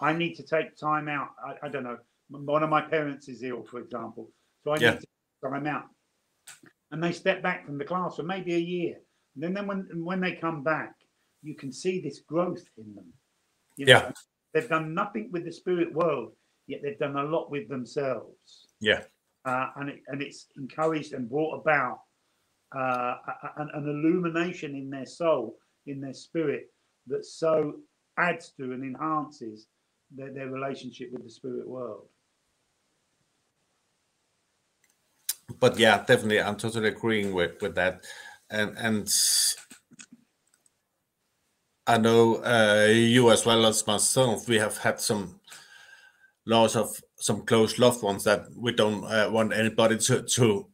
I 0.00 0.12
need 0.12 0.34
to 0.34 0.42
take 0.42 0.76
time 0.76 1.08
out. 1.08 1.28
I, 1.44 1.66
I, 1.66 1.68
don't 1.68 1.84
know. 1.84 1.98
One 2.30 2.62
of 2.62 2.70
my 2.70 2.80
parents 2.80 3.28
is 3.28 3.42
ill, 3.42 3.64
for 3.64 3.80
example. 3.80 4.30
So 4.62 4.70
I 4.70 4.78
yeah. 4.78 4.90
need 4.92 5.00
to 5.00 5.06
take 5.42 5.52
time 5.52 5.66
out. 5.66 5.84
And 6.90 7.02
they 7.02 7.12
step 7.12 7.42
back 7.42 7.66
from 7.66 7.76
the 7.76 7.84
class 7.84 8.16
for 8.16 8.22
maybe 8.22 8.54
a 8.54 8.58
year. 8.58 8.96
And 9.34 9.44
then, 9.44 9.52
then 9.52 9.66
when, 9.66 9.88
when 10.04 10.20
they 10.20 10.32
come 10.32 10.62
back, 10.62 10.94
you 11.44 11.54
can 11.54 11.70
see 11.70 12.00
this 12.00 12.20
growth 12.20 12.64
in 12.76 12.94
them. 12.94 13.12
You 13.76 13.86
know, 13.86 13.92
yeah. 13.92 14.10
They've 14.52 14.68
done 14.68 14.94
nothing 14.94 15.30
with 15.30 15.44
the 15.44 15.52
spirit 15.52 15.92
world, 15.92 16.32
yet 16.66 16.80
they've 16.82 16.98
done 16.98 17.16
a 17.16 17.24
lot 17.24 17.50
with 17.50 17.68
themselves. 17.68 18.68
Yeah. 18.80 19.02
Uh, 19.44 19.68
and, 19.76 19.90
it, 19.90 20.00
and 20.08 20.22
it's 20.22 20.46
encouraged 20.56 21.12
and 21.12 21.28
brought 21.28 21.60
about 21.60 22.00
uh, 22.74 23.16
an, 23.56 23.68
an 23.74 23.88
illumination 23.88 24.74
in 24.74 24.88
their 24.90 25.06
soul, 25.06 25.56
in 25.86 26.00
their 26.00 26.14
spirit, 26.14 26.72
that 27.08 27.24
so 27.24 27.74
adds 28.16 28.52
to 28.56 28.72
and 28.72 28.82
enhances 28.82 29.66
their, 30.16 30.32
their 30.32 30.48
relationship 30.48 31.10
with 31.12 31.24
the 31.24 31.30
spirit 31.30 31.68
world. 31.68 32.06
But 35.60 35.78
yeah, 35.78 35.98
definitely, 35.98 36.40
I'm 36.40 36.56
totally 36.56 36.88
agreeing 36.88 37.34
with 37.34 37.60
with 37.60 37.74
that, 37.74 38.04
and 38.50 38.76
and 38.78 39.12
I 41.86 41.98
know 41.98 42.36
uh, 42.36 42.88
you 42.90 43.30
as 43.30 43.44
well 43.44 43.66
as 43.66 43.86
myself. 43.86 44.48
We 44.48 44.56
have 44.56 44.78
had 44.78 45.00
some 45.00 45.40
loss 46.46 46.76
of 46.76 47.00
some 47.16 47.42
close 47.42 47.78
loved 47.78 48.02
ones 48.02 48.24
that 48.24 48.46
we 48.56 48.72
don't 48.72 49.04
uh, 49.04 49.28
want 49.30 49.52
anybody 49.52 49.98
to 49.98 50.22
to 50.22 50.66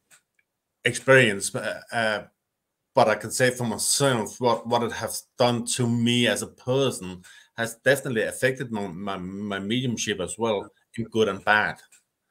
experience. 0.84 1.54
Uh, 1.54 2.24
but 2.94 3.08
I 3.08 3.14
can 3.14 3.30
say 3.30 3.50
for 3.50 3.64
myself 3.64 4.40
what 4.40 4.66
what 4.66 4.82
it 4.82 4.92
has 4.92 5.24
done 5.38 5.64
to 5.76 5.86
me 5.88 6.26
as 6.26 6.42
a 6.42 6.48
person 6.48 7.22
has 7.56 7.76
definitely 7.84 8.22
affected 8.22 8.72
my, 8.72 8.86
my, 8.86 9.16
my 9.18 9.58
mediumship 9.58 10.18
as 10.20 10.36
well 10.38 10.70
in 10.96 11.04
good 11.04 11.28
and 11.28 11.44
bad. 11.44 11.76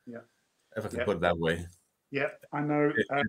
Yeah. 0.07 0.19
If 0.75 0.85
I 0.85 0.87
can 0.87 0.99
yeah. 0.99 1.05
put 1.05 1.17
it 1.17 1.21
that 1.21 1.37
way. 1.37 1.65
Yeah, 2.09 2.29
I 2.51 2.61
know. 2.61 2.91
Uh, 3.13 3.23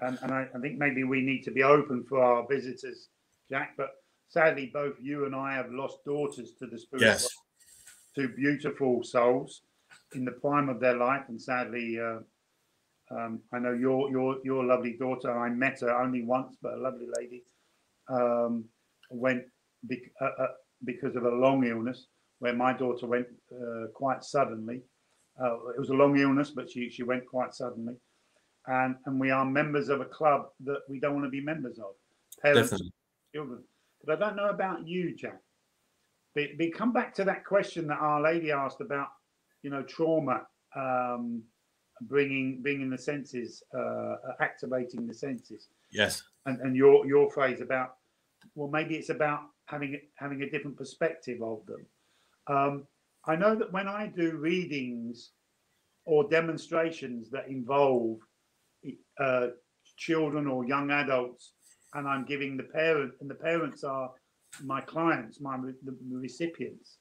and, 0.00 0.18
and 0.22 0.32
I, 0.32 0.46
I, 0.54 0.58
think 0.60 0.78
maybe 0.78 1.02
we 1.02 1.20
need 1.20 1.42
to 1.44 1.50
be 1.50 1.64
open 1.64 2.04
for 2.08 2.22
our 2.22 2.46
visitors, 2.48 3.08
Jack. 3.50 3.74
But 3.76 3.90
sadly, 4.32 4.70
both 4.72 4.94
you 5.00 5.26
and 5.26 5.34
I 5.34 5.52
have 5.54 5.70
lost 5.70 5.98
daughters 6.04 6.52
to 6.58 6.66
the 6.66 6.78
spirit. 6.78 7.02
Yes. 7.02 7.28
Two 8.14 8.28
beautiful 8.28 9.02
souls 9.02 9.62
in 10.14 10.24
the 10.24 10.32
prime 10.32 10.68
of 10.68 10.80
their 10.80 10.96
life. 10.96 11.24
And 11.28 11.40
sadly, 11.40 11.98
uh, 12.00 12.20
um, 13.14 13.40
I 13.52 13.58
know 13.58 13.72
your 13.72 14.10
your 14.10 14.38
your 14.42 14.64
lovely 14.64 14.96
daughter. 14.98 15.30
I 15.30 15.50
met 15.50 15.80
her 15.80 15.94
only 15.94 16.22
once, 16.22 16.56
but 16.62 16.74
a 16.74 16.80
lovely 16.80 17.08
lady. 17.18 17.44
Um, 18.08 18.64
went 19.10 19.44
be, 19.86 20.00
uh, 20.20 20.30
uh, 20.38 20.46
because 20.84 21.14
of 21.16 21.24
a 21.24 21.30
long 21.30 21.64
illness, 21.64 22.06
where 22.38 22.54
my 22.54 22.72
daughter 22.72 23.06
went 23.06 23.26
uh, 23.52 23.86
quite 23.94 24.24
suddenly. 24.24 24.82
Uh, 25.42 25.54
it 25.76 25.78
was 25.78 25.90
a 25.90 25.94
long 25.94 26.18
illness, 26.18 26.50
but 26.50 26.70
she, 26.70 26.90
she 26.90 27.02
went 27.02 27.26
quite 27.26 27.54
suddenly. 27.54 27.94
And, 28.66 28.96
and 29.06 29.18
we 29.18 29.30
are 29.30 29.44
members 29.44 29.88
of 29.88 30.00
a 30.00 30.04
club 30.04 30.46
that 30.64 30.80
we 30.88 31.00
don't 31.00 31.14
want 31.14 31.24
to 31.26 31.30
be 31.30 31.40
members 31.40 31.78
of. 31.78 31.94
Parents, 32.42 32.70
Definitely. 32.70 32.92
children. 33.34 33.64
But 34.04 34.16
I 34.16 34.18
don't 34.18 34.36
know 34.36 34.48
about 34.48 34.86
you, 34.86 35.14
Jack. 35.14 35.40
But, 36.34 36.58
but 36.58 36.74
come 36.74 36.92
back 36.92 37.14
to 37.14 37.24
that 37.24 37.44
question 37.44 37.86
that 37.88 37.98
Our 37.98 38.22
Lady 38.22 38.50
asked 38.50 38.80
about, 38.80 39.08
you 39.62 39.70
know, 39.70 39.82
trauma, 39.82 40.42
um, 40.74 41.42
bringing 42.02 42.62
bringing 42.62 42.90
the 42.90 42.98
senses, 42.98 43.62
uh, 43.78 44.14
activating 44.40 45.06
the 45.06 45.14
senses. 45.14 45.68
Yes. 45.92 46.22
And, 46.46 46.60
and 46.60 46.74
your 46.74 47.06
your 47.06 47.30
phrase 47.30 47.60
about, 47.60 47.96
well, 48.54 48.68
maybe 48.68 48.96
it's 48.96 49.10
about 49.10 49.40
having 49.66 50.00
having 50.16 50.42
a 50.42 50.50
different 50.50 50.76
perspective 50.76 51.42
of 51.42 51.60
them. 51.66 51.86
Um, 52.48 52.86
I 53.24 53.36
know 53.36 53.54
that 53.54 53.72
when 53.72 53.86
I 53.86 54.06
do 54.08 54.36
readings 54.36 55.30
or 56.04 56.28
demonstrations 56.28 57.30
that 57.30 57.46
involve 57.48 58.18
uh, 59.20 59.48
children 59.96 60.48
or 60.48 60.66
young 60.66 60.90
adults, 60.90 61.52
and 61.94 62.08
I'm 62.08 62.24
giving 62.24 62.56
the 62.56 62.64
parent, 62.64 63.14
and 63.20 63.28
the 63.28 63.34
parents 63.34 63.84
are 63.84 64.10
my 64.64 64.80
clients, 64.80 65.40
my 65.40 65.56
the 65.56 65.96
recipients. 66.10 66.98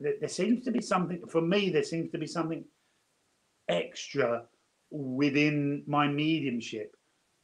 There, 0.00 0.28
seems 0.28 0.64
to 0.64 0.70
be 0.70 0.80
something 0.80 1.22
for 1.28 1.40
me. 1.40 1.70
There 1.70 1.82
seems 1.82 2.10
to 2.10 2.18
be 2.18 2.26
something 2.26 2.64
extra 3.68 4.44
within 4.90 5.82
my 5.86 6.08
mediumship 6.08 6.94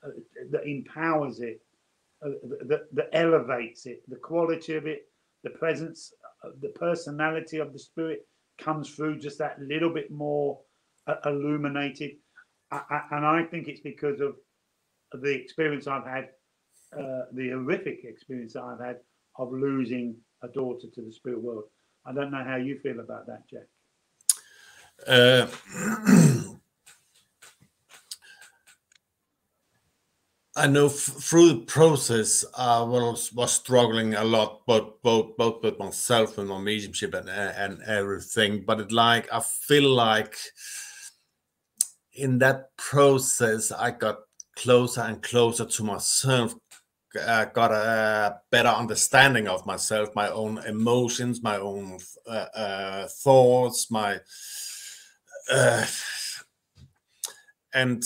uh, 0.05 0.11
that 0.51 0.67
empowers 0.67 1.41
it 1.41 1.61
uh, 2.25 2.31
that, 2.67 2.83
that 2.93 3.09
elevates 3.15 3.87
it, 3.87 4.03
the 4.09 4.17
quality 4.17 4.75
of 4.75 4.87
it, 4.87 5.09
the 5.43 5.51
presence 5.51 6.13
uh, 6.45 6.51
the 6.61 6.69
personality 6.69 7.59
of 7.59 7.73
the 7.73 7.79
spirit 7.79 8.27
comes 8.61 8.91
through 8.91 9.19
just 9.19 9.39
that 9.39 9.59
little 9.59 9.89
bit 9.89 10.11
more 10.11 10.61
uh, 11.07 11.15
illuminated. 11.25 12.13
I, 12.71 12.83
I, 12.91 13.17
and 13.17 13.27
I 13.27 13.45
think 13.45 13.69
it's 13.69 13.81
because 13.81 14.21
of 14.21 14.35
the 15.13 15.35
experience 15.35 15.87
I've 15.87 16.07
had, 16.07 16.29
uh, 16.97 17.25
the 17.33 17.51
horrific 17.51 18.05
experience 18.05 18.55
that 18.55 18.63
I've 18.63 18.81
had 18.81 18.99
of 19.39 19.53
losing 19.53 20.17
a 20.43 20.49
daughter 20.49 20.87
to 20.95 21.03
the 21.03 21.13
spirit 21.13 21.43
world. 21.43 21.65
I 22.07 22.13
don't 22.13 22.31
know 22.31 22.45
how 22.45 22.57
you 22.57 22.79
feel 22.79 23.01
about 23.01 23.27
that, 23.27 23.43
Jack. 23.49 23.67
Uh, 25.07 25.47
I 30.57 30.67
know 30.67 30.89
through 30.89 31.49
the 31.49 31.61
process, 31.61 32.45
I 32.57 32.83
was 32.83 33.33
was 33.33 33.53
struggling 33.53 34.15
a 34.15 34.25
lot, 34.25 34.67
both 34.67 35.01
both 35.03 35.37
both 35.37 35.63
with 35.63 35.79
myself 35.79 36.39
and 36.39 36.49
my 36.49 36.59
mediumship 36.59 37.15
and 37.15 37.31
and 37.31 37.81
everything. 37.83 38.65
But 38.67 38.81
it 38.81 38.93
like 38.93 39.33
I 39.33 39.41
feel 39.41 39.89
like 39.89 40.37
in 42.13 42.39
that 42.39 42.77
process, 42.77 43.73
I 43.73 43.93
got 43.93 44.19
closer 44.57 45.03
and 45.03 45.23
closer 45.23 45.65
to 45.65 45.85
myself. 45.85 46.55
I 47.27 47.47
got 47.47 47.73
a 47.73 48.41
better 48.51 48.69
understanding 48.69 49.49
of 49.49 49.67
myself, 49.67 50.11
my 50.15 50.29
own 50.31 50.59
emotions, 50.59 51.43
my 51.43 51.57
own 51.57 51.99
uh, 52.27 52.47
uh, 52.55 53.09
thoughts, 53.09 53.91
my 53.91 54.21
uh, 55.51 55.87
and 57.75 58.03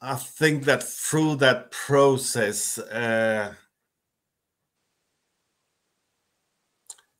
I 0.00 0.14
think 0.14 0.64
that 0.64 0.82
through 0.82 1.36
that 1.36 1.70
process, 1.70 2.78
uh, 2.78 3.54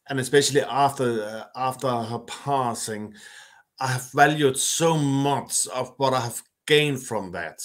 and 0.09 0.21
especially 0.21 0.63
after 0.63 1.23
uh, 1.23 1.45
after 1.57 1.89
her 1.89 2.21
passing, 2.21 3.15
I 3.81 3.89
have 3.89 4.11
valued 4.13 4.57
so 4.59 4.97
much 4.97 5.67
of 5.69 5.95
what 5.97 6.15
I 6.15 6.21
have 6.21 6.43
gained 6.69 7.03
from 7.03 7.33
that. 7.33 7.59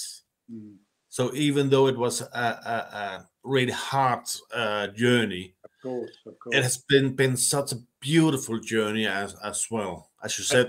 Mm. 0.50 0.76
So 1.08 1.32
even 1.34 1.70
though 1.70 1.86
it 1.86 1.96
was 1.96 2.22
a, 2.22 2.26
a, 2.34 2.96
a 3.02 3.28
really 3.44 3.70
hard 3.70 4.24
uh, 4.52 4.88
journey, 4.88 5.54
of 5.64 5.70
course, 5.80 6.18
of 6.26 6.38
course, 6.40 6.56
it 6.56 6.62
has 6.64 6.78
been 6.88 7.14
been 7.14 7.36
such 7.36 7.70
a 7.72 7.76
beautiful 8.00 8.58
journey 8.58 9.06
as 9.06 9.36
as 9.44 9.68
well. 9.70 10.10
As 10.24 10.36
you 10.38 10.44
said, 10.44 10.66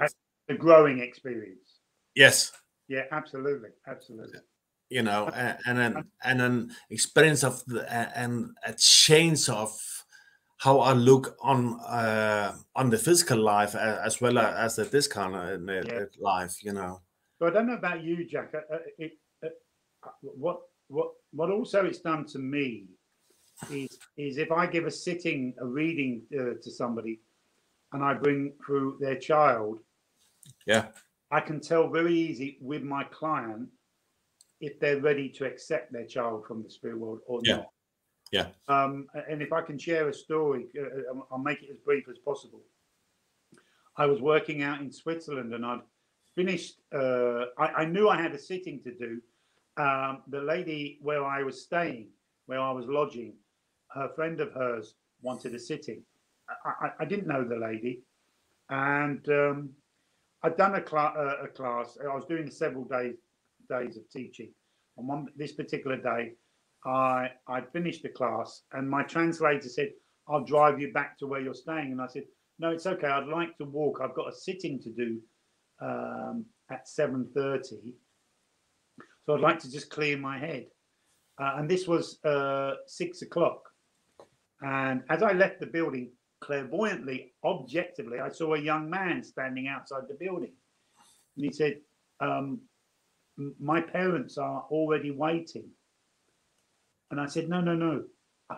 a, 0.48 0.54
growing 0.54 1.00
experience. 1.00 1.80
Yes, 2.14 2.52
yeah, 2.88 3.06
absolutely, 3.12 3.70
absolutely. 3.88 4.40
You 4.90 5.02
know, 5.02 5.30
and, 5.34 5.58
and 5.66 5.80
an 5.80 5.94
and 6.24 6.42
an 6.42 6.72
experience 6.92 7.44
of 7.44 7.66
the, 7.66 7.82
and 7.92 8.52
a 8.64 8.74
change 8.78 9.50
of 9.50 9.72
how 10.58 10.80
I 10.80 10.94
look 10.94 11.36
on 11.42 11.80
uh, 11.80 12.54
on 12.76 12.92
the 12.92 13.00
physical 13.00 13.40
life 13.40 13.74
as 13.74 14.22
well 14.22 14.38
as 14.38 14.76
the 14.76 14.84
this 14.84 15.08
kind 15.08 15.34
of 15.36 15.86
yeah. 15.88 16.06
life. 16.20 16.64
You 16.64 16.74
know. 16.74 17.02
So 17.38 17.48
I 17.48 17.50
don't 17.50 17.68
know 17.68 17.74
about 17.74 18.04
you, 18.04 18.26
Jack. 18.26 18.54
Uh, 18.54 18.76
uh, 18.76 18.80
it, 18.98 19.12
uh, 19.44 19.50
what 20.22 20.60
what 20.88 21.10
what 21.32 21.50
also 21.50 21.86
it's 21.86 22.00
done 22.00 22.26
to 22.28 22.40
me 22.40 22.86
is 23.72 23.90
is 24.18 24.38
if 24.38 24.52
I 24.52 24.68
give 24.68 24.86
a 24.86 24.92
sitting 24.92 25.54
a 25.60 25.66
reading 25.66 26.24
uh, 26.34 26.56
to 26.62 26.72
somebody 26.72 27.20
and 27.94 28.04
I 28.04 28.14
bring 28.14 28.54
through 28.66 28.98
their 29.00 29.18
child, 29.18 29.80
yeah, 30.66 30.88
I 31.32 31.40
can 31.40 31.60
tell 31.60 31.90
very 31.90 32.14
easy 32.14 32.58
with 32.62 32.84
my 32.84 33.04
client 33.06 33.70
if 34.62 34.80
they're 34.80 35.02
ready 35.02 35.30
to 35.30 35.46
accept 35.46 35.92
their 35.92 36.06
child 36.06 36.46
from 36.46 36.64
the 36.64 36.70
spirit 36.70 36.98
world 36.98 37.20
or 37.28 37.42
yeah. 37.44 37.58
not. 37.58 37.70
Yeah. 38.32 38.48
Um, 38.68 39.08
and 39.30 39.42
if 39.42 39.54
I 39.54 39.62
can 39.62 39.78
share 39.78 40.10
a 40.10 40.14
story, 40.14 40.66
uh, 40.78 41.12
uh 41.12 41.22
I'll 41.32 41.38
make 41.38 41.62
it 41.62 41.70
as 41.70 41.78
brief 41.78 42.06
as 42.10 42.18
possible. 42.18 42.62
I 43.98 44.06
was 44.06 44.22
working 44.22 44.62
out 44.64 44.82
in 44.82 44.92
Switzerland 44.92 45.54
and 45.54 45.66
I'd 45.66 45.82
finished. 46.36 46.82
Uh, 46.94 47.46
I, 47.58 47.68
I, 47.78 47.86
knew 47.86 48.10
I 48.10 48.22
had 48.22 48.34
a 48.34 48.40
sitting 48.40 48.82
to 48.84 48.94
do. 48.94 49.22
Um, 49.78 50.22
the 50.28 50.42
lady 50.42 51.00
where 51.02 51.26
I 51.26 51.44
was 51.44 51.64
staying, 51.64 52.10
where 52.46 52.60
I 52.60 52.72
was 52.72 52.86
lodging, 52.88 53.34
her 53.94 54.10
friend 54.16 54.40
of 54.40 54.52
hers 54.54 54.96
wanted 55.22 55.56
a 55.56 55.60
sitting. 55.60 56.04
I, 56.50 56.86
I, 56.86 56.90
I 57.02 57.06
didn't 57.06 57.28
know 57.28 57.44
the 57.44 57.58
lady, 57.58 58.04
and 58.70 59.28
um, 59.30 59.70
I'd 60.44 60.58
done 60.58 60.76
a, 60.76 60.88
cl- 60.88 61.14
uh, 61.18 61.44
a 61.44 61.48
class. 61.48 61.98
I 62.02 62.14
was 62.14 62.26
doing 62.26 62.50
several 62.50 62.86
days 62.86 63.16
days 63.70 63.98
of 63.98 64.08
teaching. 64.12 64.52
On 64.98 65.08
one 65.08 65.28
this 65.36 65.54
particular 65.54 65.98
day, 65.98 66.34
I 66.86 67.32
I 67.48 67.62
finished 67.74 68.04
the 68.04 68.10
class, 68.10 68.62
and 68.74 68.90
my 68.90 69.04
translator 69.04 69.68
said, 69.68 69.90
"I'll 70.30 70.46
drive 70.46 70.80
you 70.80 70.94
back 70.94 71.18
to 71.20 71.28
where 71.28 71.42
you're 71.42 71.54
staying." 71.54 71.92
And 71.92 72.02
I 72.02 72.08
said, 72.08 72.24
"No, 72.60 72.70
it's 72.70 72.86
okay. 72.86 73.08
I'd 73.08 73.28
like 73.28 73.58
to 73.58 73.66
walk. 73.66 74.00
I've 74.02 74.16
got 74.16 74.30
a 74.30 74.36
sitting 74.36 74.80
to 74.84 74.92
do 74.92 75.20
um, 75.82 76.46
at 76.70 76.88
7:30, 76.88 77.94
so 79.26 79.34
I'd 79.34 79.42
like 79.42 79.60
to 79.60 79.72
just 79.72 79.90
clear 79.90 80.18
my 80.18 80.38
head." 80.38 80.68
Uh, 81.38 81.56
and 81.58 81.70
this 81.70 81.88
was 81.88 82.24
uh, 82.24 82.76
six 82.88 83.22
o'clock. 83.22 83.62
And 84.62 85.04
as 85.10 85.22
I 85.22 85.34
left 85.34 85.60
the 85.60 85.66
building, 85.66 86.12
clairvoyantly, 86.42 87.34
objectively, 87.44 88.20
I 88.20 88.30
saw 88.30 88.54
a 88.54 88.60
young 88.60 88.90
man 88.90 89.24
standing 89.24 89.68
outside 89.68 90.04
the 90.08 90.16
building. 90.16 90.54
And 91.36 91.46
he 91.46 91.52
said, 91.52 91.82
um, 92.22 92.62
My 93.60 93.82
parents 93.82 94.38
are 94.38 94.66
already 94.72 95.12
waiting. 95.12 95.70
And 97.12 97.20
I 97.20 97.26
said, 97.26 97.50
No, 97.50 97.62
no, 97.62 97.76
no. 97.76 98.04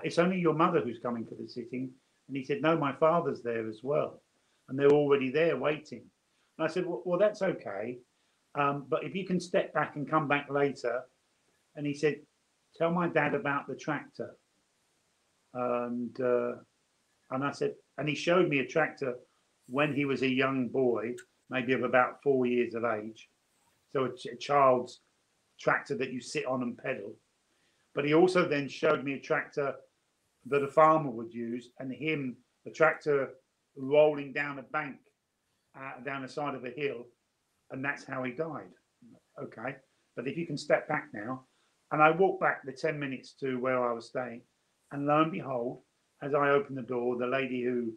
It's 0.04 0.20
only 0.20 0.40
your 0.40 0.54
mother 0.54 0.82
who's 0.82 1.00
coming 1.00 1.26
for 1.26 1.36
the 1.36 1.48
sitting. 1.48 1.92
And 2.28 2.38
he 2.38 2.44
said, 2.44 2.62
No, 2.62 2.78
my 2.78 2.94
father's 2.94 3.42
there 3.42 3.68
as 3.68 3.80
well. 3.82 4.22
And 4.70 4.78
they're 4.78 4.92
already 4.92 5.32
there 5.32 5.58
waiting. 5.58 6.04
And 6.58 6.68
I 6.68 6.72
said, 6.72 6.86
Well, 6.86 7.02
well 7.06 7.20
that's 7.20 7.42
okay. 7.42 8.00
Um, 8.58 8.86
but 8.90 9.04
if 9.04 9.16
you 9.16 9.26
can 9.26 9.40
step 9.40 9.74
back 9.74 9.96
and 9.96 10.10
come 10.10 10.28
back 10.28 10.48
later. 10.50 11.02
And 11.76 11.86
he 11.86 11.94
said, 11.94 12.16
Tell 12.76 12.92
my 12.92 13.08
dad 13.08 13.34
about 13.34 13.68
the 13.68 13.76
tractor. 13.76 14.36
And 15.54 16.20
uh, 16.20 16.54
and 17.32 17.44
I 17.44 17.52
said, 17.52 17.74
and 17.98 18.08
he 18.08 18.16
showed 18.16 18.48
me 18.48 18.60
a 18.60 18.66
tractor 18.66 19.16
when 19.68 19.94
he 19.94 20.06
was 20.06 20.22
a 20.22 20.30
young 20.30 20.70
boy, 20.70 21.14
maybe 21.50 21.74
of 21.74 21.84
about 21.84 22.22
four 22.24 22.46
years 22.46 22.74
of 22.74 22.86
age. 22.86 23.28
So 23.92 24.06
a, 24.06 24.34
a 24.34 24.38
child's 24.38 25.02
tractor 25.60 25.96
that 25.98 26.12
you 26.12 26.22
sit 26.22 26.46
on 26.46 26.62
and 26.62 26.78
pedal. 26.78 27.16
But 27.96 28.06
he 28.06 28.14
also 28.14 28.48
then 28.48 28.70
showed 28.70 29.04
me 29.04 29.14
a 29.14 29.20
tractor 29.20 29.76
that 30.46 30.64
a 30.64 30.68
farmer 30.68 31.10
would 31.10 31.34
use, 31.34 31.70
and 31.80 31.92
him, 31.92 32.38
a 32.66 32.70
tractor 32.70 33.30
rolling 33.76 34.32
down 34.32 34.60
a 34.60 34.64
bank, 34.64 34.98
uh, 35.78 36.04
down 36.04 36.24
the 36.24 36.30
side 36.30 36.56
of 36.56 36.66
a 36.66 36.72
hill, 36.72 37.06
and 37.72 37.84
that's 37.86 38.06
how 38.06 38.24
he 38.24 38.32
died. 38.34 38.72
Okay, 39.42 39.76
but 40.16 40.28
if 40.28 40.38
you 40.38 40.48
can 40.48 40.58
step 40.58 40.88
back 40.88 41.10
now, 41.14 41.46
and 41.92 42.02
I 42.02 42.12
walked 42.12 42.42
back 42.42 42.66
the 42.66 42.74
10 42.74 43.00
minutes 43.00 43.34
to 43.42 43.58
where 43.60 43.84
I 43.90 43.94
was 43.94 44.08
staying, 44.10 44.42
and 44.92 45.06
lo 45.08 45.24
and 45.24 45.32
behold, 45.32 45.82
as 46.24 46.34
I 46.36 46.50
opened 46.52 46.78
the 46.78 46.84
door, 46.84 47.18
the 47.18 47.28
lady 47.28 47.64
who 47.64 47.94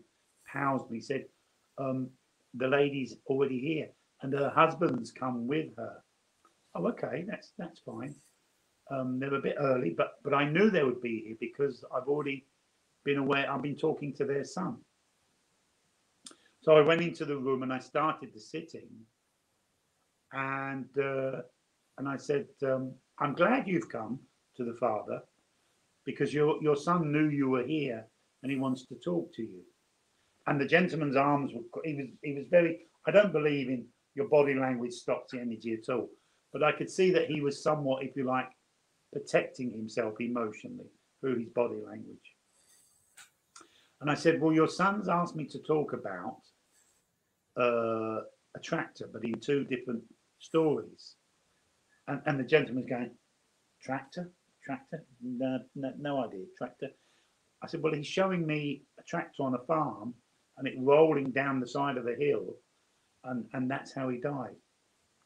housed 0.47 0.91
me 0.91 1.01
said, 1.01 1.27
um, 1.79 2.11
The 2.55 2.69
lady's 2.69 3.17
already 3.27 3.61
here, 3.61 3.89
and 4.23 4.33
her 4.35 4.51
husband's 4.51 5.13
come 5.13 5.47
with 5.49 5.77
her. 5.77 5.97
Oh, 6.75 6.89
okay, 6.89 7.25
that's 7.29 7.53
that's 7.59 7.81
fine. 7.81 8.15
Um, 8.91 9.19
they're 9.21 9.35
a 9.35 9.43
bit 9.43 9.57
early, 9.61 9.95
but 9.97 10.15
but 10.25 10.35
I 10.35 10.49
knew 10.51 10.71
they 10.71 10.85
would 10.85 11.03
be 11.03 11.25
here 11.27 11.37
because 11.41 11.85
I've 11.95 12.09
already 12.09 12.47
been 13.05 13.19
aware. 13.19 13.51
I've 13.51 13.63
been 13.63 13.77
talking 13.77 14.15
to 14.17 14.25
their 14.25 14.45
son. 14.45 14.79
So 16.63 16.77
I 16.77 16.83
went 16.83 17.01
into 17.01 17.25
the 17.25 17.37
room 17.37 17.63
and 17.63 17.73
I 17.73 17.79
started 17.79 18.35
the 18.35 18.41
sitting, 18.41 18.91
and 20.33 20.87
uh, 20.99 21.43
and 21.99 22.09
I 22.09 22.17
said, 22.17 22.49
um, 22.63 22.95
"I'm 23.19 23.35
glad 23.35 23.67
you've 23.67 23.89
come 23.89 24.21
to 24.57 24.65
the 24.65 24.75
father, 24.75 25.23
because 26.05 26.35
your 26.35 26.63
your 26.63 26.77
son 26.77 27.13
knew 27.13 27.29
you 27.29 27.49
were 27.49 27.65
here 27.65 28.07
and 28.43 28.53
he 28.53 28.59
wants 28.59 28.87
to 28.87 28.95
talk 28.97 29.33
to 29.35 29.43
you." 29.43 29.63
And 30.47 30.61
the 30.61 30.67
gentleman's 30.67 31.17
arms 31.17 31.53
were 31.55 31.83
he 31.85 31.95
was 31.95 32.07
he 32.23 32.35
was 32.35 32.47
very. 32.51 32.81
I 33.07 33.11
don't 33.11 33.33
believe 33.33 33.69
in 33.69 33.87
your 34.15 34.29
body 34.29 34.55
language 34.55 34.93
stops 34.93 35.33
the 35.33 35.41
energy 35.41 35.73
at 35.73 35.91
all, 35.93 36.11
but 36.53 36.63
I 36.63 36.73
could 36.73 36.91
see 36.91 37.11
that 37.13 37.29
he 37.29 37.41
was 37.41 37.63
somewhat, 37.63 38.03
if 38.03 38.15
you 38.15 38.25
like, 38.25 38.51
protecting 39.15 39.71
himself 39.71 40.21
emotionally 40.21 40.91
through 41.21 41.39
his 41.39 41.49
body 41.49 41.81
language. 41.83 42.19
And 44.01 44.11
I 44.11 44.15
said, 44.15 44.41
Well, 44.41 44.53
your 44.53 44.69
son's 44.69 45.09
asked 45.09 45.37
me 45.37 45.47
to 45.47 45.59
talk 45.61 45.95
about 45.95 46.41
uh, 47.59 48.21
a 48.57 48.61
tractor, 48.63 49.09
but 49.13 49.25
in 49.25 49.41
two 49.41 49.65
different 49.65 50.03
stories. 50.39 51.17
And, 52.09 52.21
and 52.27 52.39
the 52.41 52.45
gentleman's 52.45 52.89
going, 52.89 53.11
Tractor? 53.83 54.31
Tractor? 54.65 55.05
No, 55.23 55.61
no, 55.75 55.93
no 55.99 56.25
idea. 56.25 56.45
Tractor. 56.59 56.89
I 57.63 57.67
said, 57.67 57.83
Well, 57.83 57.95
he's 57.95 58.07
showing 58.07 58.47
me 58.47 58.83
a 58.99 59.03
tractor 59.05 59.43
on 59.45 59.55
a 59.55 59.67
farm 59.67 60.15
and 60.59 60.69
it 60.69 60.75
rolling 60.79 61.31
down 61.31 61.61
the 61.61 61.67
side 61.67 61.97
of 61.97 62.07
a 62.07 62.15
hill. 62.15 62.57
And, 63.25 63.47
and 63.53 63.71
that's 63.71 63.95
how 63.95 64.09
he 64.09 64.19
died. 64.19 64.57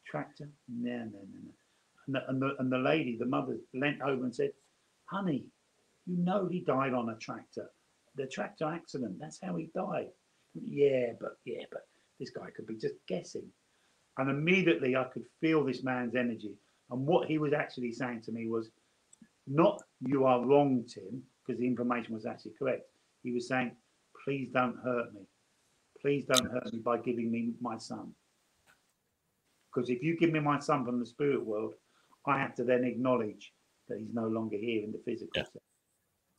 Tractor? 0.06 0.48
No, 0.68 0.96
no, 0.98 1.04
no, 1.04 1.40
no. 1.44 1.50
And 2.06 2.14
the, 2.14 2.28
and 2.28 2.42
the, 2.42 2.56
and 2.58 2.72
the 2.72 2.78
lady, 2.78 3.16
the 3.18 3.26
mother, 3.26 3.56
leant 3.74 4.02
over 4.02 4.24
and 4.24 4.34
said, 4.34 4.52
Honey, 5.06 5.46
you 6.06 6.18
know 6.18 6.48
he 6.50 6.60
died 6.60 6.92
on 6.94 7.10
a 7.10 7.16
tractor. 7.16 7.70
the 8.16 8.26
tractor 8.26 8.66
accident. 8.72 9.16
That's 9.20 9.38
how 9.42 9.56
he 9.56 9.70
died. 9.74 10.08
Yeah, 10.54 11.12
but 11.20 11.38
yeah, 11.44 11.64
but 11.72 11.82
this 12.18 12.30
guy 12.30 12.50
could 12.54 12.66
be 12.66 12.76
just 12.76 12.94
guessing. 13.08 13.46
And 14.18 14.30
immediately 14.30 14.96
I 14.96 15.04
could 15.04 15.24
feel 15.40 15.64
this 15.64 15.82
man's 15.82 16.14
energy. 16.14 16.54
And 16.90 17.06
what 17.06 17.26
he 17.26 17.38
was 17.38 17.52
actually 17.52 17.92
saying 17.92 18.22
to 18.22 18.32
me 18.32 18.48
was, 18.48 18.70
not 19.46 19.82
you 20.00 20.24
are 20.24 20.44
wrong, 20.44 20.84
Tim, 20.88 21.22
because 21.44 21.60
the 21.60 21.66
information 21.66 22.14
was 22.14 22.26
actually 22.26 22.52
correct. 22.58 22.88
He 23.22 23.32
was 23.32 23.48
saying, 23.48 23.72
please 24.24 24.48
don't 24.52 24.76
hurt 24.84 25.12
me. 25.14 25.20
Please 26.00 26.24
don't 26.26 26.50
hurt 26.50 26.72
me 26.72 26.78
by 26.78 26.98
giving 26.98 27.30
me 27.30 27.52
my 27.60 27.76
son. 27.76 28.12
Because 29.72 29.90
if 29.90 30.02
you 30.02 30.16
give 30.16 30.30
me 30.30 30.40
my 30.40 30.58
son 30.60 30.84
from 30.84 31.00
the 31.00 31.06
spirit 31.06 31.44
world, 31.44 31.74
I 32.26 32.38
have 32.38 32.54
to 32.56 32.64
then 32.64 32.84
acknowledge 32.84 33.52
that 33.88 33.98
he's 33.98 34.14
no 34.14 34.28
longer 34.28 34.56
here 34.56 34.82
in 34.82 34.92
the 34.92 35.02
physical 35.04 35.32
yeah. 35.34 35.42
sense. 35.42 35.64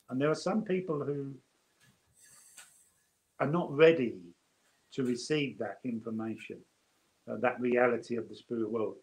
And 0.08 0.20
there 0.20 0.30
are 0.30 0.36
some 0.36 0.62
people 0.62 1.04
who 1.04 1.34
are 3.40 3.46
not 3.46 3.70
ready 3.70 4.14
to 4.92 5.04
receive 5.04 5.58
that 5.58 5.78
information, 5.84 6.58
uh, 7.30 7.36
that 7.40 7.60
reality 7.60 8.16
of 8.16 8.28
the 8.28 8.36
spirit 8.36 8.70
world. 8.70 8.96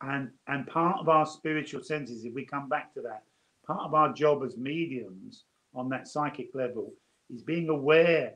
And 0.00 0.30
and 0.48 0.66
part 0.66 1.00
of 1.00 1.08
our 1.08 1.26
spiritual 1.26 1.82
senses, 1.82 2.24
if 2.24 2.34
we 2.34 2.44
come 2.44 2.68
back 2.68 2.92
to 2.94 3.00
that, 3.02 3.22
part 3.66 3.80
of 3.80 3.94
our 3.94 4.12
job 4.12 4.42
as 4.44 4.56
mediums 4.56 5.44
on 5.74 5.88
that 5.90 6.08
psychic 6.08 6.48
level 6.54 6.92
is 7.30 7.42
being 7.42 7.68
aware 7.68 8.34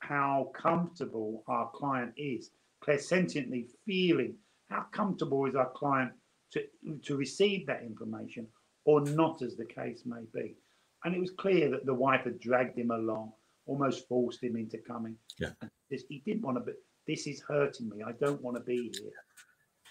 how 0.00 0.50
comfortable 0.54 1.44
our 1.46 1.70
client 1.74 2.12
is, 2.16 2.50
clairsentiently 2.84 3.66
feeling 3.86 4.34
how 4.68 4.86
comfortable 4.92 5.46
is 5.46 5.54
our 5.54 5.70
client 5.70 6.12
to, 6.52 6.62
to 7.02 7.16
receive 7.16 7.66
that 7.66 7.82
information 7.82 8.46
or 8.84 9.02
not, 9.02 9.42
as 9.42 9.56
the 9.56 9.64
case 9.64 10.02
may 10.06 10.22
be. 10.34 10.56
And 11.04 11.14
it 11.14 11.20
was 11.20 11.30
clear 11.30 11.70
that 11.70 11.86
the 11.86 11.94
wife 11.94 12.24
had 12.24 12.40
dragged 12.40 12.78
him 12.78 12.90
along, 12.90 13.32
almost 13.66 14.08
forced 14.08 14.42
him 14.42 14.56
into 14.56 14.78
coming. 14.78 15.16
Yeah. 15.38 15.50
This, 15.90 16.04
he 16.08 16.22
didn't 16.24 16.42
want 16.42 16.58
to 16.58 16.60
be, 16.60 16.72
this 17.06 17.26
is 17.26 17.42
hurting 17.46 17.88
me. 17.88 18.02
I 18.06 18.12
don't 18.12 18.40
want 18.42 18.56
to 18.56 18.62
be 18.62 18.90
here. 18.94 19.12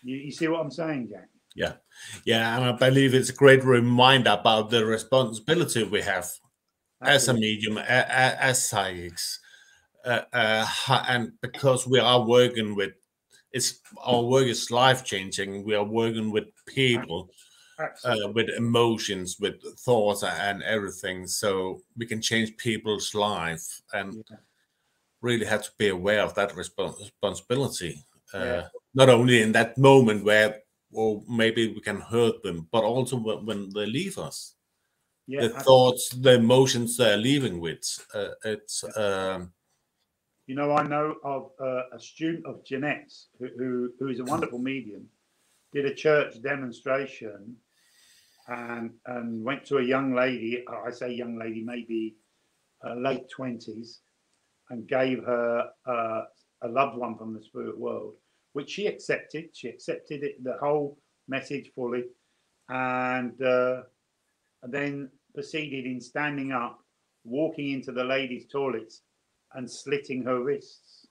You, 0.04 0.16
you 0.16 0.32
see 0.32 0.48
what 0.48 0.62
I'm 0.62 0.72
saying, 0.72 1.10
Jack? 1.12 1.30
Yeah. 1.56 1.74
Yeah. 2.26 2.56
And 2.56 2.66
I 2.66 2.72
believe 2.72 3.14
it's 3.14 3.30
a 3.30 3.34
great 3.34 3.64
reminder 3.64 4.32
about 4.40 4.70
the 4.70 4.86
responsibility 4.86 5.84
we 5.84 6.02
have 6.02 6.30
as 7.02 7.28
a 7.28 7.34
medium, 7.34 7.78
as, 7.78 8.36
as 8.40 8.70
psychics. 8.70 9.40
Uh, 10.06 10.22
uh, 10.32 10.66
and 11.08 11.34
because 11.42 11.86
we 11.86 12.00
are 12.00 12.26
working 12.26 12.76
with 12.76 12.94
it's 13.52 13.80
our 14.04 14.22
work 14.22 14.46
is 14.46 14.72
life 14.72 15.04
changing. 15.04 15.64
We 15.64 15.76
are 15.76 15.84
working 15.84 16.32
with 16.32 16.46
people, 16.68 17.30
uh, 17.80 18.30
with 18.34 18.50
emotions, 18.50 19.38
with 19.40 19.56
thoughts, 19.80 20.24
and 20.24 20.62
everything. 20.64 21.28
So 21.28 21.82
we 21.98 22.06
can 22.06 22.22
change 22.22 22.58
people's 22.58 23.16
life, 23.16 23.82
and 23.94 24.24
yeah. 24.30 24.38
Really 25.22 25.46
have 25.46 25.64
to 25.64 25.72
be 25.78 25.90
aware 25.90 26.22
of 26.22 26.36
that 26.36 26.56
responsibility. 26.56 28.04
Uh, 28.34 28.38
yeah. 28.40 28.68
Not 28.94 29.10
only 29.10 29.42
in 29.42 29.52
that 29.54 29.78
moment 29.78 30.24
where, 30.24 30.60
or 30.92 31.22
maybe 31.30 31.68
we 31.68 31.82
can 31.82 32.02
hurt 32.02 32.42
them, 32.44 32.68
but 32.72 32.84
also 32.84 33.18
when 33.18 33.70
they 33.70 33.86
leave 33.86 34.18
us. 34.18 34.56
Yeah, 35.28 35.42
the 35.42 35.50
thoughts, 35.50 36.10
the 36.10 36.34
emotions 36.34 36.98
they're 36.98 37.18
leaving 37.18 37.60
with. 37.60 37.84
Uh, 38.14 38.30
it's. 38.44 38.84
Um, 38.98 39.54
you 40.48 40.56
know, 40.56 40.72
I 40.72 40.82
know 40.82 41.14
of 41.24 41.52
uh, 41.62 41.84
a 41.94 42.00
student 42.00 42.48
of 42.48 42.66
Jeanette's 42.66 43.28
who, 43.38 43.50
who, 43.56 43.94
who 44.00 44.08
is 44.08 44.20
a 44.20 44.24
wonderful 44.24 44.58
medium, 44.58 45.06
did 45.72 45.86
a 45.86 45.94
church 45.94 46.42
demonstration 46.42 47.56
and, 48.48 48.92
and 49.06 49.44
went 49.44 49.64
to 49.66 49.78
a 49.78 49.84
young 49.84 50.16
lady, 50.16 50.66
I 50.68 50.90
say 50.90 51.14
young 51.14 51.38
lady, 51.38 51.62
maybe 51.64 52.16
uh, 52.84 52.96
late 52.96 53.26
20s, 53.38 54.00
and 54.70 54.88
gave 54.88 55.24
her 55.24 55.70
uh, 55.88 56.22
a 56.64 56.68
loved 56.68 56.98
one 56.98 57.18
from 57.18 57.34
the 57.34 57.42
spirit 57.42 57.78
world, 57.78 58.14
which 58.54 58.70
she 58.72 58.88
accepted. 58.88 59.46
She 59.54 59.68
accepted 59.68 60.24
it, 60.24 60.44
the 60.44 60.58
whole 60.62 60.98
message 61.28 61.72
fully, 61.76 62.04
and, 62.70 63.42
uh, 63.42 63.82
and 64.64 64.74
then 64.74 65.10
proceeded 65.34 65.86
in 65.86 66.02
standing 66.02 66.52
up, 66.52 66.80
walking 67.24 67.72
into 67.72 67.92
the 67.92 68.04
ladies' 68.04 68.48
toilets 68.52 69.02
and 69.54 69.70
slitting 69.70 70.24
her 70.24 70.42
wrists. 70.44 71.08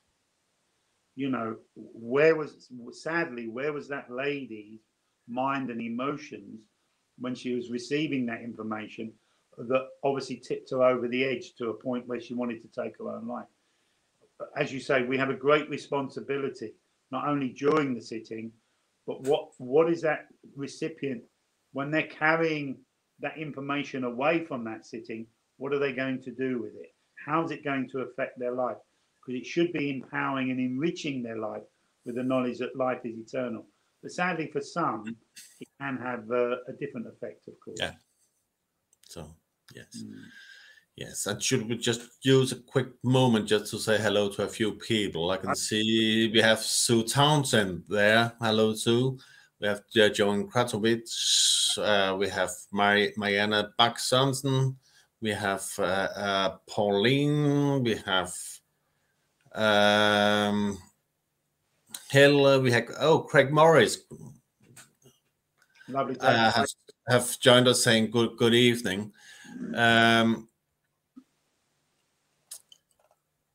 You 1.16 1.30
know, 1.30 1.56
where 1.74 2.36
was 2.36 2.68
sadly, 2.92 3.48
where 3.48 3.72
was 3.72 3.88
that 3.88 4.10
lady's 4.10 4.80
mind 5.28 5.70
and 5.70 5.80
emotions 5.80 6.62
when 7.18 7.34
she 7.34 7.54
was 7.54 7.70
receiving 7.70 8.26
that 8.26 8.42
information 8.42 9.12
that 9.58 9.88
obviously 10.04 10.36
tipped 10.36 10.70
her 10.70 10.82
over 10.82 11.08
the 11.08 11.24
edge 11.24 11.54
to 11.58 11.70
a 11.70 11.74
point 11.74 12.06
where 12.06 12.20
she 12.20 12.34
wanted 12.34 12.62
to 12.62 12.82
take 12.82 12.98
her 12.98 13.10
own 13.10 13.26
life? 13.26 13.46
As 14.56 14.72
you 14.72 14.80
say, 14.80 15.02
we 15.02 15.18
have 15.18 15.30
a 15.30 15.34
great 15.34 15.68
responsibility, 15.68 16.74
not 17.10 17.26
only 17.26 17.50
during 17.50 17.94
the 17.94 18.00
sitting, 18.00 18.52
but 19.06 19.22
what 19.22 19.48
what 19.58 19.90
is 19.90 20.02
that 20.02 20.26
recipient 20.54 21.22
when 21.72 21.90
they're 21.90 22.02
carrying 22.06 22.78
that 23.20 23.36
information 23.36 24.04
away 24.04 24.44
from 24.44 24.64
that 24.64 24.86
sitting? 24.86 25.26
What 25.56 25.72
are 25.72 25.78
they 25.80 25.92
going 25.92 26.22
to 26.22 26.30
do 26.30 26.60
with 26.62 26.74
it? 26.76 26.92
how's 27.24 27.50
it 27.50 27.64
going 27.64 27.88
to 27.90 28.00
affect 28.00 28.38
their 28.38 28.52
life? 28.52 28.76
Because 29.20 29.40
it 29.40 29.46
should 29.46 29.72
be 29.72 29.90
empowering 29.90 30.50
and 30.50 30.60
enriching 30.60 31.22
their 31.22 31.36
life 31.36 31.62
with 32.04 32.16
the 32.16 32.22
knowledge 32.22 32.58
that 32.58 32.76
life 32.76 33.00
is 33.04 33.16
eternal. 33.18 33.66
But 34.02 34.12
sadly, 34.12 34.48
for 34.52 34.60
some, 34.60 35.16
it 35.60 35.68
can 35.80 35.98
have 35.98 36.30
uh, 36.30 36.56
a 36.68 36.72
different 36.80 37.06
effect, 37.08 37.46
of 37.48 37.54
course. 37.64 37.78
Yeah. 37.80 37.92
So, 39.06 39.26
yes. 39.74 40.04
Mm. 40.04 40.22
Yes, 40.96 41.26
and 41.26 41.40
should 41.40 41.68
we 41.68 41.76
just 41.76 42.00
use 42.22 42.50
a 42.50 42.56
quick 42.56 42.88
moment 43.04 43.46
just 43.46 43.70
to 43.70 43.78
say 43.78 43.98
hello 43.98 44.28
to 44.30 44.42
a 44.42 44.48
few 44.48 44.72
people? 44.72 45.30
I 45.30 45.36
can 45.36 45.54
see 45.54 46.28
we 46.34 46.40
have 46.40 46.58
Sue 46.58 47.04
Townsend 47.04 47.84
there. 47.88 48.32
Hello, 48.40 48.74
Sue. 48.74 49.16
We 49.60 49.68
have 49.68 49.82
uh, 49.96 50.08
Joan 50.08 50.50
Kratowicz. 50.50 51.78
Uh, 51.78 52.16
we 52.16 52.28
have 52.28 52.50
Mari- 52.72 53.12
Mariana 53.16 53.70
Bach 53.78 54.00
we 55.20 55.30
have 55.30 55.66
uh, 55.78 55.82
uh, 55.82 56.56
Pauline, 56.68 57.82
we 57.82 57.96
have 58.06 58.34
um, 59.54 60.78
Hill, 62.10 62.60
we 62.60 62.72
have 62.72 62.88
oh 63.00 63.20
Craig 63.20 63.52
Morris. 63.52 63.98
Lovely. 65.88 66.18
Uh, 66.20 66.50
have, 66.50 66.68
have 67.08 67.40
joined 67.40 67.68
us 67.68 67.82
saying 67.82 68.10
good 68.10 68.36
good 68.36 68.54
evening. 68.54 69.12
Um, 69.74 70.48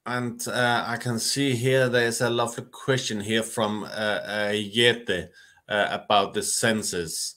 and 0.06 0.46
uh, 0.48 0.84
I 0.86 0.98
can 0.98 1.18
see 1.18 1.56
here 1.56 1.88
there's 1.88 2.22
a 2.22 2.30
lovely 2.30 2.66
question 2.66 3.22
here 3.22 3.44
from 3.44 3.86
uh, 3.86 3.88
uh, 3.88 4.54
Jette 4.54 5.30
uh, 5.70 5.88
about 5.92 6.34
the 6.34 6.44
senses. 6.44 7.36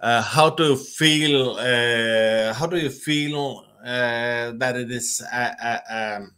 Uh, 0.00 0.22
how 0.22 0.50
do 0.50 0.70
you 0.70 0.76
feel? 0.76 1.52
Uh, 1.52 2.52
how 2.54 2.66
do 2.66 2.78
you 2.78 2.90
feel 2.90 3.64
that 3.84 4.76
it 4.76 4.90
is 4.90 5.22
a, 5.32 5.54
a, 5.62 6.16
um, 6.16 6.34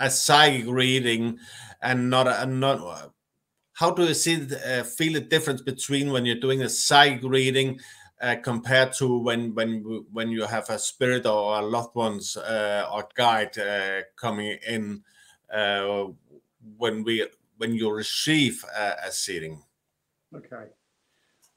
a 0.00 0.10
psychic 0.10 0.68
reading 0.68 1.38
and 1.82 2.08
not 2.08 2.28
a, 2.28 2.46
not? 2.46 3.10
How 3.72 3.90
do 3.90 4.04
you 4.04 4.14
see 4.14 4.36
feel 4.36 5.14
the 5.14 5.26
difference 5.28 5.62
between 5.62 6.12
when 6.12 6.24
you're 6.24 6.36
doing 6.36 6.62
a 6.62 6.68
psychic 6.68 7.24
reading 7.24 7.80
uh, 8.24 8.36
compared 8.36 8.92
to 8.94 9.18
when 9.18 9.54
when 9.54 10.04
when 10.12 10.30
you 10.30 10.44
have 10.46 10.70
a 10.70 10.78
spirit 10.78 11.26
or 11.26 11.58
a 11.58 11.62
loved 11.62 11.94
ones 11.94 12.36
uh, 12.36 12.88
or 12.90 13.06
guide 13.14 13.56
uh, 13.58 14.00
coming 14.16 14.56
in 14.66 15.02
uh, 15.52 16.06
when 16.78 17.04
we 17.04 17.26
when 17.58 17.74
you 17.74 17.92
receive 17.92 18.64
a, 18.76 18.94
a 19.08 19.12
seating? 19.12 19.62
Okay. 20.34 20.66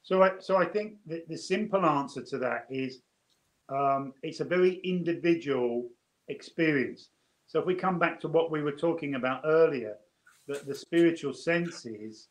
So 0.04 0.24
I, 0.24 0.32
so 0.40 0.58
I 0.58 0.66
think 0.66 0.98
the, 1.06 1.24
the 1.28 1.38
simple 1.38 1.86
answer 1.86 2.22
to 2.24 2.38
that 2.40 2.66
is 2.70 3.00
um, 3.70 4.14
it's 4.22 4.42
a 4.42 4.46
very 4.46 4.76
individual 4.84 5.90
experience. 6.28 7.10
So 7.48 7.60
if 7.60 7.66
we 7.66 7.76
come 7.76 7.98
back 7.98 8.20
to 8.22 8.28
what 8.28 8.52
we 8.52 8.62
were 8.62 8.78
talking 8.88 9.16
about 9.16 9.42
earlier, 9.46 9.96
that 10.48 10.66
the 10.68 10.76
spiritual 10.76 11.34
senses 11.34 12.28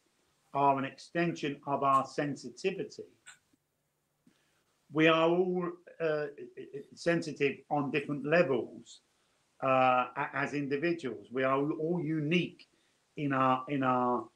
are 0.52 0.78
an 0.78 0.84
extension 0.84 1.56
of 1.66 1.82
our 1.82 2.06
sensitivity. 2.06 3.04
We 4.96 5.08
are 5.08 5.28
all 5.28 5.72
uh, 6.00 6.26
sensitive 6.94 7.56
on 7.70 7.90
different 7.90 8.24
levels 8.24 9.02
uh, 9.62 10.06
as 10.32 10.54
individuals. 10.54 11.26
We 11.30 11.42
are 11.44 11.58
all 11.60 12.00
unique 12.02 12.64
in 13.18 13.34
our 13.34 13.62
in 13.68 13.82
our 13.82 14.26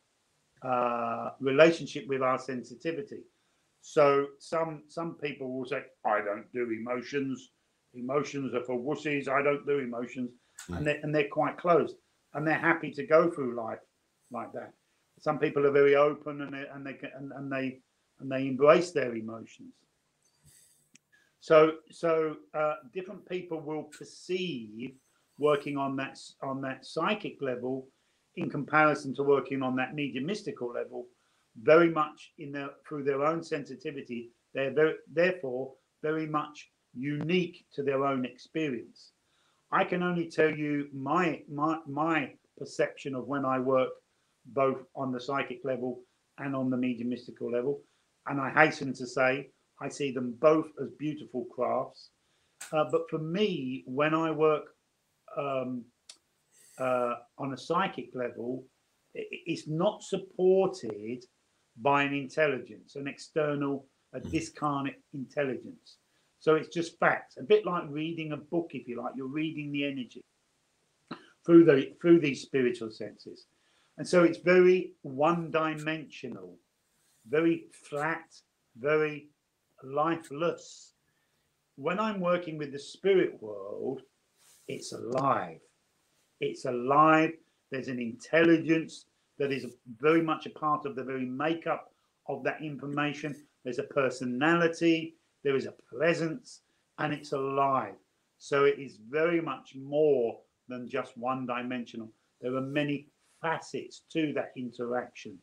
uh, 0.62 1.30
relationship 1.40 2.06
with 2.08 2.20
our 2.20 2.38
sensitivity. 2.38 3.22
So 3.80 4.26
some 4.38 4.82
some 4.88 5.14
people 5.14 5.50
will 5.50 5.64
say, 5.64 5.82
"I 6.04 6.18
don't 6.20 6.52
do 6.52 6.64
emotions. 6.70 7.52
Emotions 7.94 8.52
are 8.54 8.64
for 8.64 8.78
wussies. 8.78 9.28
I 9.28 9.40
don't 9.42 9.64
do 9.64 9.78
emotions," 9.78 10.30
mm. 10.68 10.76
and 10.76 10.86
they 10.86 10.96
and 11.02 11.14
they're 11.14 11.36
quite 11.40 11.56
closed, 11.56 11.96
and 12.34 12.46
they're 12.46 12.66
happy 12.70 12.90
to 12.98 13.06
go 13.06 13.30
through 13.30 13.56
life 13.56 13.84
like 14.30 14.52
that. 14.52 14.74
Some 15.20 15.38
people 15.38 15.66
are 15.66 15.78
very 15.82 15.96
open, 15.96 16.42
and 16.42 16.52
they 16.52 16.66
and 16.74 16.86
they 16.86 16.98
and, 17.16 17.32
and 17.32 17.50
they 17.50 17.80
and 18.20 18.30
they 18.30 18.46
embrace 18.46 18.90
their 18.90 19.14
emotions. 19.14 19.72
So 21.41 21.76
so 21.91 22.36
uh, 22.55 22.74
different 22.93 23.26
people 23.28 23.61
will 23.61 23.84
perceive 23.84 24.93
working 25.38 25.76
on 25.76 25.97
that 25.97 26.18
on 26.43 26.61
that 26.62 26.84
psychic 26.84 27.41
level 27.41 27.88
in 28.36 28.51
comparison 28.51 29.14
to 29.14 29.22
working 29.22 29.62
on 29.62 29.74
that 29.76 29.95
mediumistical 29.95 30.74
level. 30.74 31.07
Very 31.62 31.91
much 31.91 32.32
in 32.38 32.53
their 32.53 32.70
through 32.86 33.05
their 33.05 33.24
own 33.24 33.43
sensitivity 33.43 34.30
they're 34.55 34.72
very, 34.72 34.95
therefore 35.12 35.74
very 36.03 36.26
much 36.26 36.70
unique 36.95 37.64
to 37.72 37.82
their 37.82 38.05
own 38.05 38.24
experience. 38.24 39.12
I 39.72 39.84
can 39.84 40.03
only 40.03 40.28
tell 40.28 40.51
you 40.51 40.88
my 40.93 41.43
my 41.51 41.78
my 41.86 42.32
perception 42.59 43.14
of 43.14 43.26
when 43.26 43.45
i 43.45 43.59
work 43.59 43.91
both 44.47 44.84
on 44.95 45.12
the 45.12 45.20
psychic 45.20 45.61
level 45.64 46.03
and 46.38 46.55
on 46.55 46.68
the 46.68 46.76
mediumistical 46.76 47.51
level. 47.51 47.80
And 48.26 48.41
i 48.41 48.51
hasten 48.51 48.93
to 48.95 49.07
say 49.07 49.51
i 49.81 49.89
see 49.89 50.12
them 50.12 50.35
both 50.41 50.66
as 50.83 50.89
beautiful 50.99 51.47
crafts 51.55 52.11
uh, 52.72 52.85
but 52.91 53.03
for 53.11 53.18
me 53.18 53.83
when 53.87 54.14
i 54.14 54.31
work 54.31 54.64
um, 55.37 55.85
uh, 56.81 57.14
on 57.39 57.53
a 57.53 57.57
psychic 57.57 58.09
level, 58.14 58.64
it's 59.14 59.68
not 59.68 60.03
supported 60.03 61.24
by 61.81 62.03
an 62.03 62.14
intelligence, 62.14 62.97
an 62.97 63.07
external, 63.07 63.87
a 64.14 64.20
mm. 64.20 64.31
discarnate 64.31 65.01
intelligence. 65.12 65.99
So 66.41 66.55
it's 66.55 66.68
just 66.68 66.99
facts, 66.99 67.37
a 67.37 67.43
bit 67.43 67.66
like 67.66 67.85
reading 67.91 68.33
a 68.33 68.37
book, 68.37 68.70
if 68.72 68.89
you 68.89 69.01
like. 69.01 69.12
You're 69.14 69.26
reading 69.26 69.72
the 69.72 69.85
energy 69.85 70.24
through 71.45 71.64
the 71.64 71.93
through 72.01 72.20
these 72.20 72.43
spiritual 72.43 72.91
senses, 72.91 73.45
and 73.99 74.09
so 74.09 74.24
it's 74.24 74.39
very 74.39 74.93
one-dimensional, 75.03 76.57
very 77.28 77.66
flat, 77.89 78.24
very 78.78 79.28
lifeless. 79.83 80.95
When 81.76 81.99
I'm 81.99 82.20
working 82.20 82.59
with 82.59 82.72
the 82.72 82.78
spirit 82.78 83.41
world, 83.43 84.03
it's 84.68 84.93
alive. 84.93 85.61
It's 86.41 86.64
alive. 86.64 87.33
There's 87.70 87.89
an 87.89 88.01
intelligence 88.01 89.07
that 89.39 89.53
is 89.53 89.66
very 89.99 90.22
much 90.22 90.47
a 90.47 90.51
part 90.51 90.87
of 90.87 90.97
the 90.97 91.05
very 91.05 91.24
makeup 91.24 91.93
of 92.28 92.45
that 92.45 92.62
information. 92.62 93.35
There's 93.64 93.78
a 93.78 93.85
personality, 93.85 95.16
there 95.43 95.57
is 95.57 95.66
a 95.66 95.74
presence, 95.95 96.61
and 96.99 97.12
it's 97.12 97.33
alive. 97.33 97.95
So 98.39 98.64
it 98.64 98.78
is 98.78 98.99
very 99.09 99.41
much 99.41 99.74
more 99.74 100.39
than 100.68 100.89
just 100.89 101.16
one 101.16 101.47
dimensional. 101.47 102.11
There 102.41 102.55
are 102.55 102.61
many 102.61 103.09
facets 103.43 104.03
to 104.12 104.33
that 104.35 104.53
interaction 104.57 105.39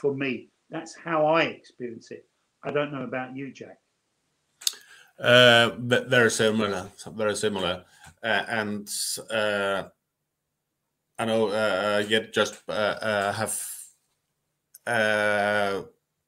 for 0.00 0.14
me. 0.14 0.48
That's 0.70 0.94
how 0.94 1.26
I 1.26 1.42
experience 1.42 2.10
it. 2.10 2.26
I 2.66 2.72
don't 2.72 2.92
know 2.92 3.04
about 3.04 3.36
you, 3.36 3.52
Jack. 3.52 3.78
Uh, 5.18 5.70
very 5.78 6.30
similar, 6.30 6.90
very 7.12 7.36
similar, 7.36 7.84
uh, 8.22 8.44
and 8.48 8.90
uh, 9.30 9.84
I 11.16 11.24
know 11.24 11.46
uh, 11.48 12.04
yet 12.06 12.34
just 12.34 12.60
uh, 12.68 12.72
uh, 12.72 13.32
have 13.32 13.66
uh, 14.84 15.82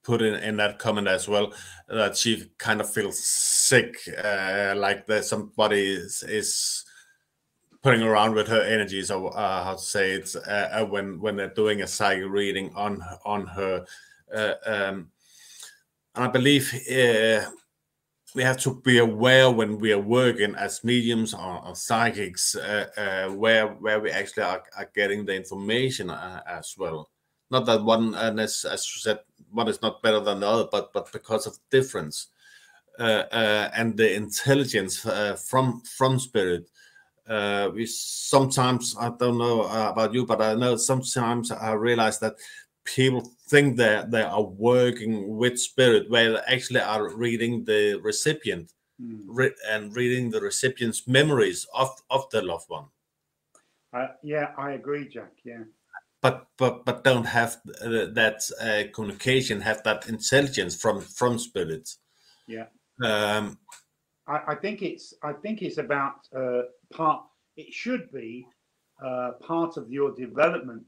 put 0.04 0.22
in, 0.22 0.36
in 0.36 0.56
that 0.58 0.78
comment 0.78 1.08
as 1.08 1.28
well 1.28 1.52
that 1.88 2.16
she 2.16 2.50
kind 2.56 2.80
of 2.80 2.90
feels 2.90 3.18
sick, 3.18 3.98
uh, 4.24 4.74
like 4.76 5.06
that 5.06 5.24
somebody 5.24 5.92
is, 5.94 6.22
is 6.22 6.84
putting 7.82 8.02
around 8.02 8.34
with 8.34 8.46
her 8.46 8.62
energies, 8.62 9.10
or 9.10 9.36
uh, 9.36 9.64
how 9.64 9.74
to 9.74 9.80
say 9.80 10.12
it, 10.12 10.34
when 10.88 11.20
when 11.20 11.34
they're 11.34 11.48
doing 11.48 11.82
a 11.82 11.86
psychic 11.86 12.30
reading 12.30 12.72
on 12.76 13.02
on 13.24 13.44
her. 13.48 13.84
Um, 14.64 15.10
and 16.18 16.26
I 16.26 16.28
believe 16.28 16.74
we 18.34 18.42
have 18.42 18.58
to 18.58 18.74
be 18.82 18.98
aware 18.98 19.50
when 19.50 19.78
we 19.78 19.92
are 19.92 20.00
working 20.00 20.54
as 20.54 20.84
mediums 20.84 21.32
or, 21.32 21.66
or 21.66 21.74
psychics 21.74 22.54
uh, 22.54 22.86
uh, 22.96 23.32
where 23.32 23.68
where 23.68 24.00
we 24.00 24.10
actually 24.10 24.42
are, 24.42 24.62
are 24.76 24.90
getting 24.94 25.24
the 25.24 25.34
information 25.34 26.10
uh, 26.10 26.42
as 26.46 26.74
well. 26.76 27.10
Not 27.50 27.66
that 27.66 27.82
one 27.82 28.14
and 28.14 28.40
as, 28.40 28.64
as 28.64 28.86
you 28.94 29.00
said 29.00 29.20
one 29.50 29.68
is 29.68 29.80
not 29.80 30.02
better 30.02 30.20
than 30.20 30.40
the 30.40 30.46
other 30.46 30.68
but 30.70 30.92
but 30.92 31.10
because 31.12 31.46
of 31.46 31.58
difference 31.70 32.28
uh, 32.98 33.24
uh, 33.32 33.70
and 33.74 33.96
the 33.96 34.14
intelligence 34.14 35.06
uh, 35.06 35.36
from 35.36 35.82
from 35.82 36.18
spirit. 36.18 36.68
We 37.74 37.86
sometimes 37.86 38.96
i 38.98 39.10
don't 39.10 39.38
know 39.38 39.62
about 39.62 40.14
you 40.14 40.26
but 40.26 40.40
i 40.40 40.54
know 40.54 40.76
sometimes 40.76 41.50
i 41.50 41.72
realize 41.72 42.18
that 42.18 42.34
people 42.94 43.30
think 43.48 43.76
that 43.76 44.10
they 44.10 44.22
are 44.22 44.42
working 44.42 45.36
with 45.36 45.58
spirit 45.58 46.10
where 46.10 46.32
they 46.32 46.54
actually 46.54 46.80
are 46.80 47.14
reading 47.14 47.64
the 47.64 47.94
recipient 48.02 48.72
mm. 49.00 49.20
re- 49.26 49.54
and 49.68 49.94
reading 49.94 50.30
the 50.30 50.40
recipient's 50.40 51.06
memories 51.06 51.66
of 51.74 51.90
of 52.10 52.28
the 52.30 52.42
loved 52.42 52.68
one. 52.68 52.86
Uh, 53.92 54.08
yeah 54.22 54.48
i 54.58 54.72
agree 54.72 55.08
jack 55.08 55.32
yeah. 55.44 55.64
But 56.20 56.46
but 56.56 56.84
but 56.84 57.04
don't 57.04 57.26
have 57.26 57.58
uh, 57.80 58.06
that 58.12 58.40
uh, 58.60 58.90
communication 58.92 59.60
have 59.60 59.82
that 59.84 60.08
intelligence 60.08 60.74
from 60.74 61.00
from 61.00 61.38
spirits. 61.38 61.98
Yeah. 62.48 62.66
Um 63.04 63.58
I, 64.26 64.52
I 64.52 64.54
think 64.56 64.82
it's 64.82 65.14
i 65.22 65.32
think 65.32 65.62
it's 65.62 65.78
about 65.78 66.16
uh 66.34 66.62
part 66.92 67.22
it 67.56 67.72
should 67.72 68.10
be 68.12 68.46
uh 69.04 69.30
part 69.40 69.76
of 69.76 69.90
your 69.90 70.10
development 70.14 70.82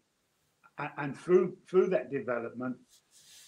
and 0.98 1.16
through 1.16 1.56
through 1.68 1.88
that 1.88 2.10
development 2.10 2.76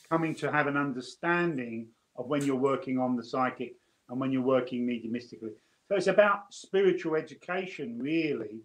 coming 0.08 0.34
to 0.34 0.50
have 0.50 0.66
an 0.66 0.76
understanding 0.76 1.88
of 2.16 2.26
when 2.26 2.44
you're 2.44 2.56
working 2.56 2.98
on 2.98 3.16
the 3.16 3.24
psychic 3.24 3.74
and 4.08 4.20
when 4.20 4.30
you're 4.30 4.42
working 4.42 4.86
mediumistically. 4.86 5.52
So 5.88 5.96
it's 5.96 6.06
about 6.06 6.52
spiritual 6.52 7.16
education 7.16 7.98
really. 7.98 8.60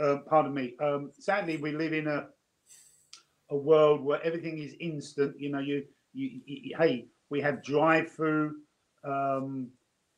Uh, 0.00 0.18
pardon 0.28 0.54
me. 0.54 0.74
Um, 0.80 1.10
sadly 1.18 1.56
we 1.56 1.72
live 1.72 1.92
in 1.92 2.06
a 2.06 2.26
a 3.50 3.56
world 3.56 4.02
where 4.02 4.22
everything 4.24 4.58
is 4.58 4.74
instant. 4.80 5.38
You 5.38 5.50
know 5.50 5.60
you 5.60 5.84
you, 6.14 6.40
you 6.46 6.76
hey 6.78 7.06
we 7.30 7.40
have 7.40 7.62
drive 7.62 8.10
through 8.10 8.56
um, 9.04 9.68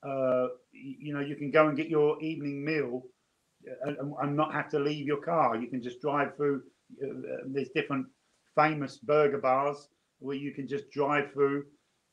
uh, 0.02 0.48
you 0.72 1.14
know 1.14 1.20
you 1.20 1.36
can 1.36 1.50
go 1.50 1.68
and 1.68 1.76
get 1.76 1.88
your 1.88 2.20
evening 2.22 2.64
meal 2.64 3.02
uh, 3.66 3.90
and, 3.90 4.14
and 4.22 4.36
not 4.36 4.52
have 4.52 4.68
to 4.70 4.78
leave 4.78 5.06
your 5.06 5.22
car. 5.22 5.56
You 5.56 5.68
can 5.68 5.82
just 5.82 6.00
drive 6.00 6.36
through 6.36 6.62
there's 7.46 7.70
different 7.74 8.06
famous 8.54 8.98
burger 8.98 9.38
bars 9.38 9.88
where 10.18 10.36
you 10.36 10.52
can 10.52 10.66
just 10.66 10.90
drive 10.90 11.32
through, 11.32 11.64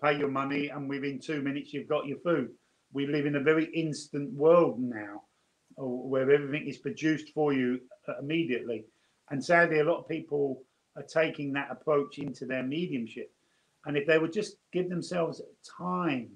pay 0.03 0.17
your 0.17 0.29
money, 0.29 0.69
and 0.69 0.89
within 0.89 1.19
two 1.19 1.41
minutes 1.41 1.73
you've 1.73 1.87
got 1.87 2.07
your 2.07 2.17
food. 2.19 2.49
We 2.93 3.07
live 3.07 3.25
in 3.25 3.35
a 3.35 3.41
very 3.43 3.65
instant 3.73 4.33
world 4.33 4.79
now, 4.79 5.23
uh, 5.79 5.85
where 5.85 6.29
everything 6.29 6.67
is 6.67 6.77
produced 6.77 7.29
for 7.33 7.53
you 7.53 7.79
uh, 8.07 8.19
immediately. 8.19 8.85
And 9.29 9.43
sadly, 9.43 9.79
a 9.79 9.83
lot 9.85 9.99
of 9.99 10.09
people 10.09 10.63
are 10.97 11.03
taking 11.03 11.53
that 11.53 11.71
approach 11.71 12.17
into 12.17 12.45
their 12.45 12.63
mediumship. 12.63 13.31
And 13.85 13.95
if 13.95 14.05
they 14.05 14.19
would 14.19 14.33
just 14.33 14.57
give 14.73 14.89
themselves 14.89 15.41
time 15.77 16.29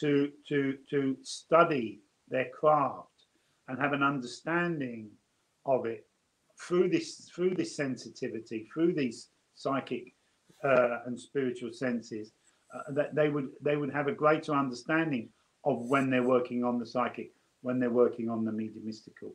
to 0.00 0.30
to 0.48 0.78
to 0.88 1.16
study 1.22 2.00
their 2.28 2.48
craft 2.48 3.26
and 3.68 3.78
have 3.78 3.92
an 3.92 4.02
understanding 4.02 5.10
of 5.66 5.86
it 5.86 6.06
through 6.66 6.88
this 6.88 7.28
through 7.34 7.54
this 7.54 7.76
sensitivity, 7.76 8.68
through 8.72 8.94
these 8.94 9.28
psychic 9.54 10.14
uh, 10.64 10.98
and 11.06 11.18
spiritual 11.18 11.72
senses, 11.72 12.32
uh, 12.74 12.92
that 12.92 13.14
they 13.14 13.28
would 13.28 13.48
they 13.62 13.76
would 13.76 13.92
have 13.92 14.08
a 14.08 14.12
greater 14.12 14.52
understanding 14.52 15.28
of 15.64 15.88
when 15.88 16.10
they're 16.10 16.22
working 16.22 16.64
on 16.64 16.78
the 16.78 16.86
psychic, 16.86 17.32
when 17.62 17.78
they're 17.78 17.90
working 17.90 18.28
on 18.28 18.44
the 18.44 18.50
mediumistical. 18.50 19.32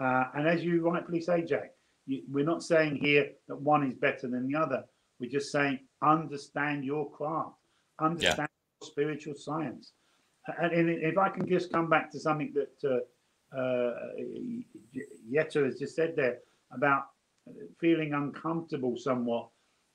Uh, 0.00 0.24
and 0.34 0.46
as 0.46 0.64
you 0.64 0.80
rightfully 0.88 1.20
say, 1.20 1.42
Jack, 1.42 1.72
you, 2.06 2.22
we're 2.30 2.44
not 2.44 2.62
saying 2.62 2.96
here 2.96 3.30
that 3.48 3.60
one 3.60 3.86
is 3.88 3.94
better 3.94 4.28
than 4.28 4.48
the 4.48 4.58
other. 4.58 4.84
We're 5.20 5.30
just 5.30 5.50
saying 5.50 5.80
understand 6.02 6.84
your 6.84 7.10
craft, 7.10 7.56
understand 8.00 8.48
yeah. 8.80 8.88
spiritual 8.88 9.34
science. 9.34 9.92
And, 10.60 10.72
and, 10.72 10.88
if 10.88 11.18
I 11.18 11.28
can 11.28 11.46
just 11.46 11.70
come 11.72 11.90
back 11.90 12.10
to 12.12 12.20
something 12.20 12.54
that 12.54 12.88
uh, 12.88 13.58
uh, 13.58 13.92
Jette 15.30 15.64
has 15.64 15.78
just 15.78 15.94
said 15.94 16.14
there, 16.16 16.38
about 16.72 17.04
feeling 17.80 18.12
uncomfortable 18.12 18.96
somewhat 18.96 19.48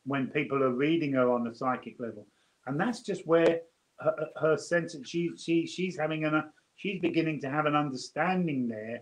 when 0.05 0.27
people 0.27 0.61
are 0.63 0.73
reading 0.73 1.13
her 1.13 1.31
on 1.31 1.47
a 1.47 1.55
psychic 1.55 1.95
level, 1.99 2.27
and 2.67 2.79
that's 2.79 3.01
just 3.01 3.25
where 3.25 3.59
her, 3.99 4.27
her 4.37 4.57
sense 4.57 4.95
she 5.05 5.31
she 5.37 5.65
she's 5.65 5.97
having 5.97 6.25
an 6.25 6.43
she's 6.75 7.01
beginning 7.01 7.39
to 7.41 7.49
have 7.49 7.65
an 7.65 7.75
understanding 7.75 8.67
there 8.67 9.01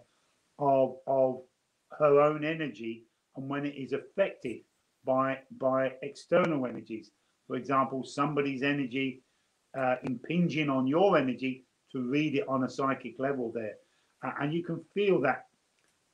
of 0.60 0.98
of 1.08 1.42
her 2.00 2.22
own 2.22 2.44
energy 2.46 3.06
and 3.36 3.50
when 3.50 3.66
it 3.66 3.76
is 3.76 3.94
affected 3.94 4.58
by 5.06 5.40
by 5.60 5.92
external 6.04 6.66
energies. 6.66 7.12
For 7.48 7.56
example, 7.56 8.04
somebody's 8.06 8.64
energy 8.64 9.24
uh, 9.78 9.96
impinging 10.04 10.70
on 10.70 10.88
your 10.88 11.18
energy 11.18 11.66
to 11.92 12.02
read 12.02 12.36
it 12.36 12.48
on 12.48 12.64
a 12.64 12.70
psychic 12.70 13.16
level 13.20 13.52
there, 13.54 13.76
uh, 14.24 14.32
and 14.42 14.54
you 14.54 14.64
can 14.64 14.84
feel 14.94 15.22
that. 15.22 15.46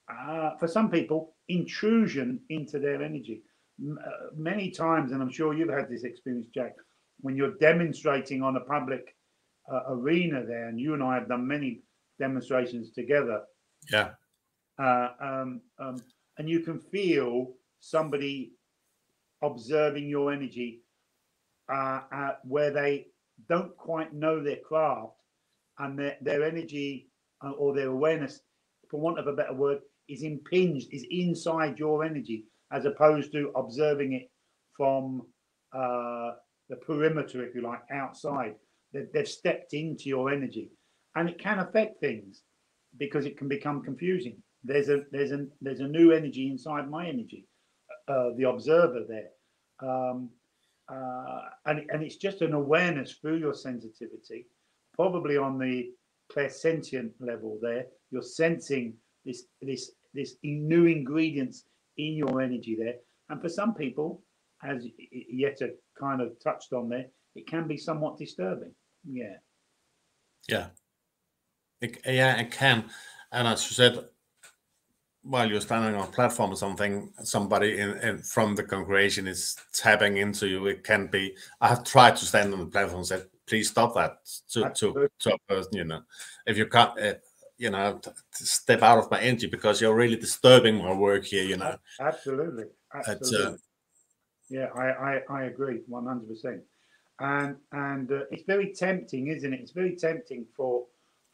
Uh, 0.10 0.52
for 0.58 0.68
some 0.68 0.90
people, 0.90 1.36
intrusion 1.50 2.40
into 2.50 2.80
their 2.80 3.02
energy. 3.02 3.42
Uh, 3.80 4.10
many 4.36 4.72
times, 4.72 5.12
and 5.12 5.22
I'm 5.22 5.32
sure 5.32 5.54
you've 5.54 5.70
had 5.70 5.90
this 5.90 6.04
experience, 6.04 6.48
Jack, 6.54 6.76
when 7.22 7.36
you're 7.36 7.58
demonstrating 7.58 8.42
on 8.42 8.56
a 8.56 8.62
public 8.62 9.16
uh, 9.72 9.82
arena 9.90 10.44
there, 10.46 10.68
and 10.68 10.80
you 10.80 10.94
and 10.94 11.04
I 11.04 11.16
have 11.16 11.28
done 11.28 11.48
many 11.48 11.82
demonstrations 12.20 12.92
together. 12.92 13.42
Yeah. 13.92 14.12
Uh, 14.80 15.10
um, 15.20 15.62
um, 15.80 15.98
and 16.38 16.50
you 16.50 16.62
can 16.62 16.80
feel 16.80 17.54
somebody 17.80 18.54
observing 19.42 20.08
your 20.10 20.32
energy 20.32 20.82
uh, 21.70 22.32
where 22.44 22.72
they 22.72 23.08
don't 23.50 23.76
quite 23.78 24.14
know 24.14 24.42
their 24.42 24.58
craft 24.58 25.14
and 25.80 25.98
their, 25.98 26.18
their 26.22 26.44
energy 26.44 27.10
uh, 27.44 27.52
or 27.52 27.76
their 27.76 27.90
awareness, 27.90 28.42
for 28.90 29.00
want 29.00 29.20
of 29.20 29.28
a 29.28 29.34
better 29.34 29.54
word, 29.54 29.80
is 30.08 30.24
impinged, 30.24 30.90
is 30.92 31.06
inside 31.10 31.80
your 31.80 32.04
energy, 32.04 32.46
as 32.72 32.86
opposed 32.86 33.32
to 33.32 33.52
observing 33.56 34.14
it 34.14 34.30
from 34.76 35.24
uh, 35.74 36.32
the 36.70 36.76
perimeter, 36.86 37.46
if 37.46 37.56
you 37.56 37.62
like, 37.62 37.82
outside. 37.92 38.56
They, 38.94 39.04
they've 39.14 39.28
stepped 39.28 39.74
into 39.74 40.10
your 40.10 40.32
energy, 40.32 40.72
and 41.16 41.30
it 41.30 41.40
can 41.40 41.60
affect 41.60 42.00
things 42.00 42.44
because 42.98 43.26
it 43.26 43.38
can 43.38 43.48
become 43.48 43.84
confusing. 43.84 44.38
There's 44.64 44.90
a 44.90 45.04
there's 45.12 45.32
a 45.32 45.46
there's 45.62 45.80
a 45.80 45.88
new 45.88 46.12
energy 46.12 46.50
inside 46.50 46.90
my 46.90 47.08
energy, 47.08 47.46
uh, 48.08 48.30
the 48.38 48.50
observer 48.50 49.04
there, 49.08 49.30
um, 49.88 50.30
uh, 50.92 51.42
and 51.66 51.90
and 51.90 52.04
it's 52.04 52.18
just 52.18 52.42
an 52.42 52.54
awareness 52.54 53.14
through 53.22 53.38
your 53.38 53.54
sensitivity, 53.54 54.48
probably 54.96 55.38
on 55.38 55.58
the 55.58 55.92
clairsentient 56.34 57.12
level. 57.20 57.60
There, 57.62 57.86
you're 58.12 58.22
sensing 58.22 58.96
this 59.28 59.44
this 59.62 59.92
this 60.14 60.36
new 60.44 60.86
ingredients 60.86 61.66
in 61.98 62.14
your 62.16 62.42
energy 62.42 62.76
there, 62.80 62.96
and 63.30 63.42
for 63.42 63.50
some 63.50 63.76
people, 63.76 64.24
as 64.64 64.88
Jette 65.38 65.78
kind 66.00 66.22
of 66.22 66.40
touched 66.44 66.74
on 66.74 66.90
there, 66.90 67.06
it 67.36 67.46
can 67.46 67.68
be 67.68 67.78
somewhat 67.78 68.18
disturbing. 68.18 68.72
Yeah. 69.08 69.36
Yeah. 70.50 70.68
It, 71.82 72.00
yeah, 72.06 72.40
it 72.40 72.52
can. 72.52 72.86
And 73.32 73.48
as 73.48 73.70
you 73.70 73.76
said, 73.76 74.06
while 75.22 75.50
you're 75.50 75.62
standing 75.62 75.96
on 75.96 76.08
a 76.08 76.12
platform 76.12 76.52
or 76.52 76.56
something, 76.56 77.12
somebody 77.24 77.80
in, 77.80 77.98
in, 77.98 78.18
from 78.20 78.56
the 78.56 78.64
congregation 78.64 79.28
is 79.28 79.58
tapping 79.74 80.18
into 80.18 80.48
you. 80.48 80.66
It 80.68 80.84
can 80.84 81.08
be. 81.08 81.36
I 81.60 81.68
have 81.68 81.84
tried 81.84 82.16
to 82.18 82.26
stand 82.26 82.54
on 82.54 82.60
the 82.60 82.66
platform 82.68 83.00
and 83.00 83.08
said, 83.08 83.26
"Please 83.46 83.70
stop 83.70 83.94
that." 83.96 84.20
To 84.54 84.72
to, 84.74 85.10
to 85.20 85.34
a 85.34 85.38
person, 85.48 85.76
you 85.76 85.84
know, 85.84 86.02
if 86.46 86.58
you 86.58 86.68
can't, 86.68 86.98
uh, 87.00 87.14
you 87.58 87.70
know, 87.70 88.00
step 88.32 88.82
out 88.82 89.00
of 89.00 89.12
my 89.12 89.20
energy 89.20 89.48
because 89.48 89.82
you're 89.82 89.96
really 89.96 90.16
disturbing 90.16 90.76
my 90.76 90.94
work 90.94 91.26
here. 91.26 91.44
You 91.44 91.58
know. 91.58 91.78
Absolutely. 92.00 92.66
Absolutely. 92.94 93.46
Uh, 93.46 93.58
yeah, 94.50 94.68
I, 94.76 94.86
I 94.90 95.22
I 95.30 95.44
agree 95.46 95.82
one 95.88 96.06
hundred 96.06 96.30
percent. 96.30 96.62
And 97.20 97.56
and 97.72 98.12
uh, 98.12 98.22
it's 98.32 98.44
very 98.44 98.74
tempting, 98.74 99.28
isn't 99.28 99.54
it? 99.54 99.60
It's 99.60 99.72
very 99.72 99.96
tempting 99.96 100.46
for 100.56 100.86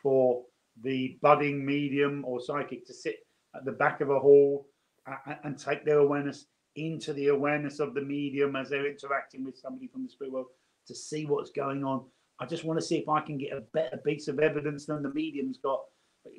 for 0.01 0.43
the 0.81 1.17
budding 1.21 1.65
medium 1.65 2.23
or 2.25 2.41
psychic 2.41 2.85
to 2.87 2.93
sit 2.93 3.17
at 3.55 3.65
the 3.65 3.71
back 3.71 4.01
of 4.01 4.09
a 4.09 4.19
hall 4.19 4.65
and, 5.05 5.37
and 5.43 5.59
take 5.59 5.85
their 5.85 5.99
awareness 5.99 6.45
into 6.75 7.13
the 7.13 7.27
awareness 7.27 7.79
of 7.79 7.93
the 7.93 8.01
medium 8.01 8.55
as 8.55 8.69
they're 8.69 8.89
interacting 8.89 9.45
with 9.45 9.55
somebody 9.55 9.87
from 9.87 10.03
the 10.03 10.09
spirit 10.09 10.33
world 10.33 10.47
to 10.87 10.95
see 10.95 11.25
what's 11.25 11.51
going 11.51 11.83
on. 11.83 12.03
I 12.39 12.45
just 12.45 12.63
want 12.63 12.79
to 12.79 12.85
see 12.85 12.97
if 12.97 13.07
I 13.07 13.21
can 13.21 13.37
get 13.37 13.53
a 13.53 13.61
better 13.61 13.97
piece 13.97 14.27
of 14.27 14.39
evidence 14.39 14.87
than 14.87 15.03
the 15.03 15.13
medium's 15.13 15.59
got. 15.59 15.81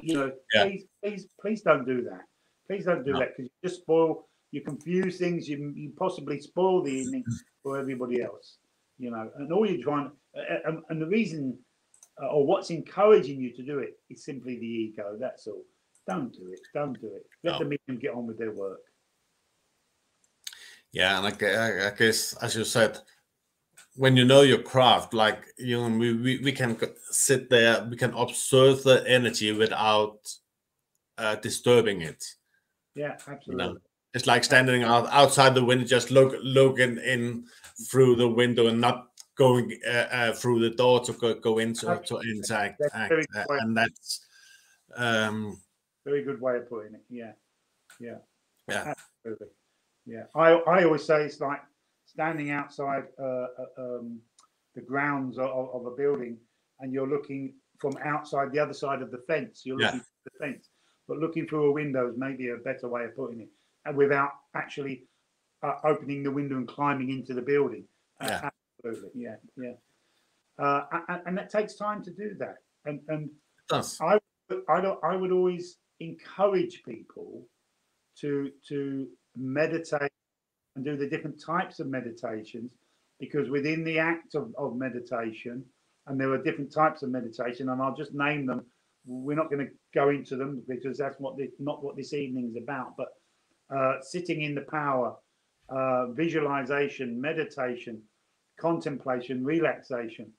You 0.01 0.14
know, 0.14 0.32
yeah. 0.53 0.64
please, 0.64 0.85
please, 1.03 1.26
please 1.41 1.62
don't 1.62 1.85
do 1.87 2.03
that. 2.05 2.22
Please 2.66 2.85
don't 2.85 3.05
do 3.05 3.12
no. 3.12 3.18
that 3.20 3.37
because 3.37 3.51
you 3.51 3.68
just 3.68 3.82
spoil, 3.82 4.26
you 4.51 4.62
confuse 4.62 5.18
things, 5.18 5.49
you, 5.49 5.72
you 5.74 5.93
possibly 5.97 6.41
spoil 6.41 6.82
the 6.82 6.93
evening 6.93 7.24
for 7.62 7.78
everybody 7.78 8.22
else. 8.22 8.59
You 8.99 9.11
know, 9.11 9.28
and 9.37 9.53
all 9.53 9.68
you're 9.68 9.82
trying, 9.82 10.11
and, 10.64 10.78
and 10.89 11.03
the 11.03 11.07
reason, 11.07 11.59
uh, 12.22 12.28
or 12.28 12.47
what's 12.47 12.70
encouraging 12.70 13.41
you 13.41 13.53
to 13.53 13.62
do 13.62 13.80
it 13.80 13.99
is 14.09 14.24
simply 14.24 14.57
the 14.59 14.66
ego. 14.66 15.16
That's 15.18 15.47
all. 15.47 15.64
Don't 16.09 16.32
do 16.32 16.53
it. 16.53 16.61
Don't 16.72 17.01
do 17.01 17.09
it. 17.14 17.26
Let 17.43 17.53
no. 17.53 17.59
the 17.59 17.64
medium 17.64 18.01
get 18.01 18.14
on 18.14 18.26
with 18.26 18.39
their 18.39 18.53
work. 18.53 18.80
Yeah, 20.93 21.18
and 21.18 21.26
I, 21.26 21.89
I 21.89 21.91
guess 21.91 22.35
as 22.35 22.55
you 22.55 22.64
said, 22.64 22.99
when 23.97 24.16
you 24.16 24.24
know 24.24 24.42
your 24.42 24.59
craft, 24.59 25.14
like 25.14 25.47
you 25.59 25.80
know, 25.80 25.97
we, 25.97 26.14
we, 26.14 26.38
we 26.38 26.53
can 26.53 26.76
sit 27.11 27.49
there, 27.49 27.84
we 27.84 27.97
can 27.97 28.12
observe 28.14 28.82
the 28.82 29.05
energy 29.07 29.53
without 29.53 30.18
uh, 31.18 31.36
disturbing 31.36 32.03
it. 32.03 32.24
Yeah, 32.95 33.16
absolutely. 33.28 33.64
You 33.64 33.72
know? 33.72 33.78
It's 34.14 34.26
like 34.26 34.45
standing 34.45 34.84
out 34.84 35.09
outside 35.11 35.55
the 35.55 35.64
window, 35.64 35.84
just 35.84 36.11
look 36.12 36.34
looking 36.42 36.99
in 36.99 37.47
through 37.90 38.16
the 38.16 38.28
window 38.28 38.68
and 38.68 38.80
not 38.80 39.09
going 39.36 39.76
uh, 39.86 39.90
uh, 39.90 40.32
through 40.32 40.61
the 40.61 40.70
door 40.70 41.01
to 41.01 41.12
go, 41.14 41.34
go 41.34 41.59
into 41.59 42.01
to 42.07 42.20
interact, 42.20 42.80
uh, 42.95 43.09
and 43.49 43.76
that's 43.76 44.24
um, 44.95 45.61
very 46.05 46.22
good 46.22 46.40
way 46.40 46.59
of 46.59 46.68
putting 46.68 46.95
it. 46.95 47.03
Yeah, 47.11 47.32
yeah, 47.99 48.18
yeah, 48.68 48.95
absolutely. 49.24 49.49
Yeah, 50.07 50.24
I 50.36 50.53
I 50.53 50.84
always 50.84 51.05
say 51.05 51.24
it's 51.24 51.40
like 51.40 51.61
standing 52.15 52.51
outside 52.51 53.05
uh, 53.21 53.25
uh, 53.25 53.47
um, 53.79 54.21
the 54.75 54.81
grounds 54.81 55.39
of, 55.39 55.49
of, 55.49 55.87
a 55.87 55.91
building, 55.91 56.37
and 56.81 56.93
you're 56.93 57.09
looking 57.09 57.55
from 57.79 57.97
outside 58.05 58.53
the 58.53 58.59
other 58.59 58.73
side 58.73 59.03
of 59.03 59.11
the 59.11 59.23
fence. 59.27 59.62
You're 59.65 59.79
looking 59.79 60.01
yeah. 60.01 60.31
the 60.39 60.47
fence, 60.47 60.69
but 61.09 61.19
looking 61.19 61.47
through 61.47 61.67
a 61.67 61.73
window 61.73 62.09
is 62.09 62.15
maybe 62.17 62.49
a 62.49 62.57
better 62.57 62.89
way 62.89 63.05
of 63.05 63.17
putting 63.17 63.41
it, 63.41 63.49
and 63.85 63.97
without 63.97 64.31
actually 64.55 65.05
uh, 65.62 65.75
opening 65.85 66.23
the 66.23 66.31
window 66.31 66.57
and 66.57 66.69
climbing 66.69 67.11
into 67.11 67.35
the 67.35 67.43
building. 67.43 67.85
Uh, 68.21 68.27
yeah. 68.29 68.51
absolutely. 68.79 69.23
Yeah, 69.23 69.37
yeah. 69.57 69.73
Uh, 70.59 70.85
and, 71.09 71.23
and, 71.27 71.39
that 71.39 71.51
takes 71.51 71.75
time 71.75 72.03
to 72.05 72.11
do 72.11 72.35
that. 72.39 72.57
And 72.85 73.01
and. 73.09 73.31
I 74.01 74.19
I 74.69 74.81
don't 74.83 75.03
I 75.03 75.17
would 75.17 75.33
always 75.33 75.79
encourage 76.01 76.83
people 76.87 77.49
to 78.21 78.51
to 78.69 79.09
meditate 79.37 80.11
and 80.75 80.85
do 80.85 80.97
the 80.97 81.09
different 81.09 81.41
types 81.41 81.81
of 81.81 81.87
meditations 81.87 82.72
because 83.20 83.49
within 83.49 83.85
the 83.85 83.99
act 83.99 84.35
of, 84.35 84.53
of 84.59 84.77
meditation 84.77 85.64
and 86.07 86.20
there 86.20 86.31
are 86.31 86.43
different 86.43 86.72
types 86.72 87.03
of 87.03 87.11
meditation 87.11 87.68
and 87.68 87.81
i'll 87.81 87.97
just 87.97 88.14
name 88.14 88.47
them 88.47 88.64
we're 89.07 89.37
not 89.37 89.51
going 89.51 89.64
to 89.64 89.72
go 89.95 90.09
into 90.09 90.37
them 90.37 90.62
because 90.68 90.97
that's 90.97 91.20
what 91.20 91.37
the, 91.37 91.51
not 91.59 91.85
what 91.85 91.97
this 91.97 92.12
evening 92.12 92.49
is 92.51 92.62
about 92.62 92.97
but 92.97 93.09
uh, 93.75 94.01
sitting 94.01 94.43
in 94.43 94.55
the 94.55 94.62
power 94.62 95.16
uh, 95.70 96.07
visualization 96.09 97.20
meditation 97.20 98.01
contemplation 98.61 99.45
relaxation 99.45 100.31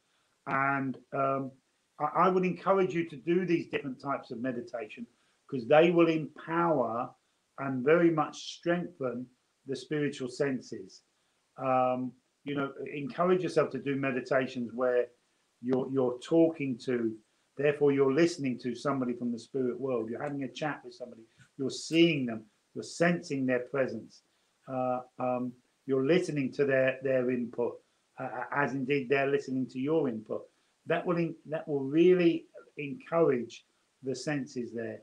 and 0.47 0.97
um, 1.13 1.51
I, 1.99 2.25
I 2.25 2.29
would 2.29 2.45
encourage 2.45 2.93
you 2.93 3.09
to 3.09 3.15
do 3.15 3.45
these 3.45 3.67
different 3.67 4.01
types 4.01 4.31
of 4.31 4.41
meditation 4.41 5.07
because 5.49 5.67
they 5.67 5.91
will 5.91 6.07
empower 6.07 7.09
and 7.59 7.86
very 7.86 8.11
much 8.11 8.57
strengthen 8.57 9.25
the 9.68 9.76
spiritual 9.76 10.30
senses. 10.30 11.01
Um, 11.57 12.11
you 12.43 12.55
know, 12.55 12.72
encourage 12.93 13.41
yourself 13.41 13.72
to 13.72 13.80
do 13.80 13.95
meditations 13.95 14.72
where 14.74 15.07
you're 15.61 15.88
you're 15.91 16.20
talking 16.20 16.78
to, 16.86 17.13
therefore 17.57 17.91
you're 17.91 18.13
listening 18.13 18.59
to 18.59 18.76
somebody 18.76 19.13
from 19.13 19.32
the 19.32 19.39
spirit 19.39 19.80
world. 19.80 20.09
You're 20.09 20.22
having 20.22 20.43
a 20.43 20.51
chat 20.51 20.82
with 20.84 20.93
somebody. 20.93 21.24
You're 21.57 21.70
seeing 21.70 22.26
them. 22.26 22.45
You're 22.74 22.84
sensing 22.84 23.45
their 23.45 23.59
presence. 23.72 24.22
Uh, 24.68 24.99
um, 25.20 25.53
you're 25.86 26.05
listening 26.05 26.51
to 26.53 26.66
their 26.66 26.97
their 27.03 27.32
input, 27.32 27.76
uh, 28.20 28.30
as 28.55 28.74
indeed 28.74 29.07
they're 29.09 29.28
listening 29.32 29.68
to 29.70 29.80
your 29.80 30.09
input. 30.09 30.43
That 30.88 31.05
will 31.05 31.18
in, 31.18 31.36
that 31.49 31.68
will 31.68 31.84
really 31.84 32.45
encourage 32.78 33.66
the 34.03 34.16
senses 34.16 34.72
there 34.74 34.99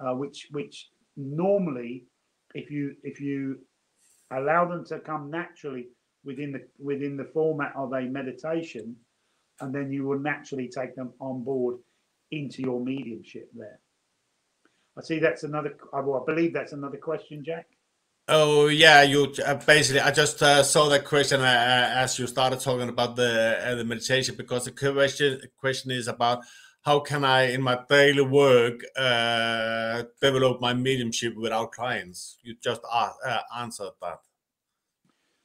uh, 0.00 0.14
which 0.14 0.48
which 0.52 0.90
normally, 1.16 2.04
if 2.54 2.70
you 2.70 2.94
if 3.02 3.20
you 3.20 3.58
allow 4.30 4.68
them 4.68 4.84
to 4.86 4.98
come 5.00 5.30
naturally 5.30 5.88
within 6.24 6.52
the 6.52 6.66
within 6.78 7.16
the 7.16 7.24
format 7.24 7.72
of 7.76 7.92
a 7.92 8.02
meditation, 8.02 8.96
and 9.60 9.74
then 9.74 9.92
you 9.92 10.04
will 10.04 10.18
naturally 10.18 10.68
take 10.68 10.94
them 10.94 11.12
on 11.20 11.42
board 11.42 11.78
into 12.30 12.62
your 12.62 12.80
mediumship 12.80 13.48
there. 13.54 13.80
I 14.96 15.02
see 15.02 15.18
that's 15.18 15.44
another. 15.44 15.76
I 15.92 16.02
believe 16.26 16.52
that's 16.52 16.72
another 16.72 16.98
question, 16.98 17.44
Jack. 17.44 17.66
Oh 18.26 18.66
yeah, 18.66 19.02
you 19.02 19.32
uh, 19.44 19.54
basically. 19.54 20.00
I 20.00 20.10
just 20.10 20.42
uh, 20.42 20.62
saw 20.62 20.88
that 20.90 21.04
question 21.04 21.40
uh, 21.40 21.44
uh 21.44 21.98
as 22.02 22.18
you 22.18 22.26
started 22.26 22.60
talking 22.60 22.88
about 22.88 23.16
the 23.16 23.58
uh, 23.64 23.74
the 23.74 23.84
meditation 23.84 24.34
because 24.36 24.66
the 24.66 24.72
question 24.72 25.40
question 25.58 25.90
is 25.92 26.08
about 26.08 26.44
how 26.82 27.00
can 27.00 27.24
I, 27.24 27.52
in 27.52 27.62
my 27.62 27.80
daily 27.88 28.22
work, 28.22 28.80
uh, 28.96 30.04
develop 30.22 30.60
my 30.60 30.74
mediumship 30.74 31.36
without 31.36 31.72
clients? 31.72 32.38
You 32.42 32.54
just 32.62 32.80
uh, 32.90 33.12
answered 33.56 33.92
that. 34.00 34.20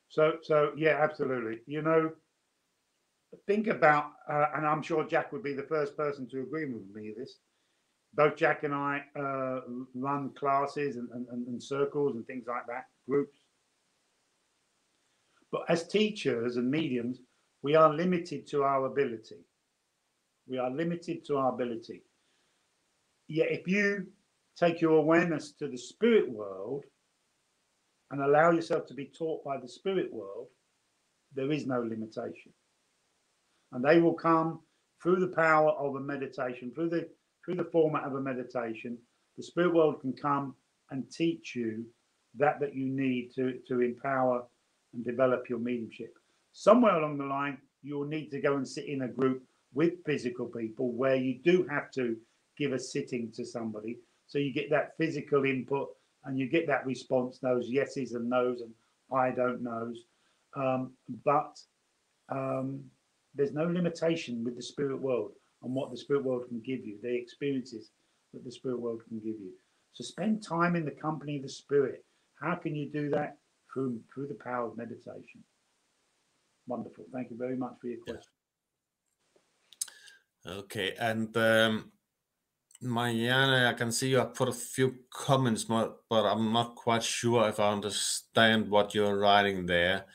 So, 0.09 0.37
so 0.41 0.71
yeah, 0.77 0.99
absolutely. 1.01 1.61
You 1.65 1.81
know, 1.81 2.11
think 3.47 3.67
about, 3.67 4.11
uh, 4.29 4.45
and 4.55 4.65
I'm 4.65 4.83
sure 4.83 5.03
Jack 5.03 5.33
would 5.33 5.43
be 5.43 5.53
the 5.53 5.63
first 5.63 5.97
person 5.97 6.27
to 6.29 6.41
agree 6.41 6.65
with 6.65 6.83
me 6.93 7.13
this. 7.17 7.39
Both 8.13 8.35
Jack 8.35 8.63
and 8.63 8.75
I 8.75 9.03
uh, 9.19 9.61
run 9.95 10.29
classes 10.35 10.97
and, 10.97 11.09
and, 11.11 11.47
and 11.47 11.61
circles 11.61 12.15
and 12.15 12.25
things 12.27 12.45
like 12.47 12.67
that, 12.67 12.85
groups. 13.09 13.39
But 15.51 15.63
as 15.67 15.87
teachers 15.87 16.57
and 16.57 16.69
mediums, 16.69 17.21
we 17.63 17.75
are 17.75 17.91
limited 17.91 18.45
to 18.47 18.63
our 18.63 18.85
ability 18.85 19.37
We 20.47 20.57
are 20.57 20.69
limited 20.69 21.25
to 21.25 21.37
our 21.37 21.53
ability. 21.53 22.03
Yet, 23.27 23.51
if 23.51 23.67
you 23.67 24.07
take 24.57 24.81
your 24.81 24.97
awareness 24.97 25.53
to 25.53 25.67
the 25.67 25.77
spirit 25.77 26.29
world 26.29 26.83
and 28.11 28.21
allow 28.21 28.51
yourself 28.51 28.85
to 28.87 28.93
be 28.93 29.11
taught 29.17 29.43
by 29.43 29.57
the 29.57 29.67
spirit 29.67 30.13
world, 30.13 30.47
there 31.33 31.51
is 31.51 31.65
no 31.65 31.79
limitation. 31.79 32.53
And 33.71 33.83
they 33.83 33.99
will 33.99 34.13
come 34.13 34.59
through 35.01 35.19
the 35.19 35.35
power 35.35 35.71
of 35.71 35.95
a 35.95 35.99
meditation, 35.99 36.71
through 36.75 36.89
the 36.89 37.09
through 37.43 37.55
the 37.55 37.69
format 37.71 38.03
of 38.03 38.13
a 38.13 38.21
meditation. 38.21 38.97
The 39.37 39.43
spirit 39.43 39.73
world 39.73 40.01
can 40.01 40.13
come 40.13 40.55
and 40.91 41.09
teach 41.11 41.55
you 41.55 41.85
that 42.35 42.59
that 42.59 42.75
you 42.75 42.85
need 42.85 43.31
to 43.35 43.59
to 43.67 43.81
empower 43.81 44.43
and 44.93 45.03
develop 45.03 45.49
your 45.49 45.59
mediumship. 45.59 46.13
Somewhere 46.51 46.97
along 46.97 47.17
the 47.17 47.25
line, 47.25 47.57
you'll 47.81 48.07
need 48.07 48.29
to 48.29 48.39
go 48.39 48.57
and 48.57 48.67
sit 48.67 48.85
in 48.85 49.01
a 49.01 49.07
group 49.07 49.41
with 49.73 50.03
physical 50.05 50.45
people 50.45 50.91
where 50.91 51.15
you 51.15 51.39
do 51.43 51.65
have 51.69 51.91
to 51.91 52.15
give 52.57 52.73
a 52.73 52.79
sitting 52.79 53.31
to 53.35 53.45
somebody. 53.45 53.97
So 54.27 54.37
you 54.37 54.53
get 54.53 54.69
that 54.69 54.97
physical 54.97 55.45
input 55.45 55.89
and 56.25 56.37
you 56.37 56.47
get 56.47 56.67
that 56.67 56.85
response, 56.85 57.39
those 57.39 57.69
yeses 57.69 58.13
and 58.13 58.29
nos 58.29 58.61
and 58.61 58.71
I 59.11 59.31
don't 59.31 59.61
knows. 59.61 60.03
Um, 60.55 60.93
but 61.25 61.59
um, 62.29 62.83
there's 63.35 63.53
no 63.53 63.65
limitation 63.65 64.43
with 64.43 64.55
the 64.55 64.61
spirit 64.61 65.01
world 65.01 65.31
and 65.63 65.73
what 65.73 65.91
the 65.91 65.97
spirit 65.97 66.23
world 66.23 66.45
can 66.47 66.61
give 66.61 66.85
you, 66.85 66.97
the 67.01 67.13
experiences 67.13 67.89
that 68.33 68.43
the 68.43 68.51
spirit 68.51 68.79
world 68.79 69.01
can 69.07 69.17
give 69.19 69.39
you. 69.39 69.51
So 69.93 70.03
spend 70.03 70.43
time 70.43 70.75
in 70.75 70.85
the 70.85 70.91
company 70.91 71.37
of 71.37 71.43
the 71.43 71.49
spirit. 71.49 72.03
How 72.41 72.55
can 72.55 72.75
you 72.75 72.89
do 72.89 73.09
that? 73.11 73.37
Through, 73.73 73.99
through 74.13 74.27
the 74.27 74.37
power 74.43 74.67
of 74.67 74.77
meditation. 74.77 75.43
Wonderful. 76.67 77.05
Thank 77.11 77.31
you 77.31 77.37
very 77.37 77.57
much 77.57 77.73
for 77.81 77.87
your 77.87 77.97
question. 78.05 78.32
Okay, 80.45 80.93
and 80.99 81.35
um, 81.37 81.91
Marianne, 82.81 83.65
I 83.65 83.73
can 83.73 83.91
see 83.91 84.09
you 84.09 84.17
have 84.17 84.33
put 84.33 84.49
a 84.49 84.53
few 84.53 84.95
comments, 85.09 85.63
but 85.63 85.95
I'm 86.11 86.51
not 86.51 86.75
quite 86.75 87.03
sure 87.03 87.47
if 87.47 87.59
I 87.61 87.71
understand 87.71 88.69
what 88.69 88.93
you're 88.93 89.17
writing 89.17 89.65
there. 89.65 90.05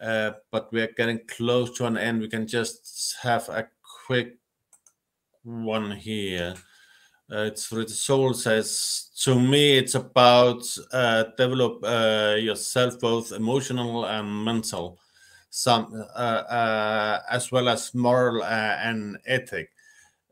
Uh, 0.00 0.32
but 0.50 0.70
we're 0.72 0.92
getting 0.96 1.20
close 1.26 1.76
to 1.78 1.86
an 1.86 1.96
end. 1.96 2.20
We 2.20 2.28
can 2.28 2.46
just 2.46 3.16
have 3.22 3.48
a 3.48 3.68
quick 4.06 4.36
one 5.42 5.92
here. 5.92 6.54
Uh, 7.32 7.44
it's 7.44 7.64
for 7.64 7.76
the 7.76 7.88
soul 7.88 8.34
says 8.34 9.10
to 9.22 9.40
me 9.40 9.78
it's 9.78 9.94
about 9.94 10.62
uh, 10.92 11.24
develop 11.38 11.82
uh, 11.82 12.36
yourself 12.38 13.00
both 13.00 13.32
emotional 13.32 14.04
and 14.04 14.44
mental 14.44 14.98
some 15.54 15.92
uh, 16.16 16.42
uh, 16.48 17.20
as 17.30 17.52
well 17.52 17.68
as 17.68 17.94
moral 17.94 18.42
uh, 18.42 18.46
and 18.82 19.18
ethic. 19.26 19.70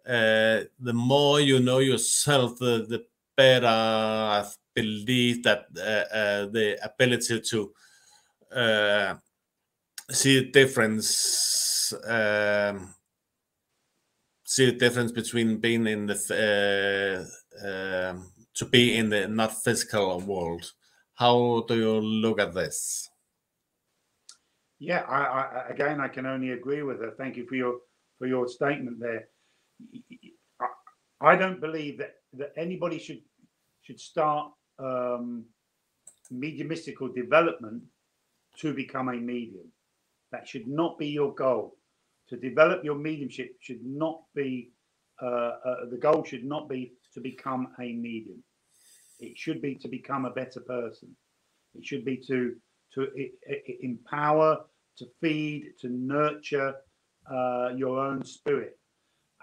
the 0.07 0.93
more 0.95 1.41
you 1.41 1.61
know 1.61 1.79
yourself, 1.79 2.59
the, 2.59 2.87
the 2.89 3.05
better 3.37 3.67
I 3.67 4.47
believe 4.75 5.43
that 5.43 5.73
the 5.75 6.79
ability 6.83 7.41
to 7.41 7.71
see 10.11 10.51
difference. 10.51 11.93
Um, 12.07 12.95
see 14.47 14.67
the 14.67 14.73
difference 14.73 15.13
between 15.13 15.59
being 15.59 15.87
in 15.87 16.07
the 16.07 16.17
uh, 17.63 17.67
uh, 17.67 18.15
to 18.55 18.65
be 18.65 18.97
in 18.97 19.11
the 19.11 19.29
not 19.29 19.63
physical 19.63 20.19
world. 20.21 20.73
How 21.15 21.67
do 21.69 21.77
you 21.77 22.01
look 22.01 22.41
at 22.41 22.55
this? 22.55 23.10
Yeah, 24.81 25.03
I, 25.03 25.21
I, 25.21 25.69
again, 25.69 26.01
I 26.01 26.09
can 26.09 26.25
only 26.27 26.53
agree 26.53 26.83
with 26.83 27.01
her. 27.01 27.13
Thank 27.19 27.37
you 27.37 27.47
for 27.47 27.55
your 27.55 27.81
for 28.19 28.27
your 28.27 28.49
statement 28.49 28.99
there. 28.99 29.29
I, 31.21 31.37
don't 31.37 31.61
believe 31.61 31.99
that 31.99 32.15
that 32.35 32.53
anybody 32.57 32.99
should 32.99 33.21
should 33.83 34.01
start 34.01 34.53
um, 34.79 35.45
mediumistical 36.33 37.15
development 37.15 37.83
to 38.59 38.73
become 38.73 39.11
a 39.11 39.17
medium. 39.17 39.71
That 40.33 40.49
should 40.49 40.67
not 40.67 40.99
be 40.99 41.09
your 41.09 41.35
goal. 41.35 41.77
To 42.31 42.37
develop 42.39 42.83
your 42.83 42.95
mediumship 42.95 43.57
should 43.61 43.85
not 43.85 44.23
be 44.35 44.71
uh, 45.23 45.27
uh, 45.27 45.77
the 45.91 45.99
goal. 45.99 46.25
Should 46.25 46.45
not 46.45 46.71
be 46.71 46.95
to 47.13 47.21
become 47.21 47.69
a 47.79 47.93
medium. 47.93 48.43
It 49.19 49.37
should 49.37 49.61
be 49.61 49.75
to 49.75 49.89
become 49.89 50.25
a 50.25 50.31
better 50.31 50.61
person. 50.61 51.15
It 51.75 51.85
should 51.85 52.07
be 52.07 52.17
to 52.29 52.57
to 52.95 53.09
empower 53.83 54.65
to 55.01 55.07
feed, 55.21 55.73
to 55.81 55.89
nurture 55.89 56.75
uh, 57.31 57.71
your 57.77 57.99
own 57.99 58.25
spirit. 58.25 58.79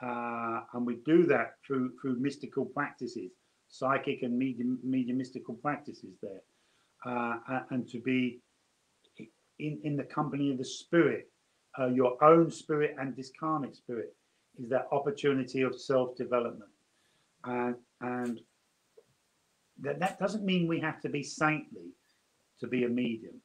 Uh, 0.01 0.61
and 0.73 0.85
we 0.85 0.97
do 1.05 1.25
that 1.25 1.55
through 1.65 1.91
through 1.99 2.15
mystical 2.19 2.65
practices, 2.65 3.31
psychic 3.67 4.21
and 4.21 4.37
medium, 4.37 4.79
mediumistical 4.85 5.59
practices 5.61 6.15
there, 6.21 6.43
uh, 7.05 7.61
and 7.71 7.89
to 7.89 7.99
be 7.99 8.39
in, 9.59 9.79
in 9.83 9.95
the 9.95 10.03
company 10.03 10.51
of 10.51 10.59
the 10.59 10.65
spirit, 10.65 11.31
uh, 11.79 11.87
your 11.87 12.23
own 12.23 12.51
spirit 12.51 12.95
and 12.99 13.15
discarnate 13.15 13.75
spirit, 13.75 14.15
is 14.61 14.69
that 14.69 14.87
opportunity 14.91 15.63
of 15.63 15.79
self 15.79 16.15
development. 16.15 16.69
And, 17.43 17.75
and 18.01 18.39
that, 19.81 19.99
that 19.99 20.19
doesn't 20.19 20.45
mean 20.45 20.67
we 20.67 20.79
have 20.79 21.01
to 21.01 21.09
be 21.09 21.23
saintly 21.23 21.89
to 22.59 22.67
be 22.67 22.83
a 22.83 22.89
medium 22.89 23.41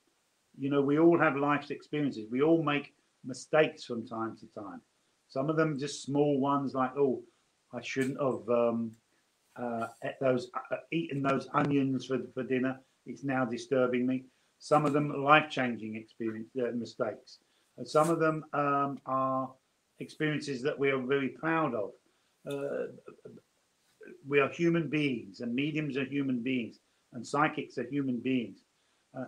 you 0.59 0.71
know, 0.71 0.83
we 0.83 0.99
all 0.99 1.19
have 1.19 1.37
life's 1.37 1.71
experiences. 1.71 2.27
We 2.31 2.43
all 2.43 2.63
make 2.63 2.95
mistakes 3.25 3.85
from 3.85 4.07
time 4.07 4.37
to 4.39 4.47
time. 4.61 4.81
Some 5.29 5.49
of 5.49 5.57
them 5.57 5.79
just 5.79 6.03
small 6.03 6.39
ones, 6.39 6.75
like 6.75 6.93
oh, 6.97 7.23
I 7.73 7.81
shouldn't 7.81 8.21
have 8.21 8.49
um, 8.49 8.93
uh, 9.57 9.87
those 10.21 10.51
uh, 10.71 10.77
eaten 10.93 11.23
those 11.23 11.49
onions 11.55 12.07
for 12.07 12.19
for 12.35 12.43
dinner. 12.43 12.79
It's 13.07 13.25
now 13.25 13.45
disturbing 13.45 14.07
me. 14.07 14.25
Some 14.59 14.85
of 14.85 14.93
them 14.93 15.25
life 15.25 15.51
changing 15.51 15.97
experience 15.97 16.49
uh, 16.61 16.71
mistakes. 16.75 17.39
And 17.79 17.89
some 17.89 18.11
of 18.11 18.21
them 18.21 18.45
um, 18.53 18.99
are 19.07 19.51
experiences 19.99 20.63
that 20.63 20.79
we 20.79 20.91
are 20.91 20.99
very 20.99 21.31
proud 21.31 21.75
of. 21.75 21.91
Uh, 22.49 22.93
we 24.27 24.41
are 24.41 24.51
human 24.51 24.89
beings, 24.89 25.41
and 25.41 25.55
mediums 25.55 25.97
are 25.97 26.05
human 26.05 26.41
beings, 26.43 26.79
and 27.13 27.27
psychics 27.27 27.79
are 27.79 27.85
human 27.85 28.19
beings 28.19 28.59
uh, 28.59 28.72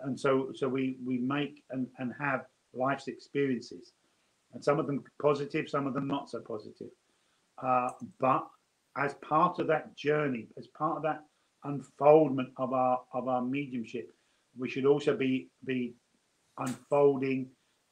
and 0.05 0.19
so 0.19 0.51
so 0.55 0.69
we 0.69 0.97
we 1.05 1.19
make 1.19 1.63
and, 1.71 1.87
and 1.99 2.13
have 2.19 2.47
life's 2.73 3.09
experiences. 3.09 3.93
And 4.53 4.63
some 4.63 4.79
of 4.79 4.87
them 4.87 5.03
positive 5.21 5.69
some 5.69 5.87
of 5.87 5.95
them 5.95 6.07
not 6.07 6.31
so 6.31 6.41
positive. 6.41 6.89
Uh, 7.63 7.89
but 8.21 8.47
as 8.97 9.15
part 9.15 9.59
of 9.59 9.67
that 9.69 9.97
journey 9.97 10.49
as 10.59 10.67
part 10.69 10.97
of 10.97 11.03
that 11.03 11.21
unfoldment 11.65 12.51
of 12.59 12.73
our 12.73 13.01
of 13.13 13.29
our 13.29 13.43
mediumship 13.43 14.11
we 14.59 14.69
should 14.69 14.87
also 14.87 15.17
be 15.17 15.49
be 15.65 15.95
unfolding 16.59 17.49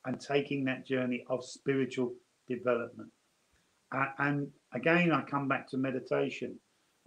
and 0.07 0.21
taking 0.21 0.65
that 0.65 0.87
journey 0.87 1.25
of 1.29 1.45
spiritual 1.45 2.13
development. 2.49 3.11
Uh, 3.95 4.07
and 4.19 4.49
again 4.75 5.13
i 5.13 5.23
come 5.23 5.49
back 5.49 5.69
to 5.69 5.77
meditation. 5.77 6.59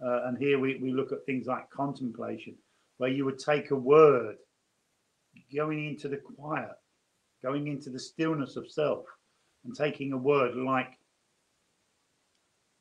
Uh, 0.04 0.26
and 0.26 0.36
here 0.36 0.58
we, 0.58 0.76
we 0.76 0.92
look 0.92 1.10
at 1.10 1.24
things 1.24 1.46
like 1.46 1.70
contemplation 1.70 2.54
where 2.98 3.08
you 3.08 3.24
would 3.24 3.38
take 3.38 3.70
a 3.70 3.74
word 3.74 4.36
going 5.54 5.86
into 5.86 6.08
the 6.08 6.18
quiet, 6.18 6.70
going 7.42 7.68
into 7.68 7.90
the 7.90 7.98
stillness 7.98 8.56
of 8.56 8.70
self, 8.70 9.04
and 9.64 9.74
taking 9.74 10.12
a 10.12 10.16
word 10.16 10.56
like 10.56 10.98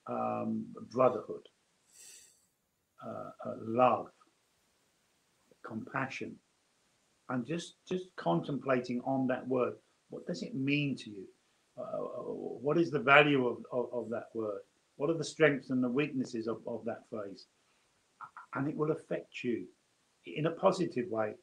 um, 0.07 0.65
brotherhood, 0.91 1.41
uh, 3.05 3.49
uh, 3.49 3.55
love, 3.61 4.07
compassion, 5.65 6.35
and 7.29 7.45
just 7.45 7.75
just 7.87 8.05
contemplating 8.15 9.01
on 9.01 9.27
that 9.27 9.47
word. 9.47 9.73
What 10.09 10.27
does 10.27 10.43
it 10.43 10.55
mean 10.55 10.95
to 10.97 11.09
you? 11.09 11.25
Uh, 11.77 11.81
uh 11.81 12.33
what 12.65 12.77
is 12.77 12.91
the 12.91 12.99
value 12.99 13.47
of, 13.47 13.57
of, 13.71 13.89
of, 13.91 14.09
that 14.09 14.27
word? 14.33 14.61
What 14.97 15.09
are 15.09 15.17
the 15.17 15.23
strengths 15.23 15.71
and 15.71 15.83
the 15.83 15.89
weaknesses 15.89 16.47
of, 16.47 16.57
of 16.67 16.85
that 16.85 17.01
phrase? 17.09 17.47
And 18.53 18.67
it 18.69 18.77
will 18.77 18.91
affect 18.91 19.43
you 19.43 19.65
in 20.25 20.45
a 20.45 20.51
positive 20.51 21.09
way 21.09 21.33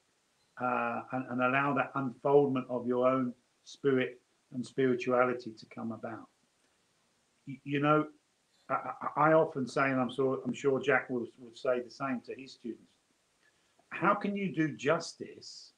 uh, 0.62 1.02
and, 1.12 1.24
and, 1.30 1.42
allow 1.42 1.74
that 1.74 1.90
unfoldment 1.96 2.66
of 2.70 2.86
your 2.86 3.08
own 3.08 3.32
spirit 3.64 4.20
and 4.52 4.64
spirituality 4.64 5.50
to 5.58 5.66
come 5.74 5.92
about. 5.92 6.28
You, 7.46 7.56
you 7.64 7.80
know, 7.80 8.06
I, 8.68 8.92
I, 9.16 9.32
often 9.32 9.66
say, 9.66 9.90
and 9.90 10.00
I'm 10.00 10.12
sure 10.14 10.40
I'm 10.46 10.52
sure 10.52 10.80
Jack 10.80 11.10
will, 11.10 11.26
will 11.38 11.54
say 11.54 11.80
the 11.80 11.90
same 11.90 12.20
to 12.26 12.34
his 12.40 12.52
students. 12.52 12.92
How 13.90 14.14
can 14.14 14.36
you 14.36 14.54
do 14.54 14.76
justice 14.76 15.72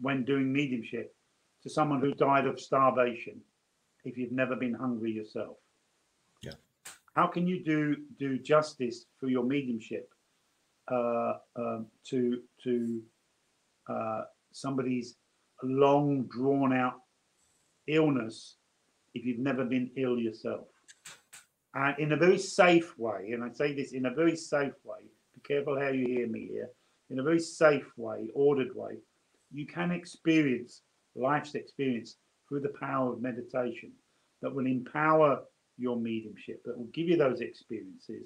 when 0.00 0.24
doing 0.24 0.52
mediumship 0.52 1.14
to 1.62 1.70
someone 1.70 2.00
who 2.00 2.14
died 2.14 2.46
of 2.46 2.60
starvation 2.60 3.40
if 4.04 4.16
you've 4.16 4.32
never 4.32 4.56
been 4.56 4.74
hungry 4.74 5.12
yourself? 5.12 5.56
Yeah. 6.42 6.52
How 7.14 7.26
can 7.26 7.46
you 7.46 7.62
do 7.64 7.96
do 8.18 8.38
justice 8.38 9.06
for 9.18 9.28
your 9.28 9.44
mediumship 9.44 10.10
uh, 10.88 11.34
um, 11.56 11.86
to 12.04 12.42
to 12.62 13.02
uh, 13.90 14.22
somebody's 14.52 15.16
long 15.62 16.24
drawn 16.24 16.72
out 16.72 16.94
illness 17.86 18.56
if 19.14 19.24
you've 19.24 19.38
never 19.38 19.64
been 19.64 19.90
ill 19.96 20.18
yourself. 20.18 20.66
and 21.74 21.98
in 21.98 22.12
a 22.12 22.16
very 22.16 22.38
safe 22.38 22.96
way, 22.98 23.30
and 23.32 23.42
I 23.42 23.50
say 23.52 23.74
this 23.74 23.92
in 23.92 24.06
a 24.06 24.14
very 24.14 24.36
safe 24.36 24.74
way, 24.84 25.00
be 25.34 25.40
careful 25.46 25.78
how 25.78 25.88
you 25.88 26.06
hear 26.06 26.26
me 26.26 26.48
here, 26.50 26.70
in 27.10 27.18
a 27.18 27.22
very 27.22 27.40
safe 27.40 27.90
way, 27.96 28.28
ordered 28.34 28.74
way, 28.74 28.98
you 29.52 29.66
can 29.66 29.90
experience 29.90 30.82
life's 31.14 31.54
experience 31.54 32.16
through 32.48 32.60
the 32.60 32.74
power 32.80 33.12
of 33.12 33.20
meditation 33.20 33.92
that 34.42 34.54
will 34.54 34.66
empower 34.66 35.40
your 35.76 35.96
mediumship, 35.96 36.62
that 36.64 36.76
will 36.78 36.90
give 36.92 37.08
you 37.08 37.16
those 37.16 37.40
experiences 37.40 38.24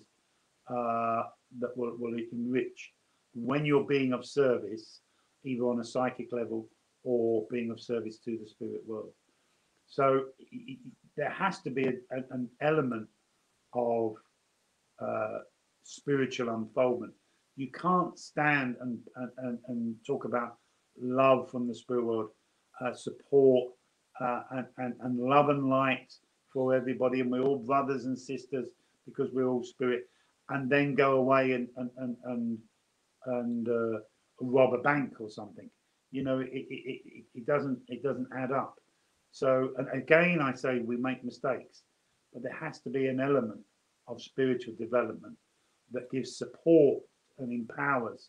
uh, 0.68 1.22
that 1.58 1.76
will, 1.76 1.96
will 1.98 2.14
enrich 2.32 2.92
when 3.34 3.64
you're 3.64 3.84
being 3.84 4.12
of 4.12 4.24
service, 4.24 5.00
either 5.44 5.64
on 5.64 5.80
a 5.80 5.84
psychic 5.84 6.28
level 6.32 6.68
or 7.04 7.46
being 7.50 7.70
of 7.70 7.80
service 7.80 8.18
to 8.18 8.38
the 8.38 8.48
spirit 8.48 8.82
world. 8.86 9.12
So 9.86 10.26
there 11.16 11.30
has 11.30 11.60
to 11.60 11.70
be 11.70 11.84
a, 11.86 12.16
an 12.30 12.48
element 12.60 13.08
of 13.74 14.14
uh, 15.00 15.38
spiritual 15.82 16.48
unfoldment. 16.50 17.12
You 17.56 17.70
can't 17.70 18.18
stand 18.18 18.76
and, 18.80 18.98
and, 19.38 19.58
and 19.68 19.94
talk 20.06 20.24
about 20.24 20.56
love 21.00 21.50
from 21.50 21.68
the 21.68 21.74
spirit 21.74 22.04
world, 22.04 22.30
uh, 22.80 22.94
support, 22.94 23.72
uh, 24.20 24.42
and, 24.52 24.66
and, 24.78 24.94
and 25.00 25.18
love 25.18 25.48
and 25.50 25.68
light 25.68 26.12
for 26.52 26.74
everybody. 26.74 27.20
And 27.20 27.30
we're 27.30 27.42
all 27.42 27.58
brothers 27.58 28.06
and 28.06 28.18
sisters 28.18 28.68
because 29.06 29.30
we're 29.32 29.48
all 29.48 29.62
spirit. 29.62 30.08
And 30.48 30.70
then 30.70 30.94
go 30.94 31.12
away 31.12 31.52
and, 31.52 31.68
and, 31.76 31.90
and, 31.98 32.16
and, 32.24 32.58
and 33.26 33.68
uh, 33.68 33.98
rob 34.40 34.74
a 34.74 34.78
bank 34.78 35.20
or 35.20 35.30
something. 35.30 35.70
You 36.10 36.22
know, 36.22 36.38
it, 36.40 36.50
it, 36.52 36.66
it, 36.70 37.24
it 37.34 37.46
doesn't 37.46 37.80
it 37.88 38.02
doesn't 38.02 38.28
add 38.36 38.52
up. 38.52 38.76
So 39.32 39.70
again, 39.92 40.40
I 40.40 40.54
say 40.54 40.78
we 40.78 40.96
make 40.96 41.24
mistakes, 41.24 41.82
but 42.32 42.42
there 42.42 42.54
has 42.54 42.80
to 42.82 42.90
be 42.90 43.08
an 43.08 43.20
element 43.20 43.60
of 44.06 44.22
spiritual 44.22 44.74
development 44.78 45.36
that 45.92 46.10
gives 46.10 46.38
support 46.38 47.02
and 47.38 47.52
empowers 47.52 48.28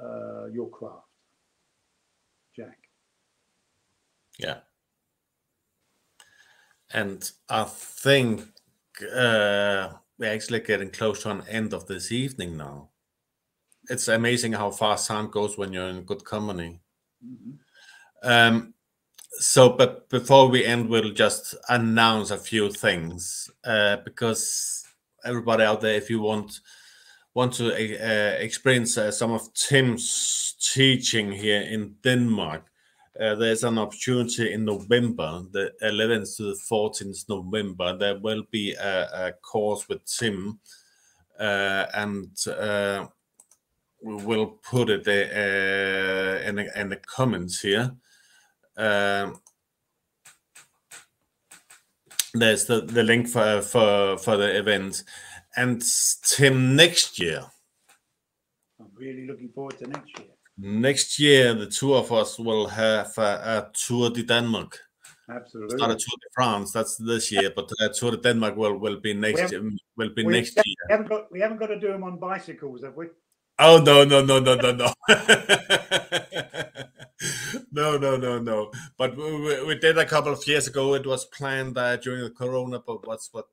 uh, 0.00 0.46
your 0.46 0.70
craft. 0.70 1.06
Jack. 2.54 2.78
Yeah. 4.38 4.58
And 6.92 7.30
I 7.48 7.64
think 7.64 8.42
uh, 9.14 9.88
we're 10.18 10.32
actually 10.32 10.60
getting 10.60 10.90
close 10.90 11.22
to 11.22 11.30
an 11.30 11.42
end 11.48 11.72
of 11.72 11.86
this 11.86 12.12
evening 12.12 12.56
now. 12.56 12.90
It's 13.88 14.08
amazing 14.08 14.52
how 14.52 14.70
fast 14.70 15.08
time 15.08 15.30
goes 15.30 15.58
when 15.58 15.72
you're 15.72 15.88
in 15.88 16.02
good 16.02 16.24
company. 16.24 16.80
Mm-hmm. 17.24 17.50
Um, 18.22 18.74
so, 19.32 19.70
but 19.70 20.08
before 20.08 20.48
we 20.48 20.64
end, 20.64 20.88
we'll 20.88 21.12
just 21.12 21.54
announce 21.68 22.30
a 22.30 22.38
few 22.38 22.70
things 22.70 23.50
uh, 23.64 23.96
because 24.04 24.84
everybody 25.24 25.64
out 25.64 25.80
there, 25.80 25.94
if 25.94 26.10
you 26.10 26.20
want 26.20 26.60
want 27.34 27.54
to 27.54 27.72
uh, 27.72 28.36
experience 28.38 28.98
uh, 28.98 29.10
some 29.10 29.32
of 29.32 29.52
Tim's 29.54 30.54
teaching 30.74 31.32
here 31.32 31.62
in 31.62 31.96
Denmark, 32.02 32.66
uh, 33.18 33.34
there's 33.34 33.64
an 33.64 33.78
opportunity 33.78 34.52
in 34.52 34.64
November, 34.64 35.42
the 35.50 35.72
11th 35.82 36.36
to 36.36 36.42
the 36.44 36.60
14th 36.70 37.28
November. 37.28 37.96
There 37.96 38.18
will 38.18 38.42
be 38.50 38.72
a, 38.72 39.28
a 39.28 39.32
course 39.32 39.88
with 39.88 40.04
Tim, 40.04 40.58
uh, 41.38 41.86
and 41.94 42.28
uh, 42.46 43.06
will 44.02 44.58
put 44.70 44.90
it 44.90 45.06
uh, 45.06 46.48
in, 46.48 46.56
the, 46.56 46.80
in 46.80 46.88
the 46.88 46.96
comments 46.96 47.60
here. 47.60 47.92
Um, 48.76 49.40
there's 52.34 52.64
the, 52.64 52.80
the 52.80 53.02
link 53.02 53.28
for 53.28 53.60
for 53.62 54.16
for 54.18 54.36
the 54.36 54.56
event. 54.58 55.04
And 55.56 55.82
tim 56.24 56.76
next 56.76 57.18
year. 57.20 57.44
I'm 58.80 58.88
really 58.94 59.26
looking 59.26 59.50
forward 59.50 59.78
to 59.78 59.86
next 59.86 60.18
year. 60.18 60.28
Next 60.58 61.18
year 61.18 61.54
the 61.54 61.66
two 61.66 61.94
of 61.94 62.10
us 62.10 62.38
will 62.38 62.66
have 62.66 63.12
a, 63.18 63.22
a 63.22 63.70
tour 63.74 64.10
de 64.10 64.22
denmark. 64.22 64.78
Absolutely. 65.28 65.76
Not 65.76 65.90
a 65.90 65.94
tour 65.94 66.18
de 66.20 66.28
france 66.34 66.72
that's 66.72 66.96
this 66.96 67.30
year 67.30 67.52
but 67.54 67.70
a 67.80 67.90
tour 67.90 68.12
de 68.12 68.16
denmark 68.16 68.56
will 68.56 68.78
will 68.78 69.00
be 69.00 69.14
next 69.14 69.52
year 69.52 69.62
will 69.96 70.14
be 70.14 70.24
next 70.24 70.56
year. 70.56 70.74
we 70.88 70.92
haven't 70.92 71.08
got 71.08 71.32
we 71.32 71.40
haven't 71.40 71.58
got 71.58 71.66
to 71.66 71.78
do 71.78 71.88
them 71.88 72.02
on 72.02 72.18
bicycles 72.18 72.82
have 72.82 72.96
we 72.96 73.06
oh 73.58 73.82
no 73.84 74.04
no 74.04 74.24
no 74.24 74.40
no 74.40 74.54
no 74.54 74.72
no 74.72 74.92
no, 77.72 77.96
no, 77.96 78.16
no, 78.16 78.38
no. 78.38 78.70
But 78.96 79.16
we, 79.16 79.64
we, 79.64 79.78
did 79.78 79.98
a 79.98 80.04
couple 80.04 80.32
of 80.32 80.46
years 80.46 80.66
ago. 80.66 80.94
It 80.94 81.06
was 81.06 81.24
planned 81.26 81.78
uh, 81.78 81.96
during 81.96 82.24
the 82.24 82.30
Corona, 82.30 82.80
but 82.84 83.06
what's 83.06 83.28
what 83.32 83.46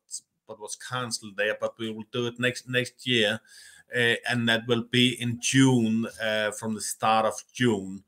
what 0.45 0.59
was 0.59 0.75
cancelled 0.75 1.37
there. 1.37 1.57
But 1.59 1.75
we 1.77 1.91
will 1.91 2.05
do 2.11 2.27
it 2.27 2.39
next 2.39 2.67
next 2.67 3.07
year, 3.07 3.39
uh, 3.95 4.15
and 4.29 4.47
that 4.49 4.67
will 4.67 4.83
be 4.83 5.21
in 5.21 5.39
June, 5.41 6.07
uh, 6.21 6.51
from 6.51 6.75
the 6.75 6.81
start 6.81 7.25
of 7.25 7.35
June. 7.53 8.03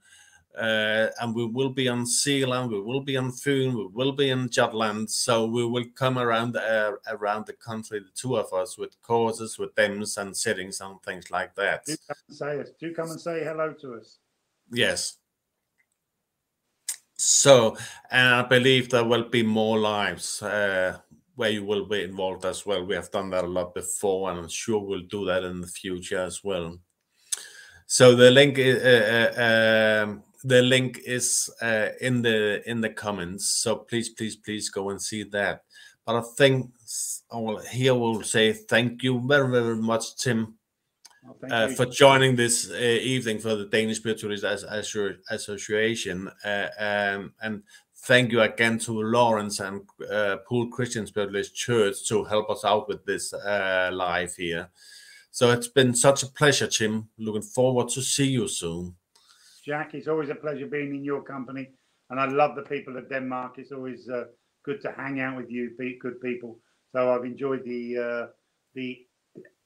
Uh, 0.57 1.07
and 1.21 1.33
we 1.33 1.45
will 1.45 1.69
be 1.69 1.87
on 1.87 2.05
Zealand, 2.05 2.71
we 2.71 2.81
will 2.81 3.01
be 3.01 3.15
on 3.15 3.31
Fyn, 3.31 3.73
we 3.73 3.87
will 3.87 4.11
be 4.11 4.29
in 4.29 4.49
Jutland. 4.49 5.09
So 5.09 5.45
we 5.45 5.65
will 5.65 5.85
come 5.95 6.17
around 6.17 6.57
uh, 6.57 6.93
around 7.07 7.45
the 7.45 7.53
country, 7.53 7.99
the 7.99 8.09
two 8.13 8.37
of 8.37 8.51
us, 8.53 8.77
with 8.77 9.01
courses, 9.01 9.57
with 9.57 9.73
thems 9.75 10.17
and 10.17 10.35
settings 10.35 10.81
and 10.81 11.01
things 11.03 11.31
like 11.31 11.55
that. 11.55 11.85
Do 11.85 11.95
come 12.07 12.17
and 12.27 12.37
say, 12.37 12.63
do 12.79 12.93
come 12.93 13.11
and 13.11 13.21
say 13.21 13.43
hello 13.43 13.73
to 13.73 13.95
us. 13.95 14.17
Yes. 14.71 15.17
So, 17.15 17.77
and 18.09 18.35
I 18.35 18.41
believe 18.41 18.89
there 18.89 19.05
will 19.05 19.29
be 19.29 19.43
more 19.43 19.77
lives 19.77 20.41
uh, 20.41 20.97
where 21.35 21.51
you 21.51 21.63
will 21.63 21.85
be 21.85 22.03
involved 22.03 22.45
as 22.45 22.65
well. 22.65 22.83
We 22.83 22.95
have 22.95 23.11
done 23.11 23.29
that 23.29 23.43
a 23.43 23.47
lot 23.47 23.75
before, 23.75 24.31
and 24.31 24.39
I'm 24.39 24.49
sure 24.49 24.79
we'll 24.79 25.01
do 25.01 25.25
that 25.25 25.43
in 25.43 25.61
the 25.61 25.67
future 25.67 26.19
as 26.19 26.43
well. 26.43 26.77
So 27.85 28.15
the 28.15 28.31
link, 28.31 28.57
uh, 28.57 29.41
uh, 29.41 30.03
um, 30.03 30.23
the 30.43 30.61
link 30.61 31.01
is 31.05 31.49
uh, 31.61 31.89
in 31.99 32.21
the 32.21 32.67
in 32.69 32.81
the 32.81 32.89
comments. 32.89 33.47
So 33.47 33.75
please, 33.75 34.09
please, 34.09 34.35
please 34.35 34.69
go 34.69 34.89
and 34.89 35.01
see 35.01 35.23
that. 35.23 35.63
But 36.05 36.15
I 36.15 36.21
think 36.37 36.71
I 37.31 37.37
will 37.37 37.59
here 37.59 37.95
will 37.95 38.23
say 38.23 38.53
thank 38.53 39.03
you 39.03 39.21
very, 39.25 39.49
very 39.49 39.75
much, 39.75 40.15
Tim, 40.17 40.55
uh, 41.49 41.67
for 41.69 41.85
joining 41.85 42.35
this 42.35 42.71
uh, 42.71 42.75
evening 42.75 43.39
for 43.39 43.55
the 43.55 43.65
Danish 43.65 43.97
Spiritualist 43.97 44.43
Association. 45.29 46.29
Uh, 46.43 46.67
um, 46.79 47.33
and 47.41 47.63
thank 48.03 48.31
you 48.31 48.41
again 48.41 48.79
to 48.79 48.99
Lawrence 48.99 49.59
and 49.59 49.81
uh, 50.11 50.37
Poole 50.47 50.69
Christian 50.69 51.05
Spiritualist 51.05 51.55
Church 51.55 52.07
to 52.07 52.23
help 52.23 52.49
us 52.49 52.65
out 52.65 52.87
with 52.87 53.05
this 53.05 53.31
uh, 53.33 53.91
live 53.93 54.33
here. 54.35 54.69
So 55.29 55.51
it's 55.51 55.67
been 55.67 55.95
such 55.95 56.23
a 56.23 56.27
pleasure, 56.27 56.67
Tim. 56.67 57.09
Looking 57.17 57.43
forward 57.43 57.89
to 57.89 58.01
see 58.01 58.27
you 58.27 58.47
soon. 58.47 58.95
Jack, 59.63 59.93
it's 59.93 60.07
always 60.07 60.29
a 60.29 60.35
pleasure 60.35 60.67
being 60.67 60.95
in 60.95 61.03
your 61.03 61.23
company. 61.23 61.69
And 62.09 62.19
I 62.19 62.25
love 62.25 62.55
the 62.55 62.63
people 62.63 62.97
of 62.97 63.09
Denmark. 63.09 63.53
It's 63.57 63.71
always 63.71 64.09
uh, 64.09 64.25
good 64.65 64.81
to 64.81 64.91
hang 64.91 65.21
out 65.21 65.37
with 65.37 65.49
you, 65.49 65.75
good 66.01 66.19
people. 66.21 66.59
So 66.93 67.13
I've 67.13 67.25
enjoyed 67.25 67.63
the 67.63 68.29
the 68.73 68.97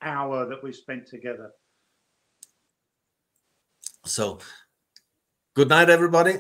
hour 0.02 0.48
that 0.48 0.64
we've 0.64 0.76
spent 0.76 1.08
together. 1.08 1.52
So, 4.06 4.40
good 5.56 5.70
night, 5.70 5.90
everybody. 5.90 6.38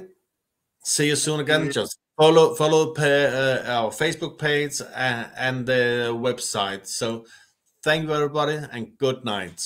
See 0.84 1.07
you 1.07 1.15
soon 1.15 1.40
again. 1.40 1.72
Just 1.72 1.98
follow 2.15 2.53
follow 2.53 2.94
uh, 2.94 3.64
our 3.65 3.90
Facebook 3.90 4.38
page 4.38 4.82
and, 4.95 5.30
and 5.36 5.65
the 5.65 6.14
website. 6.14 6.86
So, 6.86 7.26
thank 7.84 8.03
you, 8.03 8.14
everybody, 8.14 8.60
and 8.72 8.95
good 8.98 9.26
night. 9.26 9.61